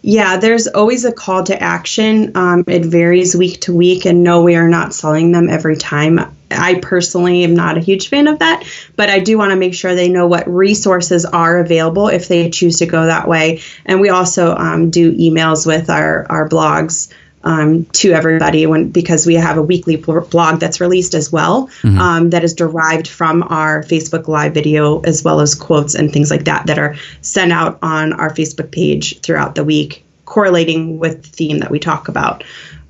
Yeah, 0.05 0.37
there's 0.37 0.67
always 0.67 1.05
a 1.05 1.13
call 1.13 1.45
to 1.45 1.63
action. 1.63 2.35
Um, 2.35 2.65
it 2.67 2.85
varies 2.85 3.37
week 3.37 3.61
to 3.61 3.73
week, 3.73 4.05
and 4.05 4.21
no, 4.21 4.43
we 4.43 4.55
are 4.55 4.67
not 4.67 4.93
selling 4.93 5.31
them 5.31 5.49
every 5.49 5.77
time. 5.77 6.19
I 6.53 6.79
personally 6.79 7.43
am 7.43 7.55
not 7.55 7.77
a 7.77 7.81
huge 7.81 8.09
fan 8.09 8.27
of 8.27 8.39
that, 8.39 8.63
but 8.95 9.09
I 9.09 9.19
do 9.19 9.37
want 9.37 9.51
to 9.51 9.55
make 9.55 9.73
sure 9.73 9.95
they 9.95 10.09
know 10.09 10.27
what 10.27 10.47
resources 10.47 11.25
are 11.25 11.59
available 11.59 12.07
if 12.07 12.27
they 12.27 12.49
choose 12.49 12.79
to 12.79 12.85
go 12.85 13.05
that 13.05 13.27
way. 13.27 13.61
And 13.85 13.99
we 13.99 14.09
also 14.09 14.55
um, 14.55 14.89
do 14.89 15.13
emails 15.13 15.65
with 15.65 15.89
our, 15.89 16.25
our 16.29 16.47
blogs. 16.47 17.11
Um, 17.45 17.83
to 17.87 18.13
everybody 18.13 18.65
when 18.67 18.91
because 18.91 19.25
we 19.25 19.35
have 19.35 19.57
a 19.57 19.61
weekly 19.61 19.97
blog 19.97 20.61
that's 20.61 20.79
released 20.79 21.13
as 21.13 21.29
well 21.29 21.67
mm-hmm. 21.81 21.99
um, 21.99 22.29
that 22.29 22.45
is 22.45 22.53
derived 22.53 23.05
from 23.05 23.43
our 23.43 23.83
Facebook 23.83 24.29
live 24.29 24.53
video 24.53 25.01
as 25.01 25.25
well 25.25 25.41
as 25.41 25.53
quotes 25.53 25.93
and 25.93 26.13
things 26.13 26.31
like 26.31 26.45
that 26.45 26.67
that 26.67 26.79
are 26.79 26.95
sent 27.19 27.51
out 27.51 27.79
on 27.81 28.13
our 28.13 28.29
Facebook 28.29 28.71
page 28.71 29.19
throughout 29.19 29.55
the 29.55 29.65
week 29.65 30.05
correlating 30.33 30.99
with 30.99 31.23
the 31.23 31.29
theme 31.29 31.59
that 31.59 31.69
we 31.69 31.79
talk 31.79 32.07
about. 32.07 32.43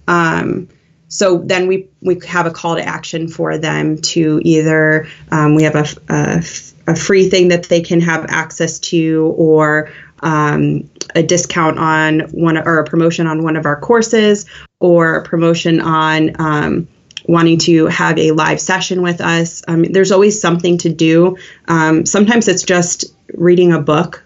Um, 0.08 0.68
so 1.14 1.38
then 1.38 1.68
we 1.68 1.88
we 2.02 2.20
have 2.26 2.48
a 2.48 2.52
call 2.52 2.76
to 2.76 2.84
action 2.84 3.28
for 3.28 3.56
them 3.60 4.02
to 4.02 4.42
either 4.44 5.08
um, 5.32 5.54
we 5.54 5.62
have 5.62 5.76
a, 5.76 5.86
a, 6.10 6.44
a, 6.92 6.96
free 6.96 7.30
thing 7.30 7.50
that 7.50 7.66
they 7.66 7.82
can 7.82 8.02
have 8.02 8.26
access 8.30 8.80
to 8.80 9.32
or 9.38 9.92
um, 10.22 10.90
a 11.14 11.22
discount 11.22 11.78
on 11.78 12.22
one 12.32 12.58
or 12.58 12.80
a 12.80 12.84
promotion 12.84 13.28
on 13.28 13.44
one 13.44 13.56
of 13.56 13.68
our 13.68 13.80
courses 13.80 14.48
or 14.80 15.18
a 15.18 15.24
promotion 15.24 15.80
on 15.82 16.36
um, 16.40 16.88
wanting 17.28 17.60
to 17.60 17.86
have 17.86 18.18
a 18.18 18.32
live 18.32 18.60
session 18.60 19.04
with 19.04 19.22
us. 19.22 19.62
Um, 19.68 19.84
there's 19.84 20.12
always 20.12 20.42
something 20.42 20.80
to 20.80 20.92
do. 20.92 21.38
Um, 21.68 22.08
sometimes 22.08 22.48
it's 22.48 22.64
just 22.64 23.06
reading 23.36 23.72
a 23.72 23.80
book 23.80 24.24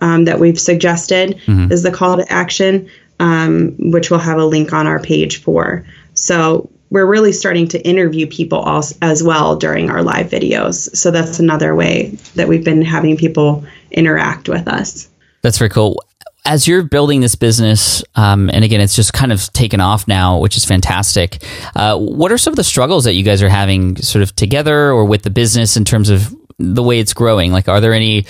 um, 0.00 0.24
that 0.24 0.40
we've 0.40 0.58
suggested 0.58 1.38
mm-hmm. 1.44 1.70
is 1.70 1.82
the 1.82 1.92
call 1.92 2.16
to 2.16 2.32
action, 2.32 2.88
um, 3.18 3.74
which 3.78 4.10
we'll 4.10 4.20
have 4.20 4.38
a 4.38 4.46
link 4.46 4.72
on 4.72 4.86
our 4.86 5.00
page 5.00 5.42
for. 5.42 5.84
So 6.20 6.70
we're 6.90 7.06
really 7.06 7.32
starting 7.32 7.66
to 7.68 7.80
interview 7.86 8.26
people 8.26 8.58
also, 8.58 8.94
as 9.00 9.22
well 9.22 9.56
during 9.56 9.90
our 9.90 10.02
live 10.02 10.26
videos. 10.28 10.94
So 10.94 11.10
that's 11.10 11.38
another 11.38 11.74
way 11.74 12.10
that 12.34 12.46
we've 12.46 12.64
been 12.64 12.82
having 12.82 13.16
people 13.16 13.64
interact 13.90 14.48
with 14.48 14.68
us. 14.68 15.08
That's 15.42 15.56
very 15.56 15.70
cool. 15.70 16.02
As 16.44 16.66
you're 16.66 16.82
building 16.82 17.20
this 17.20 17.34
business, 17.34 18.02
um, 18.16 18.50
and 18.50 18.64
again, 18.64 18.80
it's 18.80 18.96
just 18.96 19.12
kind 19.12 19.32
of 19.32 19.50
taken 19.52 19.80
off 19.80 20.08
now, 20.08 20.38
which 20.38 20.56
is 20.56 20.64
fantastic. 20.64 21.42
Uh, 21.74 21.96
what 21.96 22.32
are 22.32 22.38
some 22.38 22.52
of 22.52 22.56
the 22.56 22.64
struggles 22.64 23.04
that 23.04 23.14
you 23.14 23.22
guys 23.22 23.42
are 23.42 23.48
having, 23.48 23.96
sort 23.96 24.22
of 24.22 24.34
together 24.36 24.90
or 24.90 25.04
with 25.04 25.22
the 25.22 25.30
business, 25.30 25.76
in 25.76 25.84
terms 25.84 26.10
of 26.10 26.34
the 26.58 26.82
way 26.82 26.98
it's 26.98 27.14
growing? 27.14 27.52
Like, 27.52 27.68
are 27.68 27.80
there 27.80 27.92
any 27.92 28.22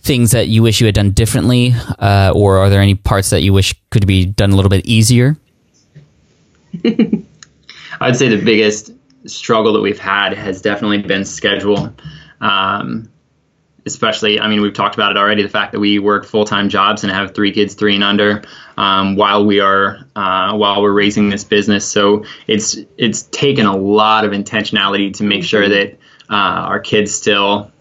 things 0.00 0.32
that 0.32 0.48
you 0.48 0.62
wish 0.62 0.80
you 0.80 0.86
had 0.86 0.94
done 0.94 1.12
differently, 1.12 1.74
uh, 1.98 2.32
or 2.34 2.58
are 2.58 2.68
there 2.68 2.80
any 2.80 2.94
parts 2.94 3.30
that 3.30 3.42
you 3.42 3.52
wish 3.52 3.74
could 3.90 4.06
be 4.06 4.26
done 4.26 4.50
a 4.50 4.56
little 4.56 4.70
bit 4.70 4.84
easier? 4.86 5.36
I'd 8.00 8.16
say 8.16 8.28
the 8.28 8.42
biggest 8.42 8.92
struggle 9.26 9.72
that 9.72 9.80
we've 9.80 9.98
had 9.98 10.32
has 10.34 10.62
definitely 10.62 11.02
been 11.02 11.24
schedule. 11.24 11.94
Um, 12.40 13.10
especially, 13.86 14.38
I 14.38 14.48
mean, 14.48 14.60
we've 14.60 14.74
talked 14.74 14.94
about 14.94 15.10
it 15.10 15.16
already 15.16 15.42
the 15.42 15.48
fact 15.48 15.72
that 15.72 15.80
we 15.80 15.98
work 15.98 16.24
full 16.24 16.44
time 16.44 16.68
jobs 16.68 17.02
and 17.02 17.12
have 17.12 17.34
three 17.34 17.52
kids, 17.52 17.74
three 17.74 17.94
and 17.94 18.04
under, 18.04 18.42
um, 18.76 19.16
while 19.16 19.44
we 19.44 19.60
are 19.60 19.98
uh, 20.14 20.56
while 20.56 20.82
we're 20.82 20.92
raising 20.92 21.30
this 21.30 21.44
business. 21.44 21.86
So 21.86 22.24
it's 22.46 22.78
it's 22.96 23.22
taken 23.22 23.66
a 23.66 23.76
lot 23.76 24.24
of 24.24 24.32
intentionality 24.32 25.12
to 25.14 25.24
make 25.24 25.42
sure 25.42 25.68
that 25.68 25.94
uh, 26.30 26.34
our 26.70 26.80
kids 26.80 27.12
still 27.14 27.72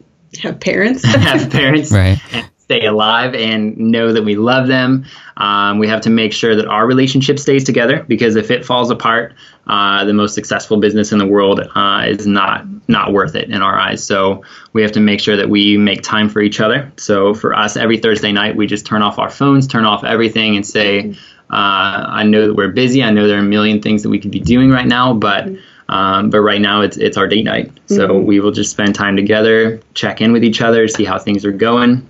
have 0.41 0.59
parents, 0.59 1.03
have 1.05 1.49
parents, 1.51 1.91
right. 1.91 2.19
And, 2.31 2.49
stay 2.67 2.85
alive 2.85 3.33
and 3.33 3.77
know 3.77 4.11
that 4.11 4.23
we 4.23 4.35
love 4.35 4.67
them. 4.67 5.05
Um, 5.37 5.79
we 5.79 5.87
have 5.87 6.01
to 6.01 6.09
make 6.09 6.33
sure 6.33 6.53
that 6.53 6.67
our 6.67 6.85
relationship 6.85 7.39
stays 7.39 7.63
together 7.63 8.03
because 8.09 8.35
if 8.35 8.51
it 8.51 8.65
falls 8.65 8.91
apart, 8.91 9.33
uh, 9.67 10.05
the 10.05 10.13
most 10.13 10.33
successful 10.33 10.77
business 10.77 11.11
in 11.11 11.17
the 11.19 11.25
world 11.25 11.59
uh, 11.75 12.05
is 12.07 12.25
not 12.25 12.65
not 12.87 13.11
worth 13.11 13.35
it 13.35 13.49
in 13.49 13.61
our 13.61 13.77
eyes. 13.77 14.03
So 14.03 14.43
we 14.71 14.81
have 14.81 14.93
to 14.93 15.01
make 15.01 15.19
sure 15.19 15.35
that 15.35 15.49
we 15.49 15.77
make 15.77 16.01
time 16.01 16.29
for 16.29 16.41
each 16.41 16.61
other. 16.61 16.91
So 16.97 17.33
for 17.33 17.53
us, 17.53 17.75
every 17.75 17.97
Thursday 17.97 18.31
night, 18.31 18.55
we 18.55 18.65
just 18.65 18.85
turn 18.85 19.01
off 19.01 19.19
our 19.19 19.29
phones, 19.29 19.67
turn 19.67 19.83
off 19.83 20.05
everything, 20.05 20.55
and 20.55 20.65
say, 20.65 21.11
uh, 21.49 22.05
"I 22.09 22.23
know 22.23 22.47
that 22.47 22.53
we're 22.53 22.71
busy. 22.71 23.03
I 23.03 23.11
know 23.11 23.27
there 23.27 23.37
are 23.37 23.41
a 23.41 23.43
million 23.43 23.81
things 23.81 24.03
that 24.03 24.09
we 24.09 24.19
could 24.19 24.31
be 24.31 24.39
doing 24.39 24.71
right 24.71 24.87
now, 24.87 25.13
but." 25.13 25.49
Um, 25.89 26.31
but 26.31 26.41
right 26.41 26.59
now 26.59 26.81
it's 26.81 26.97
it's 26.97 27.15
our 27.15 27.27
date 27.27 27.45
night, 27.45 27.71
so 27.85 28.09
mm-hmm. 28.09 28.25
we 28.25 28.41
will 28.41 28.51
just 28.51 28.71
spend 28.71 28.93
time 28.93 29.15
together, 29.15 29.79
check 29.93 30.19
in 30.19 30.33
with 30.33 30.43
each 30.43 30.61
other, 30.61 30.85
see 30.89 31.05
how 31.05 31.17
things 31.17 31.45
are 31.45 31.53
going, 31.53 32.05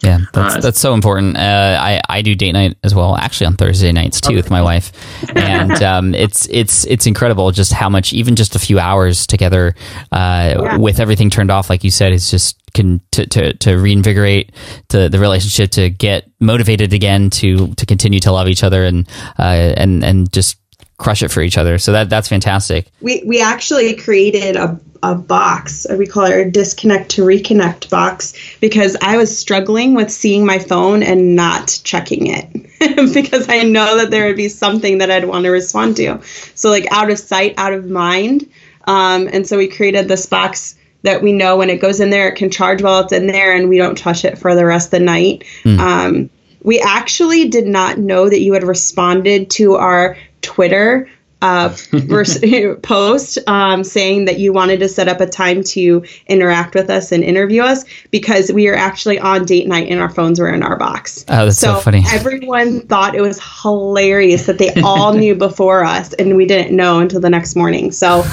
yeah, 0.00 0.18
that's 0.32 0.56
uh, 0.56 0.60
that's 0.60 0.78
so 0.78 0.94
important. 0.94 1.36
Uh, 1.36 1.78
I 1.80 2.00
I 2.08 2.22
do 2.22 2.34
date 2.34 2.52
night 2.52 2.76
as 2.82 2.94
well, 2.94 3.16
actually 3.16 3.46
on 3.46 3.54
Thursday 3.54 3.92
nights 3.92 4.20
too 4.20 4.28
okay. 4.28 4.36
with 4.36 4.50
my 4.50 4.62
wife, 4.62 4.92
and 5.34 5.72
um, 5.82 6.14
it's 6.14 6.46
it's 6.50 6.84
it's 6.86 7.06
incredible 7.06 7.50
just 7.50 7.72
how 7.72 7.88
much 7.88 8.12
even 8.12 8.36
just 8.36 8.54
a 8.54 8.58
few 8.58 8.78
hours 8.78 9.26
together 9.26 9.74
uh, 10.12 10.54
yeah. 10.58 10.76
with 10.76 11.00
everything 11.00 11.30
turned 11.30 11.50
off, 11.50 11.70
like 11.70 11.82
you 11.82 11.90
said, 11.90 12.12
is 12.12 12.30
just 12.30 12.60
can 12.74 13.00
to, 13.10 13.26
to, 13.26 13.54
to 13.54 13.76
reinvigorate 13.76 14.52
to 14.88 15.08
the 15.08 15.18
relationship 15.18 15.70
to 15.70 15.88
get 15.88 16.30
motivated 16.40 16.92
again 16.92 17.30
to 17.30 17.68
to 17.74 17.86
continue 17.86 18.20
to 18.20 18.30
love 18.30 18.48
each 18.48 18.62
other 18.62 18.84
and 18.84 19.08
uh, 19.38 19.42
and 19.76 20.04
and 20.04 20.30
just 20.32 20.58
crush 20.98 21.22
it 21.22 21.30
for 21.30 21.40
each 21.42 21.58
other. 21.58 21.78
So 21.78 21.92
that 21.92 22.10
that's 22.10 22.28
fantastic. 22.28 22.88
We 23.00 23.22
we 23.26 23.40
actually 23.40 23.94
created 23.94 24.56
a 24.56 24.78
a 25.02 25.14
box. 25.14 25.86
We 25.90 26.06
call 26.06 26.24
it 26.24 26.32
our 26.32 26.44
disconnect 26.44 27.10
to 27.12 27.22
reconnect 27.22 27.90
box 27.90 28.34
because 28.60 28.96
I 29.00 29.16
was 29.16 29.36
struggling 29.36 29.94
with 29.94 30.10
seeing 30.10 30.44
my 30.46 30.58
phone 30.58 31.02
and 31.02 31.36
not 31.36 31.80
checking 31.84 32.26
it 32.26 32.52
because 33.14 33.48
I 33.48 33.62
know 33.62 33.98
that 33.98 34.10
there 34.10 34.26
would 34.26 34.36
be 34.36 34.48
something 34.48 34.98
that 34.98 35.10
I'd 35.10 35.24
want 35.24 35.44
to 35.44 35.50
respond 35.50 35.96
to. 35.96 36.20
So 36.54 36.70
like 36.70 36.86
out 36.90 37.10
of 37.10 37.18
sight, 37.18 37.54
out 37.58 37.72
of 37.72 37.86
mind. 37.86 38.50
Um, 38.84 39.28
and 39.32 39.46
so 39.46 39.58
we 39.58 39.68
created 39.68 40.08
this 40.08 40.26
box 40.26 40.76
that 41.02 41.22
we 41.22 41.32
know 41.32 41.56
when 41.56 41.70
it 41.70 41.80
goes 41.80 42.00
in 42.00 42.10
there, 42.10 42.28
it 42.28 42.36
can 42.36 42.50
charge 42.50 42.82
while 42.82 43.02
it's 43.02 43.12
in 43.12 43.26
there, 43.26 43.54
and 43.54 43.68
we 43.68 43.78
don't 43.78 43.96
touch 43.96 44.24
it 44.24 44.38
for 44.38 44.54
the 44.54 44.66
rest 44.66 44.88
of 44.88 44.90
the 44.92 45.00
night. 45.00 45.44
Mm. 45.62 45.78
Um, 45.78 46.30
we 46.62 46.80
actually 46.80 47.48
did 47.48 47.66
not 47.66 47.96
know 47.96 48.28
that 48.28 48.40
you 48.40 48.52
had 48.52 48.64
responded 48.64 49.50
to 49.50 49.76
our 49.76 50.16
Twitter 50.42 51.08
uh, 51.42 51.74
post 52.82 53.38
um, 53.46 53.84
saying 53.84 54.24
that 54.24 54.38
you 54.38 54.52
wanted 54.52 54.80
to 54.80 54.88
set 54.88 55.08
up 55.08 55.20
a 55.20 55.26
time 55.26 55.62
to 55.62 56.04
interact 56.26 56.74
with 56.74 56.90
us 56.90 57.12
and 57.12 57.22
interview 57.22 57.62
us 57.62 57.84
because 58.10 58.52
we 58.52 58.68
are 58.68 58.74
actually 58.74 59.18
on 59.18 59.44
date 59.44 59.66
night 59.68 59.88
and 59.88 60.00
our 60.00 60.10
phones 60.10 60.40
were 60.40 60.48
in 60.48 60.62
our 60.62 60.76
box. 60.76 61.24
Oh, 61.28 61.46
that's 61.46 61.58
so, 61.58 61.74
so 61.74 61.80
funny. 61.80 62.02
Everyone 62.12 62.80
thought 62.86 63.14
it 63.14 63.20
was 63.20 63.40
hilarious 63.62 64.46
that 64.46 64.58
they 64.58 64.72
all 64.82 65.12
knew 65.12 65.34
before 65.34 65.84
us 65.84 66.12
and 66.14 66.36
we 66.36 66.46
didn't 66.46 66.74
know 66.74 67.00
until 67.00 67.20
the 67.20 67.30
next 67.30 67.56
morning. 67.56 67.92
So. 67.92 68.24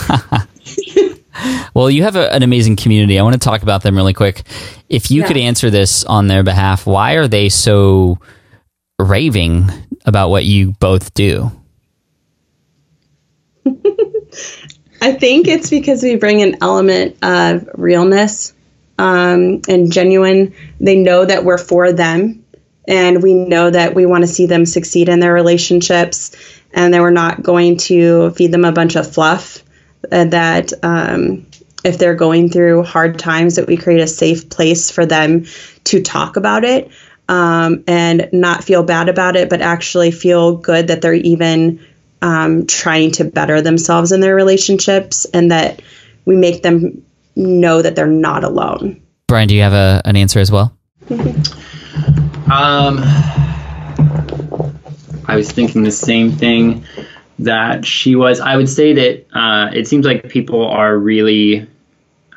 well, 1.73 1.89
you 1.89 2.03
have 2.03 2.15
a, 2.15 2.31
an 2.33 2.43
amazing 2.43 2.75
community. 2.75 3.19
I 3.19 3.23
want 3.23 3.33
to 3.33 3.39
talk 3.39 3.63
about 3.63 3.83
them 3.83 3.95
really 3.95 4.13
quick. 4.13 4.43
If 4.89 5.11
you 5.11 5.21
yeah. 5.21 5.27
could 5.27 5.37
answer 5.37 5.69
this 5.69 6.03
on 6.05 6.27
their 6.27 6.43
behalf, 6.43 6.85
why 6.85 7.13
are 7.13 7.27
they 7.27 7.49
so 7.49 8.19
raving 8.99 9.69
about 10.05 10.29
what 10.29 10.45
you 10.45 10.73
both 10.79 11.13
do? 11.13 11.51
I 15.01 15.13
think 15.13 15.47
it's 15.47 15.69
because 15.69 16.03
we 16.03 16.15
bring 16.15 16.41
an 16.41 16.57
element 16.61 17.17
of 17.21 17.69
realness 17.73 18.53
um, 18.97 19.61
and 19.67 19.91
genuine. 19.91 20.53
They 20.79 20.95
know 20.95 21.25
that 21.25 21.43
we're 21.43 21.57
for 21.57 21.91
them, 21.91 22.45
and 22.87 23.21
we 23.21 23.33
know 23.33 23.69
that 23.69 23.95
we 23.95 24.05
want 24.05 24.23
to 24.23 24.27
see 24.27 24.45
them 24.45 24.65
succeed 24.65 25.09
in 25.09 25.19
their 25.19 25.33
relationships, 25.33 26.35
and 26.73 26.93
that 26.93 27.01
we're 27.01 27.11
not 27.11 27.43
going 27.43 27.77
to 27.77 28.31
feed 28.31 28.51
them 28.51 28.65
a 28.65 28.71
bunch 28.71 28.95
of 28.95 29.11
fluff. 29.11 29.63
Uh, 30.11 30.25
that 30.25 30.73
um, 30.83 31.47
if 31.83 31.97
they're 31.97 32.15
going 32.15 32.49
through 32.49 32.83
hard 32.83 33.19
times, 33.19 33.55
that 33.55 33.67
we 33.67 33.77
create 33.77 34.01
a 34.01 34.07
safe 34.07 34.49
place 34.49 34.91
for 34.91 35.05
them 35.05 35.45
to 35.85 36.01
talk 36.01 36.35
about 36.35 36.63
it 36.63 36.91
um, 37.27 37.83
and 37.87 38.29
not 38.31 38.63
feel 38.63 38.83
bad 38.83 39.09
about 39.09 39.35
it, 39.35 39.49
but 39.49 39.61
actually 39.61 40.11
feel 40.11 40.57
good 40.57 40.87
that 40.87 41.01
they're 41.01 41.13
even 41.13 41.85
um, 42.23 42.65
trying 42.65 43.11
to 43.11 43.25
better 43.25 43.61
themselves 43.61 44.13
in 44.13 44.21
their 44.21 44.33
relationships 44.33 45.25
and 45.25 45.51
that 45.51 45.81
we 46.23 46.37
make 46.37 46.63
them 46.63 47.03
know 47.35 47.81
that 47.81 47.97
they're 47.97 48.07
not 48.07 48.45
alone. 48.45 49.01
Bryan, 49.27 49.49
do 49.49 49.55
you 49.55 49.61
have 49.61 49.73
a, 49.73 50.01
an 50.05 50.15
answer 50.15 50.39
as 50.39 50.49
well? 50.49 50.75
um, 51.11 53.01
I 55.25 55.35
was 55.35 55.51
thinking 55.51 55.83
the 55.83 55.91
same 55.91 56.31
thing 56.31 56.85
that 57.39 57.85
she 57.85 58.15
was. 58.15 58.39
I 58.39 58.55
would 58.55 58.69
say 58.69 58.93
that 58.93 59.25
uh, 59.37 59.71
it 59.73 59.87
seems 59.87 60.05
like 60.05 60.29
people 60.29 60.65
are 60.65 60.97
really 60.97 61.67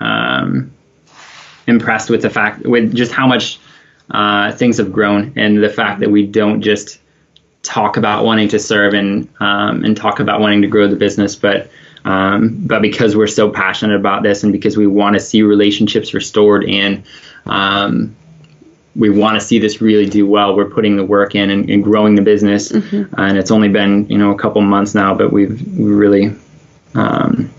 um, 0.01 0.73
impressed 1.69 2.11
with 2.11 2.23
the 2.23 2.31
fact, 2.31 2.67
with 2.67 2.93
just 2.93 3.13
how 3.13 3.29
much 3.29 3.61
uh, 4.11 4.51
things 4.51 4.79
have 4.79 4.93
grown 4.93 5.33
and 5.37 5.63
the 5.63 5.69
fact 5.69 6.01
that 6.01 6.11
we 6.11 6.27
don't 6.27 6.61
just 6.61 6.99
talk 7.67 7.97
about 7.97 8.25
wanting 8.25 8.49
to 8.49 8.59
serve 8.59 8.95
and 8.95 9.29
um, 9.41 9.85
and 9.85 9.97
talk 9.97 10.21
about 10.21 10.41
wanting 10.41 10.63
to 10.63 10.69
grow 10.69 10.87
the 10.87 10.97
business, 10.97 11.35
but 11.35 11.71
um, 12.05 12.57
but 12.67 12.81
because 12.81 13.17
we're 13.17 13.27
so 13.27 13.51
passionate 13.51 13.97
about 13.97 14.23
this 14.23 14.45
and 14.45 14.53
because 14.53 14.77
we 14.77 14.87
want 14.87 15.15
to 15.15 15.21
see 15.21 15.43
relationships 15.43 16.15
restored 16.15 16.65
and 16.65 17.05
um, 17.47 18.15
we 18.95 19.11
want 19.11 19.35
to 19.35 19.45
see 19.45 19.59
this 19.59 19.81
really 19.81 20.09
do 20.09 20.25
well, 20.27 20.57
we're 20.57 20.71
putting 20.71 20.97
the 20.97 21.05
work 21.05 21.35
in 21.35 21.51
and, 21.51 21.69
and 21.69 21.83
growing 21.83 22.15
the 22.15 22.23
business. 22.23 22.71
Mm-hmm. 22.71 23.13
and 23.21 23.37
it's 23.37 23.51
only 23.51 23.69
been 23.69 24.09
you 24.09 24.17
know 24.17 24.31
a 24.31 24.39
couple 24.39 24.63
months 24.63 24.95
now, 24.95 25.15
but 25.15 25.33
we've 25.33 25.61
really 25.77 26.33
um, 26.95 27.53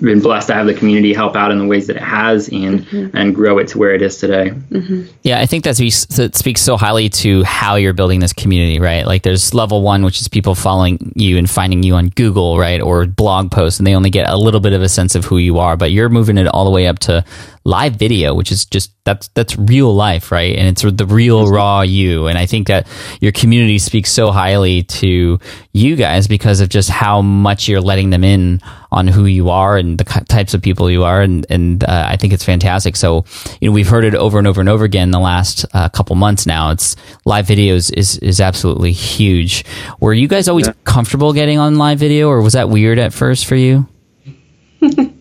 been 0.00 0.20
blessed 0.20 0.48
to 0.48 0.54
have 0.54 0.66
the 0.66 0.74
community 0.74 1.12
help 1.14 1.36
out 1.36 1.50
in 1.50 1.58
the 1.58 1.66
ways 1.66 1.86
that 1.86 1.96
it 1.96 2.02
has 2.02 2.48
and 2.48 2.80
mm-hmm. 2.80 3.16
and 3.16 3.34
grow 3.34 3.58
it 3.58 3.68
to 3.68 3.78
where 3.78 3.94
it 3.94 4.02
is 4.02 4.18
today. 4.18 4.50
Mm-hmm. 4.50 5.04
Yeah, 5.22 5.40
I 5.40 5.46
think 5.46 5.64
that 5.64 5.76
speaks, 5.76 6.04
that 6.06 6.36
speaks 6.36 6.60
so 6.60 6.76
highly 6.76 7.08
to 7.10 7.42
how 7.44 7.76
you're 7.76 7.92
building 7.92 8.20
this 8.20 8.32
community, 8.32 8.78
right? 8.78 9.06
Like 9.06 9.22
there's 9.22 9.54
level 9.54 9.82
one, 9.82 10.04
which 10.04 10.20
is 10.20 10.28
people 10.28 10.54
following 10.54 11.12
you 11.16 11.38
and 11.38 11.48
finding 11.48 11.82
you 11.82 11.94
on 11.94 12.08
Google, 12.10 12.58
right, 12.58 12.80
or 12.80 13.06
blog 13.06 13.50
posts, 13.50 13.80
and 13.80 13.86
they 13.86 13.94
only 13.94 14.10
get 14.10 14.28
a 14.28 14.36
little 14.36 14.60
bit 14.60 14.72
of 14.72 14.82
a 14.82 14.88
sense 14.88 15.14
of 15.14 15.24
who 15.24 15.38
you 15.38 15.58
are. 15.58 15.76
But 15.76 15.92
you're 15.92 16.08
moving 16.08 16.38
it 16.38 16.46
all 16.46 16.64
the 16.64 16.70
way 16.70 16.86
up 16.86 16.98
to 17.00 17.24
live 17.66 17.96
video, 17.96 18.32
which 18.32 18.52
is 18.52 18.64
just 18.64 18.92
that's 19.04 19.28
that's 19.28 19.58
real 19.58 19.92
life, 19.92 20.30
right? 20.30 20.56
And 20.56 20.68
it's 20.68 20.82
the 20.82 21.04
real 21.04 21.50
raw 21.50 21.80
you. 21.80 22.28
And 22.28 22.38
I 22.38 22.46
think 22.46 22.68
that 22.68 22.86
your 23.20 23.32
community 23.32 23.78
speaks 23.78 24.10
so 24.10 24.30
highly 24.30 24.84
to 24.84 25.38
you 25.72 25.96
guys 25.96 26.28
because 26.28 26.60
of 26.60 26.68
just 26.68 26.88
how 26.88 27.22
much 27.22 27.68
you're 27.68 27.80
letting 27.80 28.10
them 28.10 28.22
in 28.22 28.60
on 28.92 29.08
who 29.08 29.26
you 29.26 29.50
are 29.50 29.76
and 29.76 29.98
the 29.98 30.04
types 30.04 30.54
of 30.54 30.62
people 30.62 30.90
you 30.90 31.02
are. 31.02 31.20
And 31.20 31.44
and 31.50 31.82
uh, 31.82 32.06
I 32.08 32.16
think 32.16 32.32
it's 32.32 32.44
fantastic. 32.44 32.94
So 32.94 33.24
you 33.60 33.68
know 33.68 33.74
we've 33.74 33.88
heard 33.88 34.04
it 34.04 34.14
over 34.14 34.38
and 34.38 34.46
over 34.46 34.60
and 34.60 34.68
over 34.68 34.84
again 34.84 35.08
in 35.08 35.12
the 35.12 35.20
last 35.20 35.66
uh, 35.74 35.88
couple 35.88 36.14
months 36.14 36.46
now. 36.46 36.70
It's 36.70 36.94
live 37.24 37.46
videos 37.46 37.92
is 37.92 38.18
is 38.18 38.40
absolutely 38.40 38.92
huge. 38.92 39.64
Were 39.98 40.14
you 40.14 40.28
guys 40.28 40.48
always 40.48 40.68
yeah. 40.68 40.74
comfortable 40.84 41.32
getting 41.32 41.58
on 41.58 41.76
live 41.76 41.98
video, 41.98 42.28
or 42.28 42.42
was 42.42 42.52
that 42.52 42.68
weird 42.68 43.00
at 43.00 43.12
first 43.12 43.46
for 43.46 43.56
you? 43.56 43.88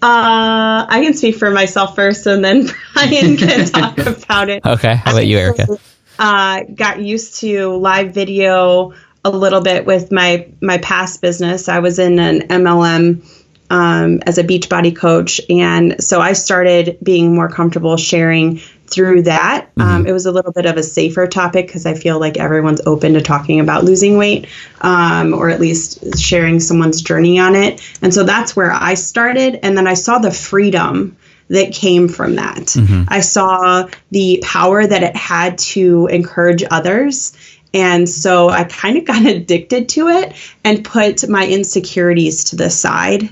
Uh, 0.00 0.86
I 0.88 1.00
can 1.02 1.14
speak 1.14 1.36
for 1.36 1.50
myself 1.50 1.96
first, 1.96 2.26
and 2.26 2.44
then 2.44 2.66
Bryan 2.94 3.36
can 3.36 3.66
talk 3.70 3.98
about 3.98 4.48
it. 4.48 4.64
Okay, 4.64 4.94
how 4.94 5.10
about 5.10 5.26
you, 5.26 5.38
Erika? 5.38 5.78
Uh, 6.18 6.62
got 6.74 7.00
used 7.00 7.40
to 7.40 7.74
live 7.76 8.14
video 8.14 8.92
a 9.24 9.30
little 9.30 9.60
bit 9.60 9.86
with 9.86 10.12
my 10.12 10.48
my 10.60 10.78
past 10.78 11.20
business. 11.20 11.68
I 11.68 11.80
was 11.80 11.98
in 11.98 12.18
an 12.20 12.42
MLM 12.42 13.24
um, 13.70 14.20
as 14.24 14.38
a 14.38 14.44
Beachbody 14.44 14.94
coach, 14.94 15.40
and 15.50 16.02
so 16.02 16.20
I 16.20 16.32
started 16.32 16.98
being 17.02 17.34
more 17.34 17.48
comfortable 17.48 17.96
sharing 17.96 18.60
through 18.90 19.22
that. 19.22 19.68
Mm-hmm. 19.74 19.80
Um, 19.80 20.06
it 20.06 20.12
was 20.12 20.26
a 20.26 20.32
little 20.32 20.52
bit 20.52 20.66
of 20.66 20.76
a 20.76 20.82
safer 20.82 21.26
topic 21.26 21.66
because 21.66 21.86
I 21.86 21.94
feel 21.94 22.18
like 22.18 22.38
everyone's 22.38 22.80
open 22.86 23.14
to 23.14 23.20
talking 23.20 23.60
about 23.60 23.84
losing 23.84 24.16
weight 24.16 24.46
um, 24.80 25.34
or 25.34 25.50
at 25.50 25.60
least 25.60 26.18
sharing 26.18 26.60
someone's 26.60 27.02
journey 27.02 27.38
on 27.38 27.54
it. 27.54 27.80
And 28.02 28.12
so 28.12 28.24
that's 28.24 28.56
where 28.56 28.72
I 28.72 28.94
started. 28.94 29.60
And 29.62 29.76
then 29.76 29.86
I 29.86 29.94
saw 29.94 30.18
the 30.18 30.30
freedom 30.30 31.16
that 31.48 31.72
came 31.72 32.08
from 32.08 32.36
that. 32.36 32.56
Mm-hmm. 32.56 33.04
I 33.08 33.20
saw 33.20 33.88
the 34.10 34.42
power 34.42 34.86
that 34.86 35.02
it 35.02 35.16
had 35.16 35.58
to 35.58 36.06
encourage 36.06 36.64
others. 36.70 37.36
And 37.74 38.08
so 38.08 38.48
I 38.48 38.64
kind 38.64 38.96
of 38.96 39.04
got 39.04 39.24
addicted 39.26 39.88
to 39.90 40.08
it 40.08 40.34
and 40.64 40.84
put 40.84 41.28
my 41.28 41.46
insecurities 41.46 42.44
to 42.44 42.56
the 42.56 42.70
side 42.70 43.28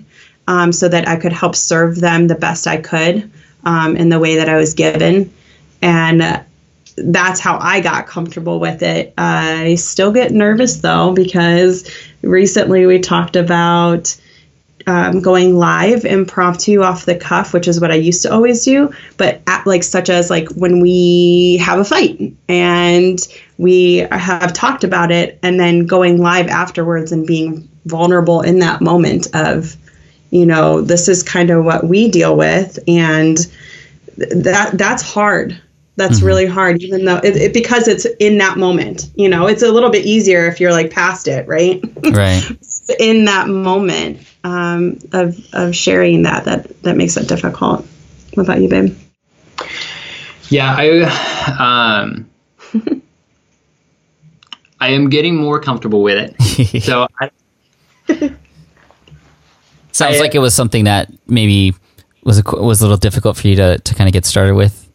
um, 0.48 0.72
so 0.72 0.88
that 0.88 1.08
I 1.08 1.16
could 1.16 1.32
help 1.32 1.56
serve 1.56 2.00
them 2.00 2.26
the 2.26 2.34
best 2.34 2.66
I 2.66 2.76
could 2.76 3.30
um, 3.64 3.96
in 3.96 4.10
the 4.10 4.18
way 4.18 4.36
that 4.36 4.48
I 4.48 4.56
was 4.56 4.74
given 4.74 5.32
and 5.86 6.44
that's 6.96 7.38
how 7.38 7.58
I 7.60 7.80
got 7.80 8.08
comfortable 8.08 8.58
with 8.58 8.82
it. 8.82 9.14
I 9.16 9.76
still 9.76 10.10
get 10.10 10.32
nervous 10.32 10.78
though 10.78 11.12
because 11.12 11.88
recently 12.22 12.86
we 12.86 12.98
talked 12.98 13.36
about 13.36 14.16
um, 14.88 15.20
going 15.20 15.56
live 15.56 16.04
impromptu 16.04 16.82
off 16.82 17.06
the 17.06 17.14
cuff, 17.14 17.52
which 17.52 17.68
is 17.68 17.80
what 17.80 17.92
I 17.92 17.96
used 17.96 18.22
to 18.22 18.32
always 18.32 18.64
do. 18.64 18.92
But 19.16 19.42
at, 19.46 19.64
like 19.64 19.84
such 19.84 20.10
as 20.10 20.28
like 20.28 20.48
when 20.50 20.80
we 20.80 21.58
have 21.58 21.78
a 21.78 21.84
fight 21.84 22.34
and 22.48 23.20
we 23.58 23.98
have 24.10 24.52
talked 24.52 24.82
about 24.82 25.12
it, 25.12 25.38
and 25.44 25.60
then 25.60 25.86
going 25.86 26.18
live 26.18 26.48
afterwards 26.48 27.12
and 27.12 27.26
being 27.26 27.68
vulnerable 27.84 28.42
in 28.42 28.58
that 28.58 28.80
moment 28.80 29.28
of, 29.34 29.76
you 30.30 30.46
know, 30.46 30.80
this 30.80 31.08
is 31.08 31.22
kind 31.22 31.50
of 31.50 31.64
what 31.64 31.86
we 31.86 32.10
deal 32.10 32.36
with, 32.36 32.78
and 32.88 33.38
that 34.16 34.70
that's 34.78 35.02
hard 35.02 35.60
that's 35.96 36.18
mm-hmm. 36.18 36.26
really 36.26 36.46
hard 36.46 36.82
even 36.82 37.04
though 37.04 37.16
it, 37.16 37.36
it, 37.36 37.52
because 37.54 37.88
it's 37.88 38.06
in 38.20 38.38
that 38.38 38.58
moment 38.58 39.10
you 39.16 39.28
know 39.28 39.46
it's 39.46 39.62
a 39.62 39.72
little 39.72 39.90
bit 39.90 40.04
easier 40.04 40.46
if 40.46 40.60
you're 40.60 40.72
like 40.72 40.90
past 40.90 41.26
it 41.26 41.46
right? 41.48 41.82
Right. 42.04 42.42
In 43.00 43.24
that 43.24 43.48
moment 43.48 44.20
um, 44.44 44.98
of 45.12 45.36
of 45.52 45.74
sharing 45.74 46.22
that 46.22 46.44
that 46.44 46.82
that 46.82 46.96
makes 46.96 47.16
it 47.16 47.26
difficult. 47.26 47.84
What 48.34 48.44
about 48.44 48.62
you 48.62 48.68
babe? 48.68 48.96
Yeah 50.48 50.72
i 50.78 51.98
um 52.02 52.30
i 54.80 54.90
am 54.90 55.10
getting 55.10 55.36
more 55.36 55.60
comfortable 55.60 56.02
with 56.02 56.18
it. 56.18 56.36
So 56.84 57.08
I, 57.20 57.30
sounds 59.90 60.16
I, 60.16 60.20
like 60.20 60.36
it 60.36 60.38
was 60.38 60.54
something 60.54 60.84
that 60.84 61.10
maybe 61.26 61.74
was 62.22 62.38
a, 62.38 62.42
was 62.44 62.80
a 62.80 62.84
little 62.84 62.96
difficult 62.96 63.36
for 63.36 63.48
you 63.48 63.56
to 63.56 63.78
to 63.78 63.94
kind 63.96 64.08
of 64.08 64.12
get 64.12 64.24
started 64.24 64.54
with 64.54 64.85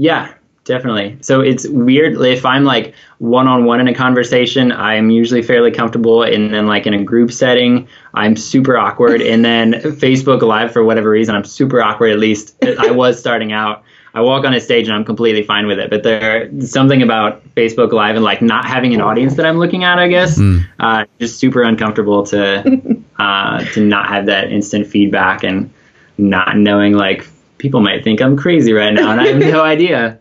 yeah, 0.00 0.32
definitely. 0.64 1.18
So 1.20 1.42
it's 1.42 1.68
weird 1.68 2.18
if 2.22 2.46
I'm 2.46 2.64
like 2.64 2.94
one 3.18 3.46
on 3.46 3.66
one 3.66 3.80
in 3.80 3.88
a 3.88 3.94
conversation, 3.94 4.72
I'm 4.72 5.10
usually 5.10 5.42
fairly 5.42 5.70
comfortable. 5.70 6.22
And 6.22 6.54
then, 6.54 6.66
like 6.66 6.86
in 6.86 6.94
a 6.94 7.04
group 7.04 7.30
setting, 7.30 7.86
I'm 8.14 8.34
super 8.34 8.78
awkward. 8.78 9.20
And 9.20 9.44
then 9.44 9.74
Facebook 9.74 10.40
Live, 10.40 10.72
for 10.72 10.82
whatever 10.82 11.10
reason, 11.10 11.34
I'm 11.34 11.44
super 11.44 11.82
awkward. 11.82 12.12
At 12.12 12.18
least 12.18 12.56
I 12.64 12.90
was 12.90 13.20
starting 13.20 13.52
out. 13.52 13.84
I 14.14 14.22
walk 14.22 14.46
on 14.46 14.54
a 14.54 14.60
stage 14.60 14.88
and 14.88 14.96
I'm 14.96 15.04
completely 15.04 15.42
fine 15.42 15.66
with 15.66 15.78
it. 15.78 15.90
But 15.90 16.02
there's 16.02 16.72
something 16.72 17.02
about 17.02 17.46
Facebook 17.54 17.92
Live 17.92 18.16
and 18.16 18.24
like 18.24 18.40
not 18.40 18.64
having 18.64 18.94
an 18.94 19.02
audience 19.02 19.34
that 19.34 19.44
I'm 19.44 19.58
looking 19.58 19.84
at, 19.84 19.98
I 19.98 20.08
guess, 20.08 20.38
mm. 20.38 20.66
uh, 20.78 21.04
just 21.18 21.38
super 21.38 21.62
uncomfortable 21.62 22.24
to 22.28 23.02
uh, 23.18 23.64
to 23.74 23.84
not 23.84 24.08
have 24.08 24.24
that 24.26 24.50
instant 24.50 24.86
feedback 24.86 25.44
and 25.44 25.70
not 26.16 26.56
knowing 26.56 26.94
like 26.94 27.26
people 27.60 27.80
might 27.80 28.02
think 28.02 28.20
I'm 28.20 28.36
crazy 28.36 28.72
right 28.72 28.92
now, 28.92 29.12
and 29.12 29.20
I 29.20 29.28
have 29.28 29.36
no 29.36 29.62
idea. 29.74 30.18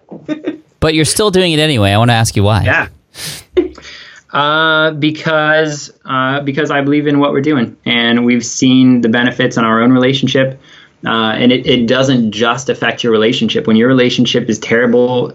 But 0.79 0.93
you're 0.93 1.05
still 1.05 1.31
doing 1.31 1.51
it 1.53 1.59
anyway. 1.59 1.91
I 1.91 1.97
want 1.97 2.11
to 2.11 2.15
ask 2.15 2.35
you 2.35 2.43
why. 2.43 2.63
Yeah. 2.63 2.87
Uh, 4.31 4.91
because 4.91 5.91
uh, 6.05 6.41
because 6.41 6.69
I 6.69 6.81
believe 6.81 7.07
in 7.07 7.19
what 7.19 7.31
we're 7.31 7.41
doing, 7.41 7.75
and 7.85 8.25
we've 8.25 8.45
seen 8.45 9.01
the 9.01 9.09
benefits 9.09 9.57
in 9.57 9.63
our 9.63 9.81
own 9.81 9.91
relationship. 9.91 10.61
Uh, 11.05 11.31
and 11.31 11.53
it, 11.53 11.65
it 11.65 11.87
doesn't 11.87 12.31
just 12.31 12.67
affect 12.67 13.03
your 13.05 13.13
relationship. 13.13 13.65
When 13.65 13.77
your 13.77 13.87
relationship 13.87 14.49
is 14.49 14.59
terrible, 14.59 15.33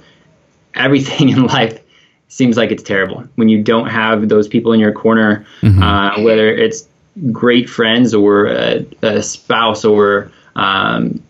everything 0.75 1.29
in 1.35 1.47
life 1.47 1.81
seems 2.29 2.57
like 2.57 2.71
it's 2.71 2.83
terrible. 2.83 3.25
When 3.37 3.49
you 3.49 3.63
don't 3.63 3.89
have 3.89 4.29
those 4.29 4.47
people 4.47 4.73
in 4.73 4.81
your 4.81 4.93
corner, 4.93 5.47
mm-hmm. 5.63 5.83
uh, 5.83 6.23
whether 6.23 6.49
it's 6.49 6.87
great 7.33 7.71
friends 7.71 8.13
or 8.13 8.47
a, 8.47 8.87
a 9.03 9.23
spouse 9.23 9.85
or 9.85 10.31
um, 10.57 11.23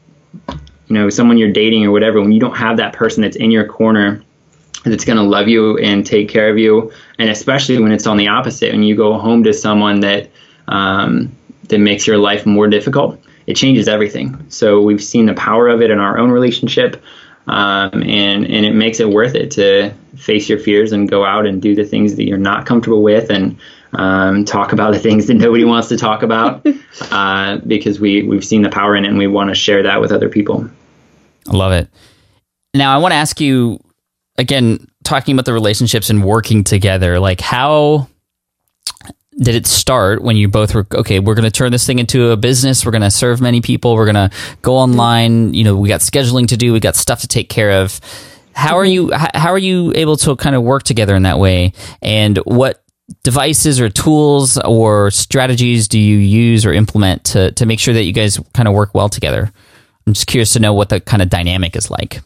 you 0.88 0.94
know 0.94 1.08
someone 1.08 1.38
you're 1.38 1.52
dating 1.52 1.84
or 1.84 1.90
whatever 1.90 2.20
when 2.20 2.32
you 2.32 2.40
don't 2.40 2.56
have 2.56 2.76
that 2.76 2.92
person 2.92 3.22
that's 3.22 3.36
in 3.36 3.50
your 3.50 3.66
corner 3.66 4.22
that's 4.84 5.04
going 5.04 5.16
to 5.16 5.22
love 5.22 5.48
you 5.48 5.78
and 5.78 6.04
take 6.04 6.28
care 6.28 6.50
of 6.50 6.58
you 6.58 6.92
and 7.18 7.30
especially 7.30 7.78
when 7.78 7.92
it's 7.92 8.06
on 8.06 8.16
the 8.16 8.28
opposite 8.28 8.72
when 8.72 8.82
you 8.82 8.94
go 8.94 9.18
home 9.18 9.44
to 9.44 9.52
someone 9.52 10.00
that 10.00 10.30
um, 10.68 11.34
that 11.68 11.78
makes 11.78 12.06
your 12.06 12.18
life 12.18 12.46
more 12.46 12.68
difficult 12.68 13.18
it 13.46 13.56
changes 13.56 13.88
everything. 13.88 14.46
So 14.48 14.80
we've 14.80 15.02
seen 15.02 15.26
the 15.26 15.34
power 15.34 15.68
of 15.68 15.82
it 15.82 15.90
in 15.90 15.98
our 15.98 16.18
own 16.18 16.30
relationship 16.30 17.02
um, 17.46 18.02
and 18.02 18.46
and 18.46 18.66
it 18.66 18.74
makes 18.74 19.00
it 19.00 19.08
worth 19.08 19.34
it 19.34 19.50
to 19.52 19.92
face 20.16 20.48
your 20.48 20.58
fears 20.58 20.92
and 20.92 21.08
go 21.08 21.24
out 21.24 21.46
and 21.46 21.60
do 21.60 21.74
the 21.74 21.84
things 21.84 22.16
that 22.16 22.26
you're 22.26 22.38
not 22.38 22.64
comfortable 22.64 23.02
with 23.02 23.30
and 23.30 23.58
um, 23.94 24.44
talk 24.44 24.72
about 24.72 24.92
the 24.92 24.98
things 24.98 25.26
that 25.26 25.34
nobody 25.34 25.64
wants 25.64 25.88
to 25.88 25.96
talk 25.96 26.22
about 26.22 26.66
uh, 27.10 27.58
because 27.66 28.00
we 28.00 28.22
we've 28.22 28.44
seen 28.44 28.62
the 28.62 28.70
power 28.70 28.96
in 28.96 29.04
it 29.04 29.08
and 29.08 29.18
we 29.18 29.26
want 29.26 29.50
to 29.50 29.54
share 29.54 29.82
that 29.82 30.00
with 30.00 30.12
other 30.12 30.28
people. 30.28 30.68
I 31.48 31.56
love 31.56 31.72
it. 31.72 31.88
Now 32.74 32.94
I 32.94 32.98
want 32.98 33.12
to 33.12 33.16
ask 33.16 33.40
you 33.40 33.80
again, 34.36 34.86
talking 35.04 35.34
about 35.34 35.44
the 35.44 35.52
relationships 35.52 36.10
and 36.10 36.24
working 36.24 36.64
together. 36.64 37.20
Like 37.20 37.40
how 37.40 38.08
did 39.38 39.54
it 39.54 39.66
start 39.66 40.22
when 40.22 40.36
you 40.36 40.48
both 40.48 40.76
were 40.76 40.86
okay 40.94 41.18
we're 41.18 41.34
going 41.34 41.44
to 41.44 41.50
turn 41.50 41.72
this 41.72 41.84
thing 41.84 41.98
into 41.98 42.30
a 42.30 42.36
business 42.36 42.86
we're 42.86 42.92
going 42.92 43.02
to 43.02 43.10
serve 43.10 43.40
many 43.40 43.60
people 43.60 43.94
we're 43.94 44.04
going 44.04 44.30
to 44.30 44.30
go 44.62 44.76
online 44.76 45.52
you 45.52 45.64
know 45.64 45.76
we 45.76 45.88
got 45.88 46.00
scheduling 46.00 46.46
to 46.46 46.56
do 46.56 46.72
we 46.72 46.78
got 46.78 46.94
stuff 46.94 47.20
to 47.20 47.26
take 47.26 47.48
care 47.48 47.82
of 47.82 48.00
how 48.52 48.76
are 48.76 48.84
you 48.84 49.10
how 49.12 49.50
are 49.50 49.58
you 49.58 49.92
able 49.96 50.16
to 50.16 50.36
kind 50.36 50.54
of 50.54 50.62
work 50.62 50.84
together 50.84 51.16
in 51.16 51.24
that 51.24 51.36
way 51.36 51.72
and 52.00 52.38
what 52.44 52.83
devices 53.22 53.80
or 53.80 53.88
tools 53.88 54.58
or 54.58 55.10
strategies 55.10 55.88
do 55.88 55.98
you 55.98 56.16
use 56.16 56.64
or 56.64 56.72
implement 56.72 57.24
to, 57.24 57.52
to 57.52 57.66
make 57.66 57.80
sure 57.80 57.94
that 57.94 58.04
you 58.04 58.12
guys 58.12 58.38
kind 58.54 58.68
of 58.68 58.74
work 58.74 58.94
well 58.94 59.08
together? 59.08 59.52
I'm 60.06 60.12
just 60.12 60.26
curious 60.26 60.52
to 60.54 60.60
know 60.60 60.74
what 60.74 60.88
the 60.88 61.00
kind 61.00 61.22
of 61.22 61.30
dynamic 61.30 61.76
is 61.76 61.90
like. 61.90 62.20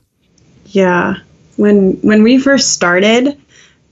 Yeah. 0.66 1.16
When 1.56 1.92
when 2.02 2.22
we 2.22 2.38
first 2.38 2.72
started, 2.72 3.40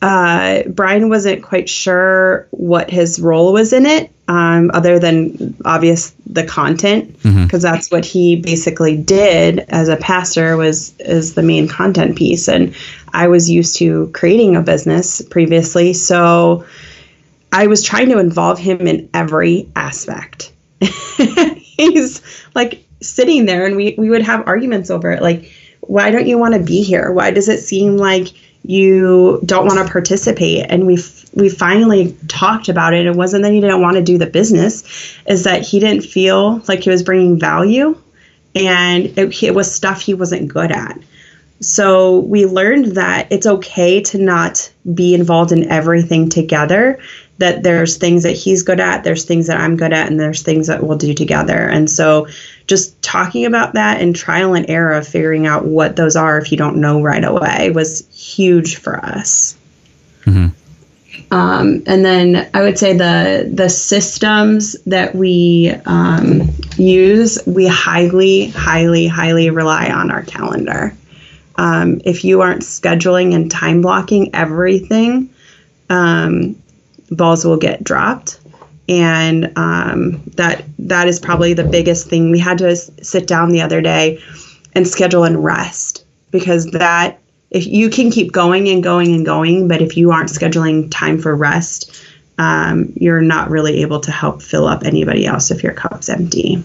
uh, 0.02 0.62
Bryan 0.64 1.09
wasn't 1.09 1.42
quite 1.42 1.68
sure 1.68 2.46
what 2.50 2.90
his 2.90 3.18
role 3.18 3.52
was 3.52 3.72
in 3.72 3.87
it, 3.87 4.11
um, 4.28 4.70
other 4.74 4.98
than 4.98 5.56
obvious 5.64 6.14
the 6.26 6.44
content, 6.44 7.14
because 7.14 7.35
mm-hmm. 7.35 7.59
that's 7.59 7.90
what 7.90 8.04
he 8.04 8.37
basically 8.37 8.96
did 8.96 9.61
as 9.61 9.88
a 9.88 9.96
pastor 9.96 10.56
was 10.56 10.94
is 10.98 11.35
the 11.35 11.42
main 11.42 11.66
content 11.66 12.16
piece. 12.16 12.46
And 12.46 12.74
I 13.12 13.28
was 13.28 13.48
used 13.48 13.76
to 13.76 14.11
creating 14.12 14.54
a 14.54 14.62
business 14.62 15.22
previously, 15.22 15.94
so 15.94 16.66
I 17.50 17.66
was 17.66 17.82
trying 17.82 18.11
to 18.11 18.18
involve 18.18 18.59
him 18.59 18.87
in 18.87 19.09
every 19.14 19.70
aspect. 19.74 20.52
He's 20.80 22.20
like 22.54 22.85
sitting 23.00 23.46
there, 23.46 23.64
and 23.64 23.76
we 23.76 23.94
we 23.96 24.11
would 24.11 24.22
have 24.22 24.46
arguments 24.46 24.90
over 24.90 25.11
it, 25.11 25.22
like. 25.22 25.52
Why 25.88 26.11
don't 26.11 26.26
you 26.26 26.37
want 26.37 26.54
to 26.54 26.61
be 26.61 26.82
here? 26.82 27.12
Why 27.12 27.30
does 27.30 27.48
it 27.48 27.61
seem 27.61 27.96
like 27.96 28.32
you 28.68 29.40
don't 29.44 29.66
want 29.66 29.85
to 29.85 29.92
participate 29.92 30.66
and 30.68 30.87
we 30.87 30.98
we 31.35 31.48
finally 31.48 32.16
talked 32.29 32.68
about 32.68 32.94
it 32.94 33.07
it 33.07 33.14
wasn't 33.14 33.42
that 33.42 33.52
he 33.52 33.61
didn't 33.61 33.81
want 33.81 33.96
to 33.96 34.02
do 34.02 34.18
the 34.18 34.26
business 34.26 35.16
is 35.26 35.44
that 35.44 35.62
he 35.62 35.79
didn't 35.79 36.02
feel 36.02 36.61
like 36.66 36.81
he 36.81 36.90
was 36.90 37.02
bringing 37.02 37.38
value 37.38 37.96
and 38.57 39.07
it, 39.18 39.42
it 39.42 39.55
was 39.55 39.72
stuff 39.72 40.00
he 40.00 40.14
wasn't 40.14 40.48
good 40.48 40.72
at. 40.72 40.98
So 41.61 42.20
we 42.20 42.46
learned 42.46 42.96
that 42.96 43.31
it's 43.31 43.46
okay 43.46 44.02
to 44.02 44.18
not 44.18 44.70
be 44.94 45.14
involved 45.14 45.52
in 45.52 45.70
everything 45.70 46.29
together. 46.29 46.98
That 47.38 47.62
there's 47.62 47.99
things 47.99 48.22
that 48.22 48.33
he's 48.33 48.62
good 48.62 48.81
at, 48.81 49.05
there's 49.05 49.25
things 49.25 49.46
that 49.49 49.61
I'm 49.61 49.77
good 49.77 49.92
at, 49.92 50.11
and 50.11 50.18
there's 50.18 50.42
things 50.42 50.68
that 50.68 50.83
we'll 50.83 50.96
do 50.96 51.12
together. 51.12 51.68
And 51.68 51.90
so 51.90 52.29
just 52.66 53.01
talking 53.03 53.44
about 53.44 53.75
that 53.75 54.01
and 54.01 54.16
trial 54.16 54.55
and 54.55 54.68
error 54.70 54.92
of 54.92 55.07
figuring 55.07 55.46
out 55.46 55.64
what 55.64 55.96
those 55.96 56.16
are 56.16 56.38
if 56.38 56.51
you 56.51 56.57
don't 56.57 56.81
know 56.81 57.03
right 57.03 57.22
away 57.22 57.70
was 57.70 58.07
huge 58.09 58.77
for 58.77 58.96
us. 58.96 59.57
Mm-hmm. 60.25 60.49
Um, 61.31 61.83
and 61.87 62.05
then 62.05 62.49
I 62.55 62.62
would 62.62 62.79
say 62.79 62.92
the 62.92 63.51
the 63.53 63.68
systems 63.68 64.77
that 64.85 65.14
we 65.14 65.75
um, 65.85 66.51
use, 66.77 67.38
we 67.46 67.66
highly, 67.66 68.46
highly, 68.49 69.07
highly 69.07 69.51
rely 69.51 69.90
on 69.90 70.11
our 70.11 70.22
calendar. 70.22 70.96
Um, 71.57 72.01
if 72.05 72.25
you 72.25 72.42
aren't 72.42 72.62
scheduling 72.62 73.35
and 73.35 73.51
time 73.51 73.81
blocking 73.81 74.35
everything, 74.35 75.31
um, 75.88 76.62
balls 77.10 77.44
will 77.44 77.56
get 77.56 77.84
dropped, 77.84 78.40
and 78.88 79.52
um, 79.56 80.22
that 80.36 80.64
that 80.78 81.08
is 81.08 81.18
probably 81.18 81.54
the 81.54 81.64
biggest 81.64 82.08
thing. 82.08 82.30
We 82.30 82.38
had 82.38 82.58
to 82.58 82.76
sit 82.76 83.26
down 83.26 83.50
the 83.50 83.62
other 83.62 83.80
day 83.80 84.22
and 84.74 84.86
schedule 84.86 85.24
and 85.24 85.42
rest 85.42 86.04
because 86.30 86.66
that 86.72 87.18
if 87.50 87.66
you 87.66 87.88
can 87.88 88.10
keep 88.10 88.32
going 88.32 88.68
and 88.68 88.82
going 88.82 89.14
and 89.14 89.24
going, 89.24 89.68
but 89.68 89.80
if 89.80 89.96
you 89.96 90.10
aren't 90.10 90.30
scheduling 90.30 90.88
time 90.90 91.18
for 91.18 91.34
rest, 91.34 92.04
um, 92.38 92.92
you're 92.96 93.20
not 93.20 93.50
really 93.50 93.82
able 93.82 94.00
to 94.00 94.10
help 94.10 94.42
fill 94.42 94.66
up 94.66 94.84
anybody 94.84 95.26
else 95.26 95.50
if 95.50 95.62
your 95.62 95.72
cup's 95.72 96.08
empty. 96.08 96.62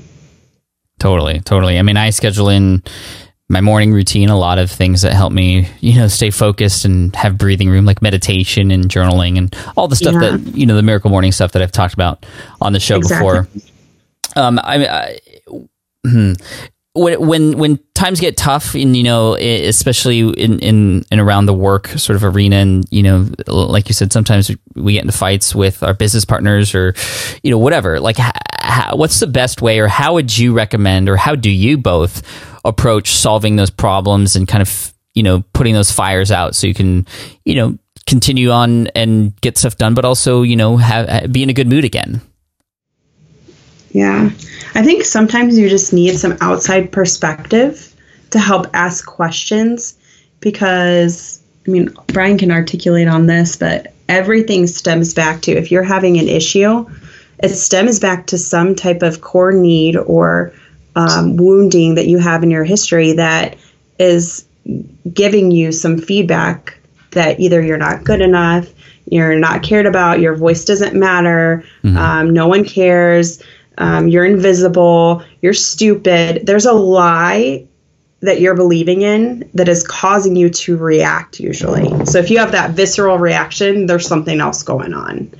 Totally, 0.99 1.39
totally. 1.39 1.79
I 1.79 1.81
mean, 1.81 1.97
I 1.97 2.09
schedule 2.09 2.49
in 2.49 2.83
my 3.51 3.59
morning 3.59 3.91
routine, 3.91 4.29
a 4.29 4.37
lot 4.37 4.57
of 4.57 4.71
things 4.71 5.01
that 5.01 5.13
help 5.13 5.33
me, 5.33 5.67
you 5.81 5.93
know, 5.95 6.07
stay 6.07 6.31
focused 6.31 6.85
and 6.85 7.13
have 7.17 7.37
breathing 7.37 7.69
room, 7.69 7.85
like 7.85 8.01
meditation 8.01 8.71
and 8.71 8.85
journaling 8.85 9.37
and 9.37 9.53
all 9.75 9.89
the 9.89 9.95
stuff 9.95 10.13
yeah. 10.13 10.37
that, 10.37 10.55
you 10.55 10.65
know, 10.65 10.75
the 10.75 10.81
miracle 10.81 11.09
morning 11.09 11.33
stuff 11.33 11.51
that 11.51 11.61
I've 11.61 11.71
talked 11.71 11.93
about 11.93 12.25
on 12.61 12.71
the 12.71 12.79
show 12.79 12.95
exactly. 12.95 13.27
before. 13.27 13.47
Um, 14.37 14.57
I, 14.63 14.87
I 14.87 15.19
hmm, 16.07 16.33
when 16.93 17.27
when 17.27 17.57
when 17.57 17.79
times 17.93 18.21
get 18.21 18.37
tough 18.37 18.73
and 18.73 18.95
you 18.95 19.03
know 19.03 19.35
especially 19.35 20.19
in 20.19 20.59
in 20.59 21.05
and 21.11 21.19
around 21.19 21.45
the 21.45 21.53
work 21.53 21.87
sort 21.89 22.15
of 22.15 22.23
arena 22.23 22.57
and 22.57 22.85
you 22.89 23.03
know 23.03 23.27
like 23.47 23.87
you 23.87 23.93
said 23.93 24.11
sometimes 24.11 24.51
we 24.75 24.93
get 24.93 25.03
into 25.03 25.17
fights 25.17 25.55
with 25.55 25.83
our 25.83 25.93
business 25.93 26.25
partners 26.25 26.75
or 26.75 26.93
you 27.43 27.51
know 27.51 27.57
whatever 27.57 27.99
like 27.99 28.17
how, 28.17 28.95
what's 28.95 29.19
the 29.21 29.27
best 29.27 29.61
way 29.61 29.79
or 29.79 29.87
how 29.87 30.15
would 30.15 30.37
you 30.37 30.53
recommend 30.53 31.07
or 31.07 31.15
how 31.15 31.33
do 31.33 31.49
you 31.49 31.77
both 31.77 32.21
approach 32.65 33.11
solving 33.11 33.55
those 33.55 33.69
problems 33.69 34.35
and 34.35 34.47
kind 34.47 34.61
of 34.61 34.93
you 35.13 35.23
know 35.23 35.43
putting 35.53 35.73
those 35.73 35.91
fires 35.91 36.31
out 36.31 36.55
so 36.55 36.67
you 36.67 36.73
can 36.73 37.05
you 37.45 37.55
know 37.55 37.77
continue 38.07 38.49
on 38.49 38.87
and 38.87 39.39
get 39.41 39.57
stuff 39.57 39.77
done 39.77 39.93
but 39.93 40.05
also 40.05 40.41
you 40.41 40.55
know 40.55 40.77
have 40.77 41.31
be 41.31 41.43
in 41.43 41.49
a 41.49 41.53
good 41.53 41.67
mood 41.67 41.83
again 41.83 42.21
yeah. 43.93 44.29
I 44.75 44.83
think 44.83 45.03
sometimes 45.03 45.57
you 45.57 45.69
just 45.69 45.93
need 45.93 46.17
some 46.17 46.37
outside 46.41 46.91
perspective 46.91 47.93
to 48.31 48.39
help 48.39 48.67
ask 48.73 49.05
questions 49.05 49.97
because, 50.39 51.41
I 51.67 51.71
mean, 51.71 51.93
Bryan 52.07 52.37
can 52.37 52.51
articulate 52.51 53.07
on 53.07 53.27
this, 53.27 53.57
but 53.57 53.93
everything 54.07 54.67
stems 54.67 55.13
back 55.13 55.41
to 55.41 55.51
if 55.51 55.71
you're 55.71 55.83
having 55.83 56.17
an 56.17 56.27
issue, 56.27 56.89
it 57.39 57.49
stems 57.49 57.99
back 57.99 58.27
to 58.27 58.37
some 58.37 58.75
type 58.75 59.01
of 59.01 59.21
core 59.21 59.51
need 59.51 59.97
or 59.97 60.53
um, 60.95 61.37
wounding 61.37 61.95
that 61.95 62.07
you 62.07 62.17
have 62.17 62.43
in 62.43 62.51
your 62.51 62.63
history 62.63 63.13
that 63.13 63.57
is 63.99 64.45
giving 65.13 65.51
you 65.51 65.71
some 65.71 65.97
feedback 65.97 66.77
that 67.11 67.39
either 67.39 67.61
you're 67.61 67.77
not 67.77 68.03
good 68.03 68.21
enough, 68.21 68.67
you're 69.05 69.37
not 69.37 69.63
cared 69.63 69.85
about, 69.85 70.19
your 70.19 70.35
voice 70.35 70.65
doesn't 70.65 70.95
matter, 70.95 71.63
mm-hmm. 71.83 71.97
um, 71.97 72.33
no 72.33 72.47
one 72.47 72.63
cares 72.63 73.41
um, 73.77 74.07
you're 74.07 74.25
invisible, 74.25 75.23
you're 75.41 75.53
stupid. 75.53 76.45
There's 76.45 76.65
a 76.65 76.73
lie 76.73 77.65
that 78.21 78.39
you're 78.39 78.55
believing 78.55 79.01
in 79.01 79.49
that 79.55 79.67
is 79.67 79.85
causing 79.85 80.35
you 80.35 80.49
to 80.49 80.77
react 80.77 81.39
usually. 81.39 82.05
So 82.05 82.19
if 82.19 82.29
you 82.29 82.37
have 82.37 82.51
that 82.51 82.71
visceral 82.71 83.17
reaction, 83.17 83.87
there's 83.87 84.07
something 84.07 84.39
else 84.39 84.61
going 84.61 84.93
on. 84.93 85.31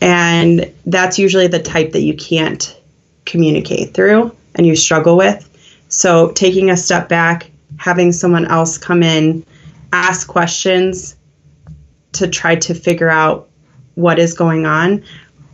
And 0.00 0.72
that's 0.86 1.18
usually 1.18 1.46
the 1.46 1.60
type 1.62 1.92
that 1.92 2.00
you 2.00 2.16
can't 2.16 2.76
communicate 3.24 3.94
through 3.94 4.34
and 4.58 4.66
you 4.66 4.76
struggle 4.76 5.16
with. 5.16 5.44
So 5.88 6.32
taking 6.32 6.70
a 6.70 6.76
step 6.76 7.08
back, 7.08 7.50
having 7.78 8.12
someone 8.12 8.44
else 8.44 8.76
come 8.76 9.02
in, 9.02 9.46
ask 9.92 10.28
questions 10.28 11.16
to 12.12 12.28
try 12.28 12.56
to 12.56 12.74
figure 12.74 13.08
out 13.08 13.48
what 13.94 14.18
is 14.18 14.34
going 14.34 14.66
on 14.66 15.02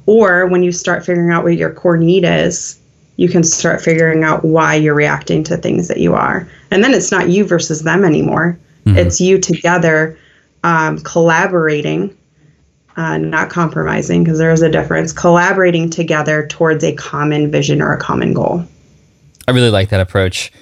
or 0.07 0.47
when 0.47 0.63
you 0.63 0.73
start 0.73 1.05
figuring 1.05 1.31
out 1.31 1.45
what 1.45 1.57
your 1.57 1.73
core 1.73 1.97
need 1.97 2.25
is, 2.25 2.79
you 3.17 3.29
can 3.29 3.43
start 3.43 3.81
figuring 3.81 4.25
out 4.25 4.45
why 4.45 4.75
you're 4.75 4.95
reacting 4.95 5.45
to 5.45 5.57
things 5.57 5.89
that 5.89 5.99
you 5.99 6.15
are. 6.15 6.49
And 6.71 6.83
then 6.83 6.93
it's 6.93 7.11
not 7.11 7.29
you 7.29 7.45
versus 7.45 7.83
them 7.83 8.05
anymore. 8.05 8.59
Mm-hmm. 8.85 8.99
It's 8.99 9.21
you 9.21 9.39
together 9.39 10.19
um, 10.63 10.99
collaborating, 10.99 12.17
uh, 12.97 13.19
not 13.19 13.51
compromising, 13.51 14.25
because 14.25 14.39
there 14.39 14.53
is 14.53 14.63
a 14.63 14.71
difference, 14.71 15.13
collaborating 15.13 15.91
together 15.91 16.47
towards 16.47 16.85
a 16.85 16.95
common 16.95 17.51
vision 17.51 17.81
or 17.81 17.95
a 17.95 17.99
common 17.99 18.35
goal. 18.35 18.65
I 19.47 19.53
really 19.53 19.71
like 19.71 19.91
that 19.91 20.01
approach 20.01 20.53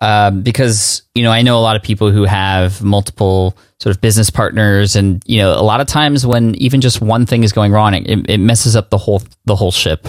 um, 0.00 0.42
because, 0.42 1.02
you 1.14 1.22
know, 1.22 1.30
I 1.30 1.42
know 1.42 1.58
a 1.58 1.62
lot 1.62 1.76
of 1.76 1.82
people 1.82 2.10
who 2.10 2.24
have 2.24 2.82
multiple 2.82 3.56
sort 3.82 3.94
of 3.94 4.00
business 4.00 4.30
partners 4.30 4.94
and 4.94 5.20
you 5.26 5.38
know 5.38 5.58
a 5.58 5.60
lot 5.60 5.80
of 5.80 5.88
times 5.88 6.24
when 6.24 6.54
even 6.54 6.80
just 6.80 7.00
one 7.00 7.26
thing 7.26 7.42
is 7.42 7.52
going 7.52 7.72
wrong 7.72 7.94
it, 7.94 8.30
it 8.30 8.38
messes 8.38 8.76
up 8.76 8.90
the 8.90 8.96
whole 8.96 9.20
the 9.44 9.56
whole 9.56 9.72
ship 9.72 10.06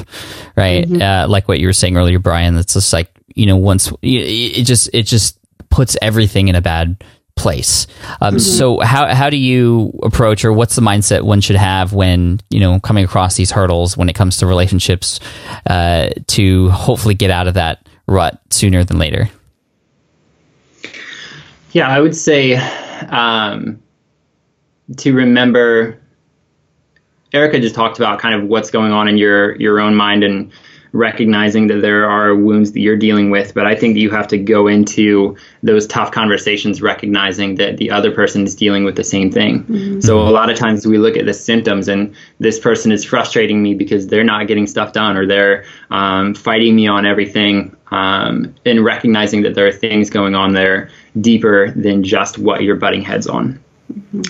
right 0.56 0.86
mm-hmm. 0.86 1.02
uh, 1.02 1.28
like 1.28 1.48
what 1.48 1.60
you 1.60 1.66
were 1.66 1.74
saying 1.74 1.98
earlier 1.98 2.20
Bryan 2.20 2.56
it's 2.56 2.74
just 2.76 2.94
like 2.94 3.10
you 3.34 3.48
know 3.48 3.58
once 3.58 3.92
it 4.04 4.64
just 4.66 4.92
it 4.94 5.08
just 5.08 5.40
puts 5.72 5.98
everything 6.04 6.50
in 6.50 6.56
a 6.56 6.62
bad 6.62 7.04
place 7.36 7.88
um, 8.22 8.36
mm-hmm. 8.36 8.38
so 8.38 8.80
how, 8.80 9.12
how 9.12 9.32
do 9.32 9.38
you 9.38 9.92
approach 10.04 10.46
or 10.46 10.54
what's 10.54 10.76
the 10.76 10.82
mindset 10.84 11.24
one 11.24 11.42
should 11.42 11.56
have 11.56 11.94
when 11.94 12.40
you 12.52 12.60
know 12.60 12.80
coming 12.80 13.04
across 13.04 13.36
these 13.36 13.50
hurdles 13.50 13.98
when 13.98 14.08
it 14.08 14.14
comes 14.14 14.38
to 14.38 14.46
relationships 14.46 15.20
uh, 15.66 16.10
to 16.28 16.70
hopefully 16.70 17.16
get 17.16 17.32
out 17.32 17.48
of 17.48 17.56
that 17.56 17.90
rut 18.08 18.40
sooner 18.50 18.84
than 18.84 18.98
later 18.98 19.30
yeah 21.72 21.88
i 21.88 22.00
would 22.00 22.16
say 22.16 22.56
um, 23.10 23.82
to 24.98 25.14
remember. 25.14 26.00
Erika 27.34 27.60
just 27.60 27.74
talked 27.74 27.98
about 27.98 28.20
kind 28.20 28.36
of 28.36 28.48
what's 28.48 28.70
going 28.70 28.92
on 28.92 29.08
in 29.08 29.18
your 29.18 29.56
your 29.56 29.80
own 29.80 29.96
mind 29.96 30.24
and 30.24 30.52
recognizing 30.94 31.68
that 31.68 31.82
there 31.82 32.10
are 32.10 32.36
wounds 32.36 32.72
that 32.72 32.80
you're 32.80 32.96
dealing 32.96 33.32
with. 33.32 33.54
But 33.54 33.66
I 33.66 33.76
think 33.76 33.98
you 33.98 34.12
have 34.12 34.28
to 34.28 34.38
go 34.38 34.68
into 34.68 35.36
those 35.64 35.88
tough 35.88 36.12
conversations 36.12 36.82
recognizing 36.82 37.56
that 37.56 37.78
the 37.78 37.92
other 37.92 38.12
person 38.12 38.44
is 38.44 38.56
dealing 38.56 38.84
with 38.86 38.96
the 38.96 39.04
same 39.04 39.32
thing. 39.32 39.64
Mm-hmm. 39.64 40.00
So 40.02 40.22
a 40.22 40.30
lot 40.30 40.50
of 40.52 40.58
times 40.58 40.86
we 40.86 41.00
look 41.00 41.18
at 41.18 41.26
the 41.26 41.34
symptoms 41.34 41.88
and 41.88 42.16
this 42.40 42.60
person 42.60 42.92
is 42.92 43.04
frustrating 43.04 43.62
me 43.62 43.74
because 43.74 44.08
they're 44.08 44.24
not 44.24 44.48
getting 44.48 44.68
stuff 44.68 44.94
done 44.94 45.18
or 45.18 45.26
they're 45.26 45.66
um, 45.90 46.36
fighting 46.36 46.76
me 46.76 46.88
on 46.88 47.06
everything. 47.06 47.76
Um, 47.92 48.56
and 48.66 48.84
recognizing 48.84 49.44
that 49.44 49.54
there 49.54 49.68
are 49.68 49.72
things 49.72 50.10
going 50.10 50.34
on 50.34 50.54
there 50.54 50.90
deeper 51.22 51.70
than 51.72 52.04
just 52.04 52.40
what 52.40 52.64
you're 52.64 52.76
butting 52.76 53.04
heads 53.04 53.28
on. 53.28 53.64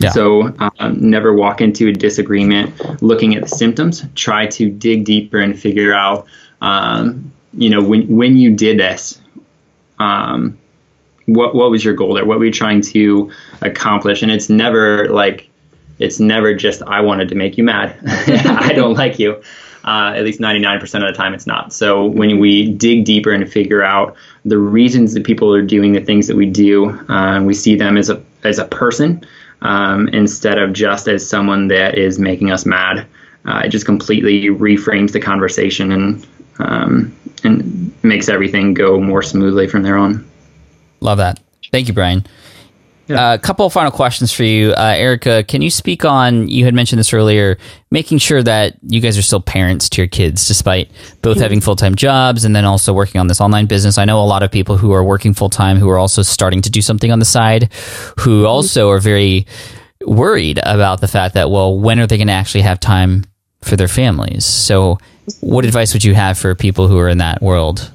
Yeah. 0.02 0.10
So 0.10 0.54
um, 0.80 1.10
never 1.10 1.34
walk 1.34 1.62
into 1.62 1.88
a 1.88 1.94
disagreement 1.94 3.02
looking 3.02 3.36
at 3.36 3.44
the 3.44 3.50
symptoms. 3.50 4.04
Try 4.16 4.48
to 4.48 4.70
dig 4.70 5.06
deeper 5.06 5.40
and 5.40 5.58
figure 5.58 5.94
out, 5.94 6.28
um, 6.64 7.32
you 7.54 7.70
know, 7.70 7.84
when 7.84 8.08
when 8.08 8.38
you 8.38 8.56
did 8.56 8.80
this, 8.80 9.22
um, 10.00 10.58
what 11.28 11.54
what 11.54 11.70
was 11.70 11.84
your 11.84 11.94
goal 11.94 12.16
there? 12.16 12.26
What 12.26 12.40
were 12.40 12.46
you 12.46 12.52
trying 12.52 12.82
to 12.82 13.32
accomplish? 13.62 14.24
And 14.24 14.32
it's 14.32 14.50
never 14.50 15.10
like 15.10 15.50
it's 16.00 16.20
never 16.20 16.56
just 16.56 16.82
I 16.84 17.02
wanted 17.02 17.30
to 17.30 17.36
make 17.36 17.58
you 17.58 17.66
mad. 17.66 17.96
I 18.08 18.74
don't 18.76 18.96
like 18.96 19.20
you. 19.20 19.44
Uh, 19.86 20.14
at 20.16 20.24
least 20.24 20.40
99% 20.40 20.82
of 20.82 20.90
the 21.02 21.12
time, 21.12 21.34
it's 21.34 21.46
not. 21.46 21.74
So 21.74 22.06
when 22.06 22.40
we 22.40 22.72
dig 22.72 23.04
deeper 23.04 23.32
and 23.32 23.52
figure 23.52 23.84
out 23.84 24.16
the 24.46 24.58
reasons 24.58 25.14
that 25.14 25.26
people 25.26 25.54
are 25.54 25.62
doing 25.62 25.92
the 25.92 26.00
things 26.00 26.28
that 26.28 26.38
we 26.38 26.46
do, 26.46 26.92
uh, 27.10 27.44
we 27.44 27.54
see 27.54 27.76
them 27.76 27.98
as 27.98 28.10
a 28.10 28.24
as 28.46 28.60
a 28.60 28.66
person 28.66 29.26
um, 29.62 30.08
instead 30.10 30.58
of 30.58 30.72
just 30.72 31.10
as 31.10 31.30
someone 31.30 31.68
that 31.68 31.98
is 31.98 32.18
making 32.18 32.52
us 32.52 32.66
mad. 32.66 33.06
Uh, 33.46 33.64
it 33.66 33.70
just 33.70 33.86
completely 33.86 34.46
reframes 34.46 35.12
the 35.12 35.20
conversation 35.20 35.92
and 35.92 36.26
um, 36.60 37.16
and 37.44 37.92
makes 38.04 38.30
everything 38.30 38.74
go 38.74 39.00
more 39.00 39.22
smoothly 39.22 39.68
from 39.68 39.84
there 39.84 39.98
on. 39.98 40.30
Love 41.00 41.18
that. 41.18 41.40
Thank 41.72 41.88
you, 41.88 41.94
Bryan. 41.94 42.26
A 43.10 43.38
couple 43.38 43.66
of 43.66 43.74
final 43.74 43.92
questions 43.92 44.32
for 44.32 44.44
you, 44.44 44.72
uh, 44.72 44.96
Erika. 44.98 45.44
Can 45.44 45.62
you 45.62 45.70
speak 45.70 46.06
on? 46.06 46.48
You 46.48 46.64
had 46.64 46.74
mentioned 46.74 47.00
this 47.00 47.14
earlier, 47.14 47.58
making 47.92 48.20
sure 48.20 48.42
that 48.42 48.78
you 48.82 49.02
guys 49.02 49.18
are 49.18 49.22
still 49.22 49.42
parents 49.42 49.90
to 49.90 50.02
your 50.02 50.08
kids, 50.08 50.48
despite 50.48 50.90
both 51.22 51.38
having 51.38 51.60
full 51.60 51.76
time 51.76 51.96
jobs 51.96 52.46
and 52.46 52.56
then 52.56 52.64
also 52.64 52.94
working 52.94 53.20
on 53.20 53.28
this 53.28 53.42
online 53.42 53.66
business. 53.66 53.98
I 53.98 54.06
know 54.06 54.20
a 54.20 54.26
lot 54.26 54.42
of 54.42 54.52
people 54.52 54.78
who 54.78 54.94
are 54.94 55.04
working 55.04 55.34
full 55.34 55.50
time 55.50 55.78
who 55.78 55.90
are 55.90 55.98
also 55.98 56.22
starting 56.22 56.62
to 56.62 56.70
do 56.70 56.82
something 56.82 57.12
on 57.12 57.20
the 57.20 57.26
side, 57.26 57.72
who 58.22 58.46
also 58.46 58.90
are 58.90 59.00
very 59.00 59.48
worried 60.06 60.60
about 60.64 61.02
the 61.02 61.08
fact 61.08 61.34
that 61.36 61.52
well, 61.52 61.78
when 61.78 62.00
are 62.00 62.08
they 62.08 62.18
going 62.18 62.28
to 62.28 62.34
actually 62.34 62.62
have 62.62 62.80
time 62.80 63.26
for 63.62 63.76
their 63.76 63.90
families? 63.90 64.46
So, 64.46 64.98
what 65.40 65.66
advice 65.66 65.94
would 65.94 66.04
you 66.04 66.14
have 66.14 66.38
for 66.38 66.56
people 66.56 66.88
who 66.88 66.98
are 66.98 67.10
in 67.10 67.20
that 67.20 67.42
world? 67.42 67.92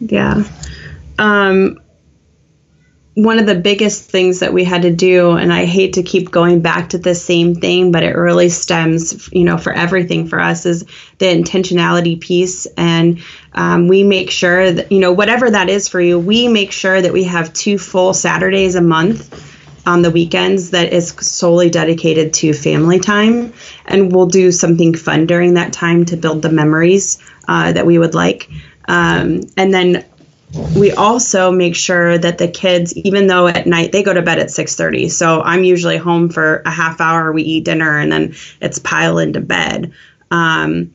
Yeah. 0.00 0.44
Um, 1.18 1.80
one 3.18 3.40
of 3.40 3.46
the 3.46 3.54
biggest 3.56 4.08
things 4.08 4.38
that 4.38 4.52
we 4.52 4.62
had 4.62 4.82
to 4.82 4.94
do 4.94 5.32
and 5.32 5.52
i 5.52 5.64
hate 5.64 5.94
to 5.94 6.04
keep 6.04 6.30
going 6.30 6.60
back 6.60 6.90
to 6.90 6.98
the 6.98 7.16
same 7.16 7.56
thing 7.56 7.90
but 7.90 8.04
it 8.04 8.14
really 8.14 8.48
stems 8.48 9.28
you 9.32 9.42
know 9.42 9.58
for 9.58 9.72
everything 9.72 10.28
for 10.28 10.38
us 10.38 10.64
is 10.64 10.84
the 11.18 11.26
intentionality 11.26 12.20
piece 12.20 12.66
and 12.76 13.20
um, 13.54 13.88
we 13.88 14.04
make 14.04 14.30
sure 14.30 14.70
that 14.70 14.92
you 14.92 15.00
know 15.00 15.12
whatever 15.12 15.50
that 15.50 15.68
is 15.68 15.88
for 15.88 16.00
you 16.00 16.16
we 16.16 16.46
make 16.46 16.70
sure 16.70 17.02
that 17.02 17.12
we 17.12 17.24
have 17.24 17.52
two 17.52 17.76
full 17.76 18.14
saturdays 18.14 18.76
a 18.76 18.80
month 18.80 19.44
on 19.84 20.02
the 20.02 20.12
weekends 20.12 20.70
that 20.70 20.92
is 20.92 21.08
solely 21.20 21.70
dedicated 21.70 22.32
to 22.32 22.52
family 22.52 23.00
time 23.00 23.52
and 23.88 24.12
we'll 24.12 24.26
do 24.26 24.52
something 24.52 24.94
fun 24.94 25.26
during 25.26 25.54
that 25.54 25.72
time 25.72 26.04
to 26.06 26.16
build 26.16 26.42
the 26.42 26.50
memories 26.50 27.18
uh, 27.48 27.72
that 27.72 27.86
we 27.86 27.98
would 27.98 28.14
like. 28.14 28.48
Um, 28.86 29.42
and 29.56 29.72
then 29.72 30.04
we 30.76 30.92
also 30.92 31.50
make 31.50 31.76
sure 31.76 32.16
that 32.16 32.38
the 32.38 32.48
kids 32.48 32.96
even 32.96 33.26
though 33.26 33.48
at 33.48 33.66
night 33.66 33.92
they 33.92 34.02
go 34.02 34.14
to 34.14 34.22
bed 34.22 34.38
at 34.38 34.48
6.30 34.48 35.10
so 35.10 35.42
i'm 35.42 35.62
usually 35.62 35.98
home 35.98 36.30
for 36.30 36.62
a 36.64 36.70
half 36.70 37.02
hour 37.02 37.32
we 37.32 37.42
eat 37.42 37.66
dinner 37.66 37.98
and 37.98 38.10
then 38.10 38.34
it's 38.60 38.78
pile 38.78 39.18
into 39.18 39.40
bed. 39.40 39.92
Um, 40.30 40.92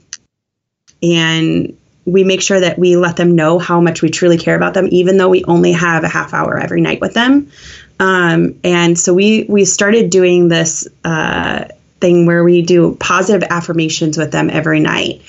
and 1.02 1.78
we 2.06 2.24
make 2.24 2.42
sure 2.42 2.60
that 2.60 2.78
we 2.78 2.98
let 2.98 3.16
them 3.16 3.36
know 3.36 3.60
how 3.60 3.80
much 3.80 4.02
we 4.02 4.10
truly 4.10 4.38
care 4.38 4.56
about 4.56 4.74
them 4.74 4.88
even 4.92 5.18
though 5.18 5.30
we 5.30 5.44
only 5.46 5.72
have 5.72 6.04
a 6.04 6.10
half 6.10 6.34
hour 6.34 6.58
every 6.58 6.82
night 6.82 7.02
with 7.02 7.14
them. 7.14 7.52
Um, 8.00 8.60
and 8.64 8.98
so 8.98 9.14
we 9.14 9.46
we 9.48 9.66
started 9.66 10.10
doing 10.10 10.48
this 10.48 10.88
uh, 11.04 11.66
thing 12.04 12.26
where 12.26 12.44
we 12.44 12.62
do 12.62 12.98
positive 13.00 13.48
affirmations 13.50 14.18
with 14.18 14.30
them 14.30 14.50
every 14.50 14.82
night. 14.82 15.22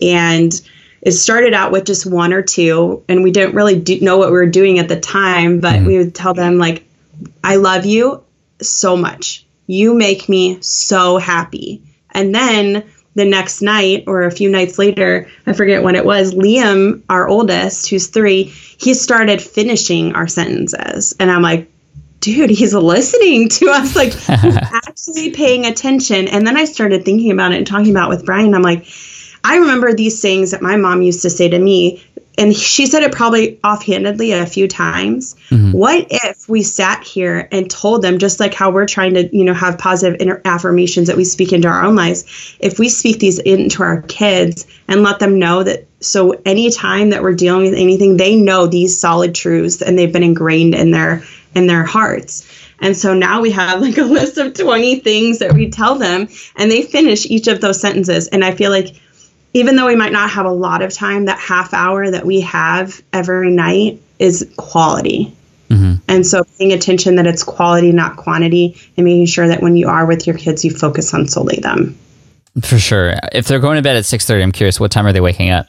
And 0.00 0.52
it 1.02 1.10
started 1.12 1.54
out 1.54 1.72
with 1.72 1.84
just 1.84 2.06
one 2.06 2.32
or 2.32 2.40
two 2.40 3.02
and 3.08 3.24
we 3.24 3.32
didn't 3.32 3.56
really 3.56 3.80
do, 3.80 3.98
know 4.00 4.16
what 4.16 4.28
we 4.28 4.34
were 4.34 4.46
doing 4.46 4.78
at 4.78 4.88
the 4.88 5.00
time 5.00 5.58
but 5.58 5.74
mm-hmm. 5.74 5.86
we 5.86 5.98
would 5.98 6.14
tell 6.14 6.34
them 6.34 6.56
like 6.58 6.84
i 7.42 7.56
love 7.56 7.84
you 7.84 8.22
so 8.62 8.96
much. 8.96 9.44
You 9.66 9.94
make 9.94 10.28
me 10.28 10.60
so 10.60 11.16
happy. 11.16 11.82
And 12.10 12.34
then 12.34 12.84
the 13.14 13.24
next 13.24 13.62
night 13.62 14.04
or 14.06 14.22
a 14.22 14.30
few 14.30 14.48
nights 14.48 14.78
later 14.78 15.28
i 15.46 15.52
forget 15.52 15.82
when 15.82 15.96
it 15.96 16.04
was 16.04 16.32
liam 16.32 17.02
our 17.08 17.26
oldest 17.26 17.90
who's 17.90 18.06
three 18.06 18.44
he 18.44 18.94
started 18.94 19.42
finishing 19.42 20.14
our 20.14 20.28
sentences. 20.28 21.16
And 21.18 21.28
i'm 21.28 21.42
like 21.42 21.68
dude 22.20 22.50
he's 22.50 22.74
listening 22.74 23.48
to 23.48 23.68
us 23.70 23.96
like 23.96 24.12
he's 24.12 24.56
actually 24.56 25.30
paying 25.30 25.66
attention 25.66 26.28
and 26.28 26.46
then 26.46 26.56
i 26.56 26.64
started 26.64 27.04
thinking 27.04 27.30
about 27.30 27.52
it 27.52 27.56
and 27.58 27.66
talking 27.66 27.90
about 27.90 28.10
it 28.10 28.16
with 28.16 28.26
Bryan 28.26 28.54
i'm 28.54 28.62
like 28.62 28.86
I 29.42 29.56
remember 29.56 29.94
these 29.94 30.20
sayings 30.20 30.50
that 30.50 30.62
my 30.62 30.76
mom 30.76 31.02
used 31.02 31.22
to 31.22 31.30
say 31.30 31.48
to 31.48 31.58
me, 31.58 32.04
and 32.38 32.56
she 32.56 32.86
said 32.86 33.02
it 33.02 33.12
probably 33.12 33.58
offhandedly 33.62 34.32
a 34.32 34.46
few 34.46 34.68
times. 34.68 35.34
Mm-hmm. 35.50 35.72
What 35.72 36.06
if 36.10 36.48
we 36.48 36.62
sat 36.62 37.04
here 37.04 37.48
and 37.52 37.70
told 37.70 38.02
them, 38.02 38.18
just 38.18 38.40
like 38.40 38.54
how 38.54 38.70
we're 38.70 38.86
trying 38.86 39.14
to, 39.14 39.36
you 39.36 39.44
know, 39.44 39.52
have 39.52 39.78
positive 39.78 40.20
inter- 40.20 40.40
affirmations 40.44 41.08
that 41.08 41.16
we 41.16 41.24
speak 41.24 41.52
into 41.52 41.68
our 41.68 41.84
own 41.84 41.96
lives, 41.96 42.56
if 42.60 42.78
we 42.78 42.88
speak 42.88 43.18
these 43.18 43.38
into 43.38 43.82
our 43.82 44.02
kids 44.02 44.66
and 44.88 45.02
let 45.02 45.18
them 45.18 45.38
know 45.38 45.62
that, 45.62 45.86
so 46.00 46.40
anytime 46.46 47.10
that 47.10 47.22
we're 47.22 47.34
dealing 47.34 47.64
with 47.64 47.74
anything, 47.74 48.16
they 48.16 48.36
know 48.36 48.66
these 48.66 48.98
solid 48.98 49.34
truths 49.34 49.82
and 49.82 49.98
they've 49.98 50.12
been 50.12 50.22
ingrained 50.22 50.74
in 50.74 50.92
their 50.92 51.22
in 51.54 51.66
their 51.66 51.84
hearts. 51.84 52.48
And 52.80 52.96
so 52.96 53.14
now 53.14 53.40
we 53.40 53.50
have 53.50 53.80
like 53.80 53.98
a 53.98 54.02
list 54.04 54.38
of 54.38 54.54
20 54.54 55.00
things 55.00 55.38
that 55.38 55.52
we 55.52 55.70
tell 55.70 55.96
them 55.96 56.28
and 56.56 56.70
they 56.70 56.82
finish 56.82 57.26
each 57.26 57.48
of 57.48 57.60
those 57.60 57.80
sentences. 57.80 58.28
And 58.28 58.44
I 58.44 58.54
feel 58.54 58.70
like 58.70 58.94
even 59.52 59.76
though 59.76 59.86
we 59.86 59.96
might 59.96 60.12
not 60.12 60.30
have 60.30 60.46
a 60.46 60.52
lot 60.52 60.82
of 60.82 60.92
time, 60.92 61.24
that 61.24 61.38
half 61.38 61.74
hour 61.74 62.10
that 62.10 62.24
we 62.24 62.40
have 62.42 63.02
every 63.12 63.50
night 63.50 64.00
is 64.18 64.50
quality. 64.56 65.34
Mm-hmm. 65.68 65.94
And 66.08 66.26
so 66.26 66.44
paying 66.58 66.72
attention 66.72 67.16
that 67.16 67.26
it's 67.26 67.44
quality, 67.44 67.92
not 67.92 68.16
quantity, 68.16 68.76
and 68.96 69.04
making 69.04 69.26
sure 69.26 69.48
that 69.48 69.62
when 69.62 69.76
you 69.76 69.88
are 69.88 70.06
with 70.06 70.26
your 70.26 70.36
kids, 70.36 70.64
you 70.64 70.70
focus 70.70 71.14
on 71.14 71.28
solely 71.28 71.58
them. 71.60 71.96
For 72.62 72.78
sure. 72.78 73.14
If 73.32 73.46
they're 73.46 73.60
going 73.60 73.76
to 73.76 73.82
bed 73.82 73.96
at 73.96 74.04
6.30, 74.04 74.42
I'm 74.42 74.52
curious, 74.52 74.80
what 74.80 74.90
time 74.90 75.06
are 75.06 75.12
they 75.12 75.20
waking 75.20 75.50
up? 75.50 75.66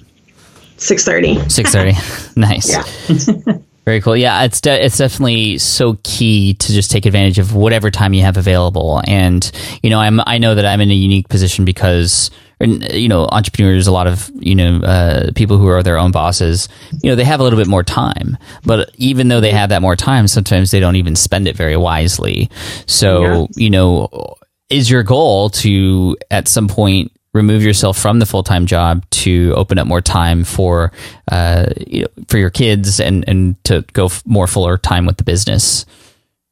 6.30. 0.78 1.38
6.30. 1.44 2.36
nice. 3.56 3.68
Very 3.86 4.00
cool. 4.00 4.16
Yeah, 4.16 4.44
it's 4.44 4.62
de- 4.62 4.86
it's 4.86 4.98
definitely 4.98 5.58
so 5.58 5.98
key 6.04 6.54
to 6.56 6.72
just 6.72 6.92
take 6.92 7.06
advantage 7.06 7.40
of 7.40 7.56
whatever 7.56 7.90
time 7.90 8.14
you 8.14 8.22
have 8.22 8.38
available. 8.38 9.02
And 9.08 9.50
you 9.82 9.90
know, 9.90 10.00
I'm 10.00 10.20
I 10.28 10.38
know 10.38 10.54
that 10.54 10.66
I'm 10.66 10.82
in 10.82 10.92
a 10.92 10.96
unique 10.96 11.30
position 11.30 11.66
because 11.66 12.30
you 12.64 13.08
know 13.08 13.26
entrepreneurs 13.32 13.88
a 13.88 13.92
lot 13.92 14.08
of 14.08 14.32
you 14.36 14.56
know 14.56 14.78
uh, 14.82 15.32
people 15.36 15.58
who 15.58 15.68
are 15.68 15.82
their 15.82 15.98
own 15.98 16.12
bosses 16.12 16.70
you 17.02 17.10
know 17.10 17.16
they 17.16 17.24
have 17.24 17.40
a 17.40 17.44
little 17.44 17.58
bit 17.58 17.68
more 17.68 17.84
time 17.84 18.38
but 18.64 18.92
even 18.98 19.28
though 19.28 19.40
they 19.42 19.52
have 19.52 19.70
that 19.70 19.82
more 19.82 19.96
time 19.96 20.28
sometimes 20.28 20.72
they 20.72 20.80
don't 20.80 20.96
even 20.96 21.16
spend 21.16 21.48
it 21.48 21.56
very 21.56 21.76
wisely 21.76 22.50
so 22.86 23.24
yeah. 23.24 23.46
you 23.56 23.70
know 23.70 24.36
is 24.70 24.90
your 24.90 25.04
goal 25.04 25.50
to 25.50 26.16
at 26.30 26.48
some 26.48 26.68
point 26.68 27.12
remove 27.34 27.64
yourself 27.64 27.98
from 27.98 28.20
the 28.20 28.26
full 28.26 28.44
time 28.44 28.66
job 28.66 29.10
to 29.10 29.54
open 29.56 29.78
up 29.78 29.88
more 29.88 30.02
time 30.02 30.44
for 30.44 30.92
uh, 31.32 31.68
you 31.88 32.02
know, 32.02 32.08
for 32.28 32.38
your 32.38 32.50
kids 32.50 33.00
and 33.00 33.28
and 33.28 33.62
to 33.64 33.86
go 33.94 34.06
f- 34.06 34.24
more 34.26 34.48
fuller 34.48 34.78
time 34.78 35.06
with 35.06 35.18
the 35.18 35.24
business. 35.24 35.86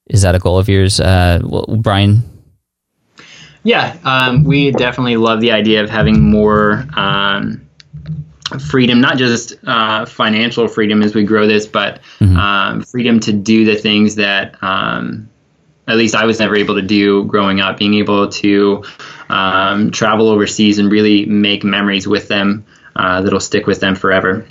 Is 0.09 0.23
that 0.23 0.33
a 0.33 0.39
goal 0.39 0.57
of 0.57 0.67
yours, 0.67 0.99
uh, 0.99 1.39
well, 1.43 1.65
Bryan? 1.77 2.23
Yeah, 3.63 3.95
um, 4.03 4.43
we 4.43 4.71
definitely 4.71 5.17
love 5.17 5.41
the 5.41 5.51
idea 5.51 5.83
of 5.83 5.89
having 5.89 6.19
more 6.31 6.85
um, 6.95 7.61
freedom, 8.69 8.99
not 8.99 9.17
just 9.17 9.53
uh, 9.67 10.05
financial 10.05 10.67
freedom 10.67 11.03
as 11.03 11.13
we 11.13 11.23
grow 11.23 11.45
this, 11.45 11.67
but 11.67 12.01
mm-hmm. 12.19 12.37
um, 12.37 12.81
freedom 12.81 13.19
to 13.19 13.33
do 13.33 13.65
the 13.65 13.75
things 13.75 14.15
that 14.15 14.55
um, 14.63 15.29
at 15.87 15.97
least 15.97 16.15
I 16.15 16.25
was 16.25 16.39
never 16.39 16.55
able 16.55 16.75
to 16.75 16.81
do 16.81 17.25
growing 17.25 17.59
up. 17.59 17.77
Being 17.77 17.95
able 17.95 18.29
to 18.29 18.83
um, 19.29 19.91
travel 19.91 20.29
overseas 20.29 20.79
and 20.79 20.91
really 20.91 21.25
make 21.25 21.63
memories 21.63 22.07
with 22.07 22.27
them 22.27 22.65
uh, 22.95 23.21
that'll 23.21 23.39
stick 23.39 23.67
with 23.67 23.79
them 23.79 23.95
forever. 23.95 24.45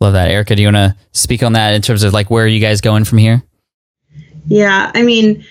Love 0.00 0.12
that, 0.12 0.30
Erika. 0.30 0.54
Do 0.54 0.62
you 0.62 0.68
want 0.68 0.76
to 0.76 0.96
speak 1.12 1.42
on 1.42 1.54
that 1.54 1.74
in 1.74 1.82
terms 1.82 2.04
of 2.04 2.12
like 2.12 2.30
where 2.30 2.44
are 2.44 2.48
you 2.48 2.60
guys 2.60 2.80
going 2.80 3.04
from 3.04 3.18
here? 3.18 3.42
Yeah, 4.46 4.90
I 4.94 5.02
mean, 5.02 5.44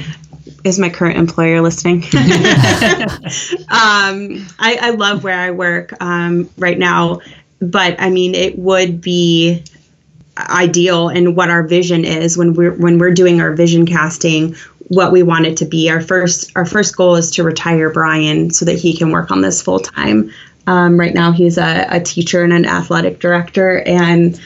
is 0.64 0.78
my 0.78 0.90
current 0.90 1.16
employer 1.16 1.60
listening? 1.60 1.98
um, 3.70 4.46
I, 4.58 4.78
I, 4.80 4.90
love 4.96 5.22
where 5.22 5.38
I 5.38 5.50
work 5.50 5.92
um, 6.02 6.50
right 6.58 6.78
now, 6.78 7.20
but 7.60 8.00
I 8.00 8.10
mean, 8.10 8.34
it 8.34 8.58
would 8.58 9.00
be 9.00 9.64
ideal 10.36 11.08
and 11.08 11.36
what 11.36 11.48
our 11.48 11.62
vision 11.62 12.04
is 12.04 12.36
when 12.36 12.54
we're 12.54 12.74
when 12.74 12.98
we're 12.98 13.12
doing 13.12 13.40
our 13.40 13.52
vision 13.52 13.86
casting 13.86 14.56
what 14.88 15.12
we 15.12 15.22
want 15.22 15.46
it 15.46 15.56
to 15.58 15.64
be. 15.64 15.90
Our 15.90 16.00
first 16.00 16.52
our 16.56 16.66
first 16.66 16.96
goal 16.96 17.16
is 17.16 17.30
to 17.32 17.42
retire 17.42 17.90
Bryan 17.90 18.50
so 18.50 18.64
that 18.64 18.78
he 18.78 18.96
can 18.96 19.10
work 19.10 19.30
on 19.30 19.40
this 19.40 19.62
full 19.62 19.80
time. 19.80 20.30
Um, 20.66 20.98
right 20.98 21.12
now, 21.12 21.32
he's 21.32 21.58
a, 21.58 21.86
a 21.90 22.00
teacher 22.00 22.42
and 22.42 22.52
an 22.52 22.64
athletic 22.64 23.20
director, 23.20 23.82
and 23.82 24.40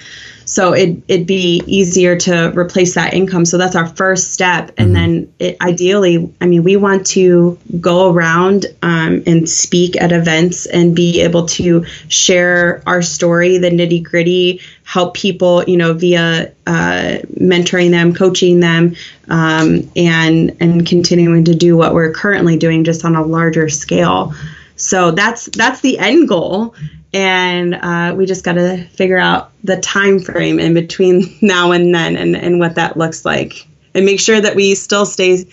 so 0.49 0.73
it, 0.73 1.03
it'd 1.09 1.27
be 1.27 1.63
easier 1.67 2.17
to 2.17 2.51
replace 2.59 2.95
that 2.95 3.13
income. 3.13 3.45
So 3.45 3.59
that's 3.59 3.77
our 3.77 3.87
first 3.87 4.33
step. 4.33 4.73
And 4.79 4.87
mm-hmm. 4.87 4.93
then 4.95 5.35
it, 5.39 5.57
ideally, 5.61 6.33
I 6.41 6.47
mean, 6.47 6.65
we 6.65 6.79
want 6.79 7.07
to 7.09 7.59
go 7.79 8.11
around 8.11 8.65
um, 8.81 9.23
and 9.27 9.47
speak 9.47 10.01
at 10.01 10.11
events 10.11 10.65
and 10.65 10.97
be 10.97 11.21
able 11.21 11.45
to 11.49 11.85
share 12.09 12.83
our 12.87 13.03
story, 13.03 13.59
the 13.59 13.69
nitty 13.69 14.03
gritty, 14.03 14.63
help 14.85 15.13
people, 15.13 15.65
you 15.65 15.77
know, 15.77 15.93
via 15.93 16.51
uh, 16.67 17.19
mentoring 17.39 17.91
them, 17.91 18.15
coaching 18.15 18.61
them, 18.61 18.97
um, 19.29 19.91
and 19.97 20.57
and 20.61 20.87
continuing 20.87 21.45
to 21.45 21.55
do 21.55 21.77
what 21.77 21.93
we're 21.93 22.13
currently 22.13 22.57
doing, 22.57 22.85
just 22.85 23.05
on 23.05 23.15
a 23.17 23.23
larger 23.23 23.69
scale. 23.69 24.33
So 24.77 25.11
that's 25.11 25.45
that's 25.45 25.83
the 25.83 25.99
end 25.99 26.27
goal 26.27 26.75
and 27.13 27.75
uh, 27.75 28.15
we 28.17 28.27
just 28.27 28.45
got 28.45 28.55
to 28.55 28.85
figure 28.89 29.19
out 29.19 29.51
the 29.65 29.79
time 29.79 30.19
frame 30.19 30.59
in 30.59 30.75
between 30.75 31.37
now 31.43 31.73
and 31.73 31.95
then 31.95 32.17
and, 32.17 32.37
and 32.37 32.59
what 32.61 32.75
that 32.75 32.97
looks 32.97 33.25
like 33.25 33.67
and 33.95 34.05
make 34.05 34.21
sure 34.21 34.41
that 34.41 34.55
we 34.55 34.75
still 34.75 35.07
stay 35.07 35.45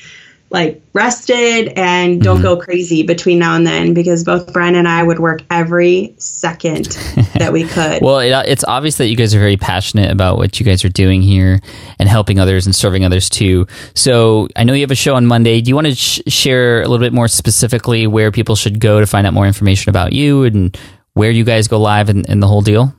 like 0.52 0.82
rested 0.94 1.74
and 1.76 2.22
don't 2.22 2.38
mm-hmm. 2.38 2.44
go 2.44 2.58
crazy 2.58 3.02
between 3.04 3.40
now 3.40 3.56
and 3.56 3.66
then 3.66 3.94
because 3.94 4.24
both 4.24 4.54
Bryan 4.54 4.76
and 4.76 4.88
I 4.88 5.02
would 5.02 5.20
work 5.20 5.42
every 5.50 6.14
second 6.18 6.86
that 7.34 7.52
we 7.52 7.64
could. 7.64 8.02
well, 8.02 8.20
it, 8.20 8.32
it's 8.48 8.64
obvious 8.64 8.98
that 8.98 9.08
you 9.08 9.16
guys 9.16 9.34
are 9.34 9.40
very 9.40 9.58
passionate 9.58 10.12
about 10.12 10.38
what 10.38 10.60
you 10.60 10.66
guys 10.66 10.86
are 10.86 10.90
doing 10.90 11.24
here 11.24 11.60
and 11.98 12.08
helping 12.08 12.40
others 12.40 12.66
and 12.68 12.76
serving 12.76 13.04
others 13.04 13.30
too. 13.30 13.66
So 13.96 14.48
I 14.56 14.64
know 14.64 14.74
you 14.74 14.82
have 14.82 14.92
a 14.92 14.96
show 14.96 15.16
on 15.16 15.26
Monday. 15.26 15.62
Do 15.62 15.70
you 15.70 15.76
want 15.76 15.88
to 15.88 15.96
sh- 15.96 16.22
share 16.28 16.82
a 16.84 16.88
little 16.88 17.04
bit 17.04 17.12
more 17.12 17.28
specifically 17.28 18.06
where 18.06 18.32
people 18.32 18.56
should 18.56 18.80
go 18.80 19.00
to 19.00 19.08
find 19.08 19.26
out 19.26 19.34
more 19.34 19.48
information 19.48 19.90
about 19.90 20.14
you 20.14 20.44
and 20.44 20.78
where 21.16 21.32
you 21.32 21.44
guys 21.44 21.68
go 21.68 21.80
live 21.80 22.10
and, 22.10 22.30
and 22.30 22.44
the 22.44 22.48
whole 22.48 22.62
deal? 22.62 22.94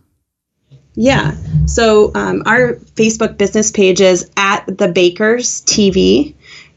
Yeah. 0.95 1.37
So 1.67 2.11
um, 2.15 2.43
our 2.47 2.75
Facebook 2.97 3.37
business 3.37 3.71
page 3.71 4.01
is 4.01 4.29
at 4.37 4.65
the 4.67 4.89
Bakers 4.89 5.61
TV. 5.63 6.35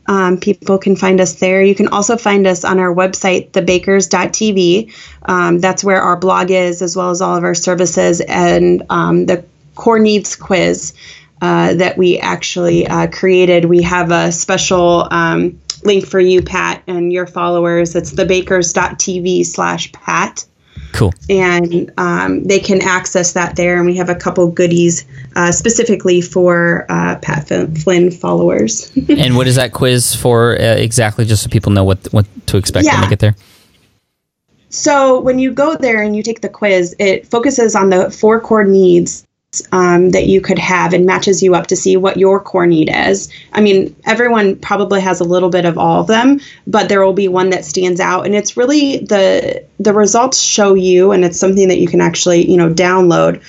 Um, 0.08 0.38
people 0.38 0.78
can 0.78 0.96
find 0.96 1.22
us 1.22 1.36
there. 1.36 1.64
You 1.64 1.76
can 1.76 1.88
also 1.88 2.18
find 2.18 2.46
us 2.46 2.66
on 2.66 2.80
our 2.80 2.94
website, 2.94 3.52
thebakers.tv. 3.52 4.94
Um, 5.24 5.60
that's 5.60 5.84
where 5.84 6.02
our 6.02 6.18
blog 6.18 6.52
is, 6.52 6.82
as 6.82 6.96
well 6.96 7.12
as 7.12 7.22
all 7.22 7.38
of 7.38 7.44
our 7.44 7.56
services 7.56 8.20
and 8.22 8.84
um, 8.90 9.26
the 9.26 9.46
core 9.76 10.00
needs 10.00 10.36
quiz 10.36 10.94
uh, 11.42 11.76
that 11.76 11.98
we 11.98 12.18
actually 12.20 12.86
uh, 12.88 13.08
created. 13.08 13.66
We 13.66 13.82
have 13.84 14.12
a 14.12 14.32
special 14.32 15.08
um, 15.12 15.62
link 15.86 16.06
for 16.06 16.20
you, 16.20 16.42
Pat, 16.42 16.84
and 16.88 17.14
your 17.14 17.28
followers. 17.28 17.96
It's 17.96 18.12
thebakers.tv 18.12 19.46
slash 19.46 19.92
Pat. 19.94 20.46
Cool. 20.92 21.14
And 21.30 21.92
um, 21.98 22.44
they 22.44 22.60
can 22.60 22.82
access 22.82 23.34
that 23.34 23.56
there. 23.56 23.78
And 23.78 23.86
we 23.86 23.96
have 23.98 24.10
a 24.10 24.16
couple 24.16 24.50
goodies 24.52 25.06
uh, 25.36 25.52
specifically 25.52 26.22
for 26.22 26.86
uh, 26.90 27.18
Pat 27.22 27.48
Flynn 27.48 28.12
followers. 28.12 28.92
and 29.10 29.36
what 29.36 29.48
is 29.48 29.56
that 29.56 29.72
quiz 29.72 30.16
for 30.16 30.54
uh, 30.54 30.76
exactly, 30.76 31.26
just 31.26 31.44
so 31.44 31.50
people 31.50 31.72
know 31.72 31.84
what, 31.84 32.06
what 32.12 32.26
to 32.48 32.58
expect 32.58 32.86
yeah. 32.86 32.96
when 32.96 33.02
they 33.02 33.10
get 33.10 33.20
there? 33.20 33.36
So 34.70 35.20
when 35.20 35.40
you 35.40 35.52
go 35.52 35.76
there 35.76 36.04
and 36.04 36.16
you 36.16 36.24
take 36.24 36.42
the 36.42 36.50
quiz, 36.50 36.96
it 37.00 37.26
focuses 37.26 37.76
on 37.76 37.90
the 37.90 38.12
four 38.12 38.40
core 38.40 38.64
needs 38.64 39.26
um, 39.72 40.12
that 40.12 40.28
you 40.28 40.42
could 40.42 40.60
have 40.60 40.94
and 40.94 41.06
matches 41.06 41.42
you 41.42 41.56
up 41.56 41.68
to 41.68 41.76
see 41.76 41.98
what 41.98 42.18
your 42.18 42.40
core 42.40 42.68
need 42.68 42.90
is. 42.94 43.30
I 43.52 43.62
mean, 43.62 43.96
everyone 44.06 44.58
probably 44.58 45.02
has 45.02 45.22
a 45.22 45.24
little 45.24 45.50
bit 45.50 45.66
of 45.66 45.78
all 45.78 46.02
of 46.02 46.08
them, 46.08 46.40
but 46.68 46.88
there 46.88 47.04
will 47.04 47.14
be 47.14 47.28
one 47.28 47.50
that 47.50 47.66
stands 47.66 48.00
out, 48.00 48.26
and 48.26 48.36
it's 48.36 48.58
really 48.58 48.98
the 48.98 49.66
the 49.80 49.94
results 49.94 50.40
show 50.40 50.76
you, 50.76 51.12
and 51.12 51.26
it's 51.26 51.40
something 51.40 51.68
that 51.70 51.80
you 51.80 51.88
can 51.88 52.02
actually 52.02 52.50
you 52.50 52.58
know 52.58 52.72
download 52.72 53.44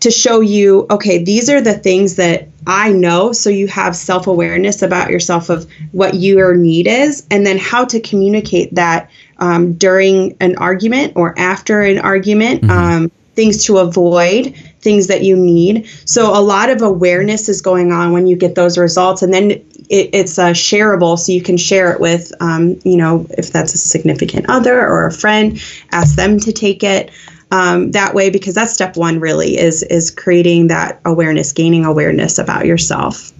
to 0.00 0.10
show 0.10 0.40
you. 0.40 0.86
Okay, 0.90 1.22
these 1.22 1.50
are 1.50 1.60
the 1.60 1.74
things 1.74 2.16
that 2.16 2.48
I 2.66 2.92
know, 2.92 3.32
so 3.32 3.50
you 3.50 3.68
have 3.68 3.94
self 3.94 4.26
awareness 4.26 4.80
about 4.80 5.10
yourself 5.10 5.50
of 5.50 5.70
what 5.92 6.14
your 6.14 6.56
need 6.56 6.86
is, 6.86 7.26
and 7.30 7.46
then 7.46 7.58
how 7.58 7.84
to 7.84 8.00
communicate 8.00 8.74
that 8.76 9.10
um, 9.36 9.74
during 9.74 10.38
an 10.40 10.56
argument 10.56 11.14
or 11.16 11.38
after 11.38 11.82
an 11.82 11.98
argument. 11.98 12.62
Mm-hmm. 12.62 12.70
Um, 12.70 13.10
things 13.34 13.64
to 13.64 13.78
avoid 13.78 14.54
things 14.84 15.08
that 15.08 15.22
you 15.22 15.34
need. 15.34 15.88
So 16.04 16.38
a 16.38 16.42
lot 16.42 16.70
of 16.70 16.82
awareness 16.82 17.48
is 17.48 17.62
going 17.62 17.90
on 17.90 18.12
when 18.12 18.28
you 18.28 18.36
get 18.36 18.54
those 18.54 18.78
results, 18.78 19.22
and 19.22 19.32
then 19.34 19.50
it, 19.50 20.10
it's 20.12 20.38
uh, 20.38 20.50
shareable, 20.50 21.18
so 21.18 21.32
you 21.32 21.42
can 21.42 21.56
share 21.56 21.92
it 21.92 22.00
with, 22.00 22.32
um, 22.40 22.78
you 22.84 22.96
know, 22.96 23.26
if 23.30 23.50
that's 23.50 23.74
a 23.74 23.78
significant 23.78 24.46
other 24.48 24.78
or 24.78 25.06
a 25.06 25.12
friend, 25.12 25.60
ask 25.90 26.14
them 26.14 26.38
to 26.40 26.52
take 26.52 26.84
it. 26.84 27.10
Um, 27.50 27.92
that 27.92 28.14
way, 28.14 28.30
because 28.30 28.54
that's 28.54 28.72
step 28.72 28.96
one, 28.96 29.20
really 29.20 29.56
is 29.56 29.82
is 29.84 30.10
creating 30.10 30.68
that 30.68 31.00
awareness, 31.04 31.52
gaining 31.52 31.84
awareness 31.84 32.38
about 32.38 32.66
yourself. 32.66 33.32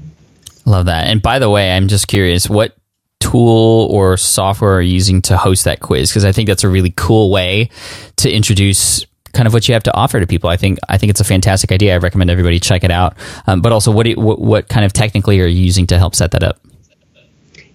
Love 0.66 0.86
that. 0.86 1.08
And 1.08 1.20
by 1.20 1.38
the 1.38 1.50
way, 1.50 1.76
I'm 1.76 1.88
just 1.88 2.06
curious, 2.06 2.48
what 2.48 2.76
tool 3.20 3.88
or 3.90 4.16
software 4.16 4.74
are 4.74 4.82
you 4.82 4.92
using 4.92 5.20
to 5.22 5.36
host 5.36 5.64
that 5.64 5.80
quiz? 5.80 6.10
Because 6.10 6.24
I 6.24 6.32
think 6.32 6.46
that's 6.46 6.64
a 6.64 6.68
really 6.68 6.92
cool 6.96 7.30
way 7.30 7.70
to 8.16 8.30
introduce 8.30 9.04
kind 9.34 9.46
of 9.46 9.52
what 9.52 9.68
you 9.68 9.74
have 9.74 9.82
to 9.82 9.94
offer 9.94 10.20
to 10.20 10.26
people. 10.26 10.48
I 10.48 10.56
think 10.56 10.78
I 10.88 10.96
think 10.96 11.10
it's 11.10 11.20
a 11.20 11.24
fantastic 11.24 11.72
idea. 11.72 11.94
I 11.94 11.98
recommend 11.98 12.30
everybody 12.30 12.58
check 12.58 12.84
it 12.84 12.90
out. 12.90 13.16
Um, 13.46 13.60
but 13.60 13.72
also, 13.72 13.90
what, 13.90 14.06
you, 14.06 14.16
what 14.16 14.40
what 14.40 14.68
kind 14.68 14.86
of 14.86 14.92
technically 14.92 15.40
are 15.40 15.46
you 15.46 15.62
using 15.62 15.86
to 15.88 15.98
help 15.98 16.14
set 16.14 16.30
that 16.30 16.42
up? 16.42 16.60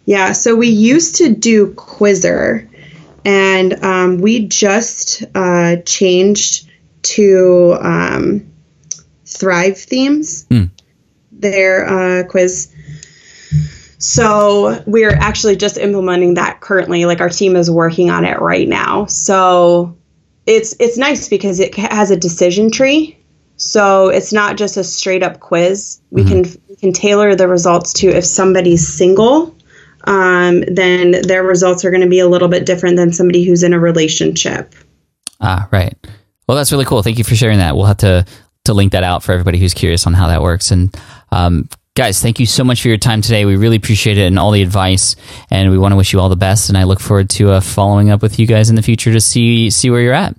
Yeah, 0.05 0.31
so 0.31 0.55
we 0.55 0.67
used 0.67 1.17
to 1.17 1.29
do 1.29 1.73
Qzzr, 1.73 2.67
and 3.25 3.83
um, 3.83 4.17
we 4.17 4.47
just 4.47 5.23
uh, 5.35 5.75
changed 5.85 6.67
to 7.03 7.77
um, 7.81 8.51
Thrive 9.25 9.77
Themes. 9.77 10.45
Mm. 10.45 10.71
Their 11.31 11.87
uh, 11.87 12.23
quiz. 12.23 12.73
So 13.99 14.81
we're 14.87 15.13
actually 15.13 15.57
just 15.57 15.77
implementing 15.77 16.35
that 16.35 16.61
currently. 16.61 17.05
Like 17.05 17.19
our 17.19 17.29
team 17.29 17.55
is 17.55 17.69
working 17.69 18.09
on 18.09 18.25
it 18.25 18.39
right 18.39 18.67
now. 18.67 19.05
So 19.05 19.97
it's 20.49 20.75
it's 20.79 20.97
nice 20.97 21.29
because 21.29 21.59
it 21.59 21.75
has 21.75 22.11
a 22.11 22.17
decision 22.17 22.71
tree. 22.71 23.15
So 23.57 24.07
it's 24.07 24.33
not 24.33 24.57
just 24.57 24.77
a 24.77 24.83
straight 24.83 25.21
up 25.21 25.39
quiz. 25.41 26.01
We 26.09 26.23
mm-hmm. 26.23 26.43
can 26.43 26.61
we 26.69 26.75
can 26.75 26.93
tailor 26.93 27.35
the 27.35 27.47
results 27.47 27.93
to 27.93 28.07
if 28.07 28.25
somebody's 28.25 28.87
single, 28.87 29.55
um, 30.05 30.61
then 30.61 31.21
their 31.23 31.43
results 31.43 31.85
are 31.85 31.91
going 31.91 32.01
to 32.01 32.09
be 32.09 32.19
a 32.19 32.27
little 32.27 32.47
bit 32.47 32.65
different 32.65 32.95
than 32.95 33.13
somebody 33.13 33.43
who's 33.43 33.63
in 33.63 33.73
a 33.73 33.79
relationship. 33.79 34.73
Ah, 35.41 35.67
right. 35.71 35.95
Well, 36.47 36.57
that's 36.57 36.71
really 36.71 36.85
cool. 36.85 37.03
Thank 37.03 37.17
you 37.17 37.23
for 37.23 37.35
sharing 37.35 37.59
that. 37.59 37.75
We'll 37.75 37.85
have 37.85 37.97
to 37.97 38.25
to 38.65 38.73
link 38.73 38.93
that 38.93 39.03
out 39.03 39.23
for 39.23 39.33
everybody 39.33 39.59
who's 39.59 39.73
curious 39.73 40.07
on 40.07 40.13
how 40.13 40.27
that 40.27 40.41
works. 40.41 40.71
And 40.71 40.95
um, 41.31 41.69
guys, 41.99 42.21
thank 42.21 42.39
you 42.39 42.45
so 42.45 42.63
much 42.63 42.81
for 42.81 42.87
your 42.87 42.97
time 42.97 43.19
today. 43.19 43.43
We 43.43 43.57
really 43.57 43.75
appreciate 43.75 44.17
it 44.17 44.25
and 44.25 44.39
all 44.39 44.51
the 44.51 44.61
advice, 44.61 45.17
and 45.51 45.69
we 45.69 45.77
want 45.77 45.91
to 45.91 45.97
wish 45.97 46.13
you 46.13 46.21
all 46.21 46.29
the 46.29 46.37
best. 46.37 46.69
And 46.69 46.77
I 46.77 46.85
look 46.85 47.01
forward 47.01 47.29
to 47.31 47.51
uh, 47.51 47.59
following 47.59 48.09
up 48.09 48.21
with 48.21 48.39
you 48.39 48.47
guys 48.47 48.69
in 48.69 48.77
the 48.77 48.81
future 48.81 49.11
to 49.11 49.19
see 49.19 49.69
see 49.69 49.89
where 49.89 49.99
you're 49.99 50.13
at. 50.13 50.33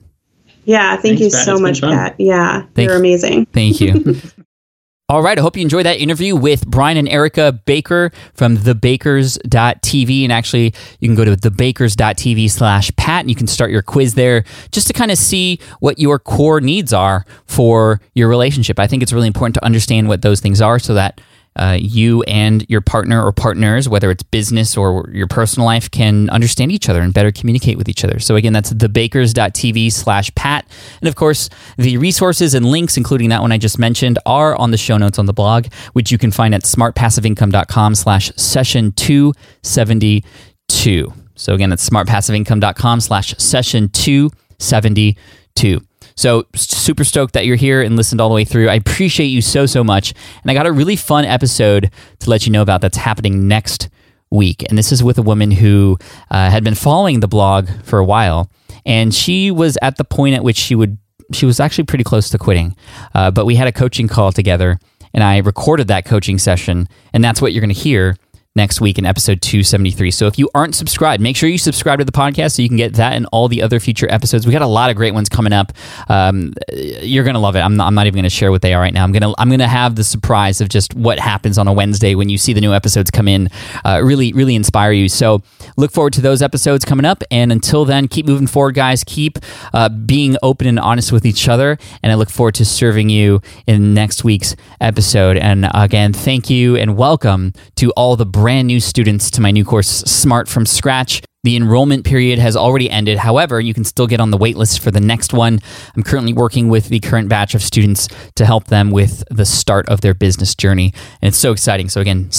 Yeah, 0.65 0.93
thank 0.93 1.19
Thanks, 1.19 1.21
you 1.21 1.31
Pat. 1.31 1.45
so 1.45 1.53
it's 1.53 1.61
much, 1.61 1.81
Pat. 1.83 2.15
Yeah, 2.19 2.63
thank, 2.75 2.89
you're 2.89 2.97
amazing. 2.97 3.45
Thank 3.45 3.79
you. 3.79 4.17
All 5.11 5.23
right. 5.23 5.37
I 5.37 5.43
hope 5.43 5.57
you 5.57 5.63
enjoyed 5.63 5.85
that 5.85 5.99
interview 5.99 6.35
with 6.35 6.67
Bryan 6.67 6.97
and 6.97 7.09
Erika 7.09 7.53
Baker 7.53 8.11
from 8.33 8.57
thebakers.tv. 8.57 10.23
And 10.23 10.33
actually, 10.33 10.73
you 11.01 11.09
can 11.09 11.17
go 11.17 11.25
to 11.25 11.37
thebakers.tv 11.37 12.49
slash 12.49 12.91
Pat 12.97 13.21
and 13.21 13.29
you 13.29 13.35
can 13.35 13.49
start 13.49 13.71
your 13.71 13.83
quiz 13.83 14.15
there 14.15 14.45
just 14.71 14.87
to 14.87 14.93
kind 14.93 15.11
of 15.11 15.19
see 15.19 15.59
what 15.81 15.99
your 15.99 16.21
core 16.21 16.61
needs 16.61 16.93
are 16.93 17.27
for 17.45 18.01
your 18.15 18.29
relationship. 18.29 18.79
I 18.79 18.87
think 18.87 19.03
it's 19.03 19.13
really 19.13 19.27
important 19.27 19.57
to 19.57 19.65
understand 19.65 20.09
what 20.09 20.23
those 20.23 20.41
things 20.41 20.63
are 20.63 20.79
so 20.79 20.95
that 20.95 21.21
uh, 21.57 21.77
you 21.79 22.23
and 22.23 22.65
your 22.69 22.81
partner 22.81 23.23
or 23.23 23.33
partners, 23.33 23.87
whether 23.89 24.11
it's 24.11 24.23
business 24.23 24.77
or 24.77 25.11
your 25.13 25.27
personal 25.27 25.67
life, 25.67 25.91
can 25.91 26.31
understand 26.31 26.71
each 26.73 26.89
other 26.89 27.01
and 27.01 27.13
better 27.13 27.33
communicate 27.33 27.77
with 27.77 27.89
each 27.89 28.05
other. 28.05 28.21
So 28.21 28.37
again, 28.37 28.53
that's 28.53 28.73
thebakers.tv 28.73 29.93
slash 29.93 30.33
Pat. 30.35 30.67
And 31.01 31.09
of 31.09 31.17
course, 31.17 31.51
the 31.77 31.97
resources 31.99 32.55
and 32.55 32.67
links, 32.67 32.97
including 32.97 33.31
that 33.31 33.43
one 33.43 33.51
I 33.53 33.59
just 33.59 33.79
mentioned, 33.79 34.19
are 34.27 34.57
on 34.57 34.71
the 34.71 34.77
show 34.77 34.97
notes 34.97 35.19
on 35.19 35.27
the 35.27 35.33
blog, 35.33 35.67
which 35.93 36.13
you 36.13 36.19
can 36.19 36.31
find 36.31 36.55
at 36.55 36.63
smartpassiveincome.com 36.63 37.95
slash 37.95 38.33
session 38.37 38.93
272. 38.93 41.13
So 41.35 41.55
again, 41.55 41.71
that's 41.71 41.89
smartpassiveincome.com 41.89 43.01
slash 43.01 43.35
session 43.39 43.89
272. 43.89 45.81
So 46.15 46.47
super 46.55 47.05
stoked 47.05 47.35
that 47.35 47.47
you're 47.47 47.57
here 47.57 47.83
and 47.83 47.97
listened 47.97 48.21
all 48.21 48.29
the 48.29 48.35
way 48.35 48.45
through. 48.45 48.69
I 48.69 48.75
appreciate 48.75 49.27
you 49.27 49.41
so, 49.43 49.67
so 49.67 49.83
much. 49.85 50.15
And 50.43 50.51
I 50.51 50.55
got 50.55 50.67
a 50.67 50.73
really 50.73 50.97
fun 50.97 51.25
episode 51.25 51.91
to 52.21 52.31
let 52.31 52.47
you 52.47 52.53
know 52.53 52.63
about 52.63 52.81
that's 52.81 52.99
happening 52.99 53.49
next 53.49 53.89
week. 54.31 54.65
And 54.69 54.79
this 54.79 54.93
is 54.93 55.03
with 55.03 55.19
a 55.19 55.23
woman 55.23 55.51
who 55.51 55.99
uh, 56.31 56.51
had 56.51 56.65
been 56.65 56.75
following 56.75 57.21
the 57.21 57.29
blog 57.29 57.69
for 57.85 57.99
a 57.99 58.05
while. 58.05 58.51
And 58.87 59.15
she 59.15 59.51
was 59.51 59.77
at 59.83 59.97
the 59.97 60.05
point 60.05 60.35
at 60.35 60.45
which 60.45 60.57
she 60.57 60.75
would, 60.75 60.99
she 61.33 61.47
was 61.47 61.61
actually 61.61 61.85
pretty 61.85 62.05
close 62.05 62.31
to 62.31 62.39
quitting. 62.39 62.77
Uh, 63.15 63.31
but 63.31 63.47
we 63.47 63.57
had 63.57 63.69
a 63.69 63.73
coaching 63.73 64.09
call 64.09 64.33
together 64.33 64.79
and 65.13 65.25
I 65.25 65.39
recorded 65.39 65.89
that 65.89 66.05
coaching 66.05 66.39
session. 66.39 66.89
And 67.13 67.23
that's 67.23 67.43
what 67.43 67.53
you're 67.53 67.61
going 67.61 67.75
to 67.75 67.81
hear 67.81 68.17
next 68.61 68.79
week 68.79 68.99
in 68.99 69.07
episode 69.07 69.41
273. 69.41 70.11
So 70.11 70.27
if 70.27 70.39
you 70.39 70.51
aren't 70.55 70.75
subscribed, 70.75 71.23
make 71.23 71.35
sure 71.35 71.49
you 71.49 71.57
subscribe 71.57 71.99
to 71.99 72.05
the 72.05 72.13
podcast 72.13 72.57
so 72.57 72.63
you 72.63 72.69
can 72.69 72.77
get 72.77 72.93
that 72.95 73.15
and 73.15 73.27
all 73.33 73.49
the 73.49 73.63
other 73.63 73.81
future 73.81 74.07
episodes. 74.13 74.47
We 74.47 74.53
got 74.53 74.61
a 74.61 74.67
lot 74.67 74.91
of 74.91 74.97
great 74.97 75.15
ones 75.15 75.31
coming 75.31 75.55
up. 75.55 75.73
Um, 76.11 76.53
you're 76.71 77.25
gonna 77.25 77.41
love 77.41 77.57
it. 77.57 77.61
I'm 77.61 77.77
not, 77.77 77.87
I'm 77.87 77.95
not 77.95 78.07
even 78.07 78.19
gonna 78.19 78.29
share 78.29 78.51
what 78.51 78.61
they 78.61 78.75
are 78.75 78.81
right 78.83 78.93
now. 78.93 79.03
I'm 79.03 79.13
gonna 79.13 79.33
I'm 79.39 79.49
gonna 79.49 79.67
have 79.67 79.97
the 79.97 80.05
surprise 80.05 80.61
of 80.61 80.69
just 80.69 80.95
what 80.95 81.19
happens 81.19 81.57
on 81.57 81.69
a 81.69 81.73
Wednesday 81.73 82.15
when 82.15 82.29
you 82.29 82.37
see 82.37 82.53
the 82.53 82.61
new 82.61 82.75
episodes 82.75 83.11
come 83.11 83.29
in. 83.29 83.49
Uh, 83.83 84.03
really 84.05 84.35
really 84.35 84.55
inspire 84.55 84.93
you. 84.93 85.09
So 85.09 85.43
look 85.77 85.93
forward 85.93 86.13
to 86.15 86.21
those 86.21 86.43
episodes 86.43 86.85
coming 86.85 87.05
up. 87.05 87.23
And 87.31 87.53
until 87.53 87.85
then, 87.85 88.09
keep 88.09 88.27
moving 88.27 88.47
forward, 88.47 88.75
guys. 88.75 89.05
Keep 89.05 89.39
uh, 89.73 89.89
being 89.89 90.37
open 90.43 90.67
and 90.67 90.79
honest 90.79 91.13
with 91.13 91.25
each 91.27 91.49
other. 91.49 91.79
And 92.03 92.13
I 92.13 92.15
look 92.15 92.31
forward 92.31 92.55
to 92.57 92.65
serving 92.65 93.09
you 93.09 93.41
in 93.67 93.95
next 93.95 94.25
week's 94.25 94.57
episode. 94.81 95.37
And 95.37 95.69
again, 95.75 96.13
thank 96.13 96.51
you 96.51 96.77
and 96.77 96.97
welcome 96.97 97.53
to 97.77 97.91
all 97.93 98.17
the 98.17 98.27
brand 98.27 98.67
new 98.67 98.81
students 98.81 99.31
to 99.33 99.41
my 99.41 99.51
new 99.51 99.65
course, 99.65 99.89
Smart 99.89 100.49
from 100.49 100.67
Scratch. 100.67 101.23
The 101.43 101.57
enrollment 101.57 102.05
period 102.05 102.39
has 102.39 102.55
already 102.55 102.91
ended. 102.91 103.17
However, 103.17 103.61
you 103.61 103.73
can 103.73 103.85
still 103.85 104.07
get 104.07 104.21
on 104.21 104.31
the 104.31 104.37
waitlist 104.37 104.81
for 104.81 104.91
the 104.91 105.01
next 105.01 105.33
one. 105.33 105.61
I'm 105.97 106.03
currently 106.03 106.35
working 106.35 106.69
with 106.69 106.89
the 106.89 107.01
current 107.01 107.31
batch 107.31 107.55
of 107.55 107.63
students 107.63 108.09
to 108.35 108.45
help 108.45 108.67
them 108.67 108.91
with 108.91 109.25
the 109.31 109.47
start 109.47 109.89
of 109.89 110.03
their 110.03 110.13
business 110.13 110.55
journey. 110.55 110.93
And 111.23 111.29
it's 111.29 111.39
so 111.39 111.53
exciting. 111.53 111.89
So, 111.89 112.03
again, 112.03 112.31